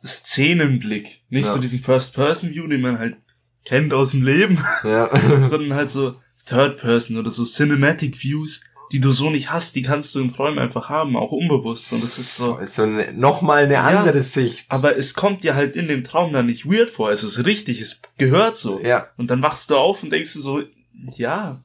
Szenenblick. 0.04 1.22
Nicht 1.28 1.46
Ja. 1.46 1.52
so 1.52 1.58
diesen 1.58 1.80
First-Person-View, 1.80 2.66
den 2.66 2.80
man 2.80 2.98
halt 2.98 3.16
kennt 3.64 3.92
aus 3.92 4.12
dem 4.12 4.22
Leben, 4.22 4.58
Ja. 4.84 5.10
sondern 5.42 5.74
halt 5.74 5.90
so 5.90 6.16
Third-Person 6.46 7.18
oder 7.18 7.30
so 7.30 7.44
Cinematic 7.44 8.22
Views, 8.22 8.62
die 8.92 8.98
du 9.00 9.12
so 9.12 9.30
nicht 9.30 9.52
hast, 9.52 9.76
die 9.76 9.82
kannst 9.82 10.14
du 10.14 10.20
in 10.20 10.34
Träumen 10.34 10.58
einfach 10.58 10.88
haben, 10.88 11.16
auch 11.16 11.30
unbewusst. 11.30 11.92
Und 11.92 12.02
das 12.02 12.18
ist 12.18 12.34
so. 12.36 12.58
so 12.64 12.82
eine, 12.82 13.12
nochmal 13.12 13.64
eine 13.64 13.78
andere 13.80 14.22
Sicht. 14.22 14.64
Aber 14.68 14.96
es 14.96 15.14
kommt 15.14 15.44
dir 15.44 15.54
halt 15.54 15.76
in 15.76 15.86
dem 15.86 16.02
Traum 16.02 16.32
dann 16.32 16.46
nicht 16.46 16.66
weird 16.66 16.90
vor. 16.90 17.12
Es 17.12 17.22
ist 17.22 17.44
richtig, 17.44 17.80
es 17.80 18.00
gehört 18.18 18.56
so. 18.56 18.80
Ja. 18.80 19.08
Und 19.16 19.30
dann 19.30 19.42
wachst 19.42 19.70
du 19.70 19.76
auf 19.76 20.02
und 20.02 20.10
denkst 20.10 20.32
du 20.32 20.40
so, 20.40 20.62
ja, 21.14 21.62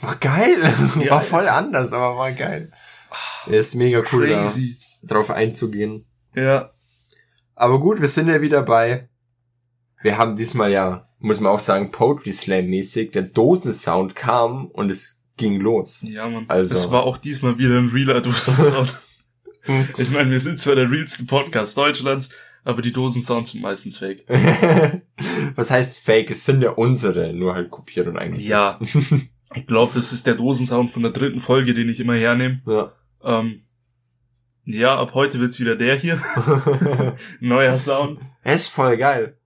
War 0.00 0.16
geil. 0.16 0.74
Ja. 1.00 1.12
War 1.12 1.20
voll 1.22 1.48
anders, 1.48 1.92
aber 1.92 2.16
war 2.18 2.32
geil. 2.32 2.70
Er 3.46 3.60
ist 3.60 3.74
mega 3.74 4.02
cool, 4.12 4.26
da 4.28 4.42
crazy. 4.42 4.76
Drauf 5.02 5.30
einzugehen. 5.30 6.04
Ja. 6.34 6.72
Aber 7.54 7.80
gut, 7.80 8.00
wir 8.00 8.08
sind 8.08 8.28
ja 8.28 8.40
wieder 8.40 8.62
bei. 8.62 9.08
Wir 10.02 10.16
haben 10.16 10.36
diesmal 10.36 10.70
ja, 10.70 11.08
muss 11.18 11.40
man 11.40 11.52
auch 11.52 11.60
sagen, 11.60 11.90
Poetry 11.90 12.32
Slam 12.32 12.66
mäßig, 12.66 13.10
der 13.10 13.22
Dosensound 13.22 14.14
kam 14.14 14.66
und 14.66 14.90
es 14.90 15.22
ging 15.36 15.60
los. 15.60 16.04
Ja, 16.06 16.28
Mann. 16.28 16.44
Also- 16.48 16.74
Es 16.74 16.90
war 16.90 17.02
auch 17.02 17.16
diesmal 17.16 17.58
wieder 17.58 17.78
ein 17.78 17.88
realer 17.88 18.20
Dosensound. 18.20 18.96
ich 19.98 20.10
meine, 20.10 20.30
wir 20.30 20.40
sind 20.40 20.60
zwar 20.60 20.76
der 20.76 20.90
realste 20.90 21.24
Podcast 21.24 21.76
Deutschlands, 21.76 22.30
aber 22.64 22.82
die 22.82 22.92
Dosensounds 22.92 23.52
sind 23.52 23.62
meistens 23.62 23.96
fake. 23.98 24.24
Was 25.56 25.70
heißt 25.70 25.98
Fake? 25.98 26.30
Es 26.30 26.44
sind 26.44 26.62
ja 26.62 26.70
unsere, 26.70 27.32
nur 27.32 27.54
halt 27.54 27.70
kopiert 27.70 28.06
und 28.06 28.16
eigentlich. 28.18 28.46
Ja. 28.46 28.78
Ich 29.54 29.64
glaube, 29.64 29.92
das 29.94 30.12
ist 30.12 30.26
der 30.26 30.34
Dosensound 30.34 30.90
von 30.90 31.02
der 31.02 31.10
dritten 31.10 31.40
Folge, 31.40 31.72
den 31.72 31.88
ich 31.88 32.00
immer 32.00 32.14
hernehme. 32.14 32.60
Ja. 32.66 32.92
Ähm, 33.24 33.62
ja, 34.70 34.96
ab 34.96 35.12
heute 35.14 35.40
wird's 35.40 35.58
wieder 35.60 35.76
der 35.76 35.96
hier. 35.96 36.20
Neuer 37.40 37.76
Sound. 37.78 38.20
Ist 38.44 38.68
voll 38.68 38.96
geil. 38.96 39.38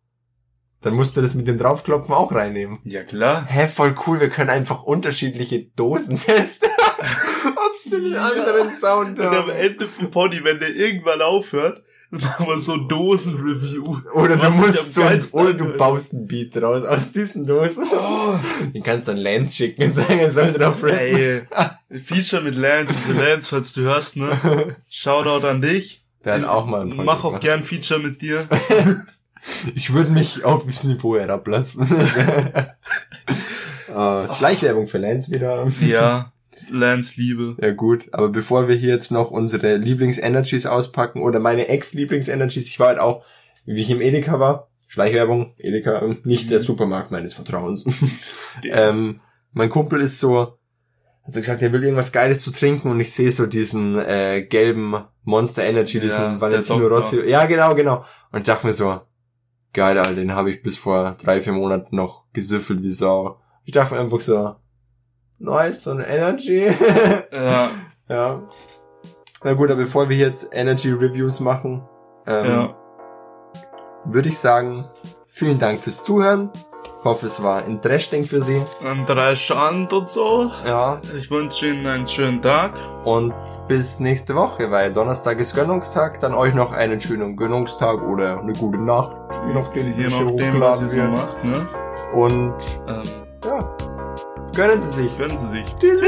Dann 0.80 0.94
musst 0.94 1.16
du 1.16 1.22
das 1.22 1.36
mit 1.36 1.46
dem 1.46 1.58
Draufklopfen 1.58 2.12
auch 2.12 2.32
reinnehmen. 2.32 2.80
Ja, 2.84 3.04
klar. 3.04 3.46
Hä, 3.46 3.68
voll 3.68 3.94
cool, 4.06 4.18
wir 4.20 4.30
können 4.30 4.50
einfach 4.50 4.82
unterschiedliche 4.82 5.64
Dosen 5.76 6.16
testen. 6.16 6.68
Ob 7.44 7.76
sie 7.76 7.96
einen 7.96 8.12
Ja. 8.14 8.28
anderen 8.28 8.70
Sound 8.70 9.18
Und 9.18 9.24
am 9.26 9.34
haben. 9.34 9.50
Ende 9.50 9.86
vom 9.86 10.10
Pony, 10.10 10.42
wenn 10.42 10.58
der 10.58 10.74
irgendwann 10.74 11.22
aufhört, 11.22 11.82
dann 12.20 12.20
machen 12.20 12.46
wir 12.46 12.58
so 12.58 12.74
ein 12.74 12.88
Dosen-Review. 12.88 14.00
Oder 14.14 14.36
du 14.36 14.50
musst 14.50 14.94
so, 14.94 15.00
geilsten 15.00 15.40
oder 15.40 15.54
du 15.54 15.64
baust 15.78 16.12
einen 16.12 16.26
Beat 16.26 16.56
raus 16.62 16.84
aus 16.84 17.10
diesen 17.12 17.46
Dosen. 17.46 17.84
Oh, 17.92 18.34
Den 18.74 18.82
kannst 18.82 19.08
du 19.08 19.12
an 19.12 19.18
Lance 19.18 19.52
schicken 19.52 19.84
und 19.86 19.94
sagen, 19.94 20.18
er 20.18 20.30
soll 20.30 20.52
drauf 20.52 20.82
rappen. 20.82 20.98
ey. 20.98 21.42
Feature 22.04 22.42
mit 22.42 22.54
Lance. 22.54 22.94
Also 22.94 23.12
Lance, 23.20 23.48
falls 23.48 23.72
du 23.72 23.80
hörst, 23.82 24.16
ne? 24.16 24.76
Shoutout 24.90 25.46
an 25.46 25.60
dich. 25.62 26.04
Der 26.24 26.34
hat 26.34 26.44
auch 26.44 26.66
mal 26.66 26.82
ein 26.82 26.94
paar 26.94 27.04
Mach 27.04 27.18
auch 27.24 27.30
gemacht. 27.30 27.42
gern 27.42 27.62
Feature 27.64 28.00
mit 28.00 28.20
dir. 28.22 28.46
Ich 29.74 29.92
würde 29.92 30.12
mich 30.12 30.44
auf 30.44 30.64
das 30.66 30.84
Niveau 30.84 31.16
herablassen. 31.16 31.82
äh, 33.88 34.32
Schleichwerbung 34.34 34.86
für 34.86 34.98
Lance 34.98 35.32
wieder. 35.32 35.66
Ja, 35.80 36.31
Lance 36.70 37.20
Liebe. 37.20 37.56
Ja 37.60 37.72
gut, 37.72 38.08
aber 38.12 38.28
bevor 38.28 38.68
wir 38.68 38.74
hier 38.76 38.90
jetzt 38.90 39.10
noch 39.10 39.30
unsere 39.30 39.76
Lieblings-Energies 39.76 40.66
auspacken 40.66 41.22
oder 41.22 41.38
meine 41.40 41.68
Ex-Lieblings-Energies, 41.68 42.68
ich 42.70 42.80
war 42.80 42.88
halt 42.88 42.98
auch, 42.98 43.24
wie 43.64 43.80
ich 43.80 43.90
im 43.90 44.00
Edeka 44.00 44.38
war, 44.40 44.68
Schleichwerbung, 44.88 45.54
Edeka, 45.58 46.02
ähm, 46.02 46.18
nicht 46.24 46.50
der 46.50 46.58
Mhm. 46.60 46.64
Supermarkt 46.64 47.10
meines 47.10 47.34
Vertrauens. 47.34 47.84
ähm, 48.64 49.20
mein 49.52 49.68
Kumpel 49.70 50.00
ist 50.00 50.18
so, 50.18 50.58
hat 51.24 51.32
so 51.32 51.40
gesagt, 51.40 51.62
er 51.62 51.72
will 51.72 51.82
irgendwas 51.82 52.12
Geiles 52.12 52.42
zu 52.42 52.50
trinken 52.52 52.90
und 52.90 53.00
ich 53.00 53.12
sehe 53.12 53.30
so 53.30 53.46
diesen 53.46 53.98
äh, 53.98 54.42
gelben 54.42 54.96
Monster 55.24 55.62
Energy, 55.64 55.98
Ja, 55.98 56.02
diesen 56.04 56.22
der 56.32 56.40
Valentino. 56.40 56.86
Rossi. 56.88 57.20
Ja, 57.28 57.46
genau, 57.46 57.74
genau. 57.74 58.04
Und 58.32 58.48
dachte 58.48 58.66
mir 58.66 58.74
so, 58.74 59.00
geil, 59.72 59.98
Alter, 59.98 60.14
den 60.14 60.32
habe 60.34 60.50
ich 60.50 60.62
bis 60.62 60.78
vor 60.78 61.16
drei, 61.22 61.40
vier 61.40 61.52
Monaten 61.52 61.94
noch 61.96 62.24
gesüffelt 62.32 62.82
wie 62.82 62.88
Sau. 62.90 63.40
Ich 63.64 63.72
dachte 63.72 63.94
mir 63.94 64.00
einfach 64.00 64.20
so, 64.20 64.56
nice, 65.42 65.88
eine 65.88 66.06
Energy. 66.06 66.66
Ja, 67.32 67.70
Ja. 68.08 68.42
Na 69.44 69.54
gut, 69.54 69.70
aber 69.70 69.82
bevor 69.82 70.08
wir 70.08 70.16
jetzt 70.16 70.50
Energy 70.52 70.90
Reviews 70.92 71.40
machen, 71.40 71.82
ähm, 72.26 72.46
ja. 72.46 72.74
würde 74.04 74.28
ich 74.28 74.38
sagen, 74.38 74.84
vielen 75.26 75.58
Dank 75.58 75.80
fürs 75.80 76.04
Zuhören. 76.04 76.50
Hoffe, 77.04 77.26
es 77.26 77.42
war 77.42 77.64
interesting 77.64 78.22
für 78.22 78.42
Sie. 78.42 78.62
An 78.84 79.04
drei 79.06 79.34
Schand 79.34 79.92
und 79.92 80.08
so. 80.08 80.52
Ja. 80.64 81.00
Ich 81.18 81.28
wünsche 81.32 81.66
Ihnen 81.66 81.84
einen 81.84 82.06
schönen 82.06 82.40
Tag. 82.40 82.74
Und 83.04 83.34
bis 83.66 83.98
nächste 83.98 84.36
Woche, 84.36 84.70
weil 84.70 84.92
Donnerstag 84.92 85.40
ist 85.40 85.56
Gönnungstag. 85.56 86.20
Dann 86.20 86.32
euch 86.32 86.54
noch 86.54 86.70
einen 86.70 87.00
schönen 87.00 87.36
Gönnungstag 87.36 88.00
oder 88.02 88.38
eine 88.38 88.52
gute 88.52 88.78
Nacht. 88.78 89.16
Je 89.48 89.54
nachdem, 89.54 89.98
Je 89.98 90.06
nachdem, 90.06 90.60
was 90.60 90.82
ihr 90.82 90.88
so 90.88 91.02
macht, 91.02 91.42
ne? 91.42 91.66
Und 92.12 92.54
Ähm, 92.86 93.02
gönnen 94.54 94.80
Sie 94.80 94.88
sich. 94.88 95.18
gönnen 95.18 95.36
Sie 95.36 95.48
sich. 95.48 95.76
Tschüss. 95.76 96.00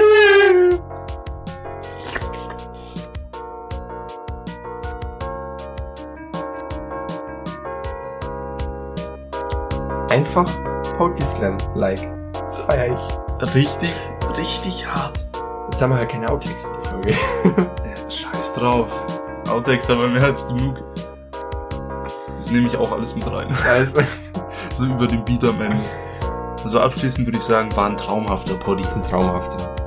Einfach 10.10 10.46
Poetry 10.96 11.24
Slam 11.24 11.58
like. 11.74 12.08
Feier 12.66 12.94
ich. 12.94 13.54
Richtig, 13.54 13.92
richtig 14.36 14.86
hart. 14.86 15.18
Jetzt 15.70 15.82
haben 15.82 15.90
wir 15.90 15.96
halt 15.98 16.10
keine 16.10 16.30
Outtakes 16.30 16.62
für 16.64 16.72
die 16.80 16.88
Folge. 16.88 17.14
Ja, 17.84 18.10
scheiß 18.10 18.54
drauf. 18.54 18.88
Outtakes 19.48 19.88
haben 19.88 20.00
wir 20.00 20.08
mehr 20.08 20.24
als 20.24 20.46
genug. 20.46 20.76
Das 22.36 22.50
nehme 22.50 22.66
ich 22.66 22.76
auch 22.76 22.92
alles 22.92 23.14
mit 23.14 23.26
rein. 23.30 23.56
Also, 23.68 24.00
So 24.74 24.86
über 24.86 25.06
den 25.06 25.24
Ende. 25.26 25.76
Also 26.64 26.80
abschließend 26.80 27.26
würde 27.26 27.36
ich 27.36 27.44
sagen, 27.44 27.76
war 27.76 27.90
ein 27.90 27.96
traumhafter 27.96 28.54
Poddy. 28.54 28.84
ein 28.84 29.02
traumhafter. 29.02 29.83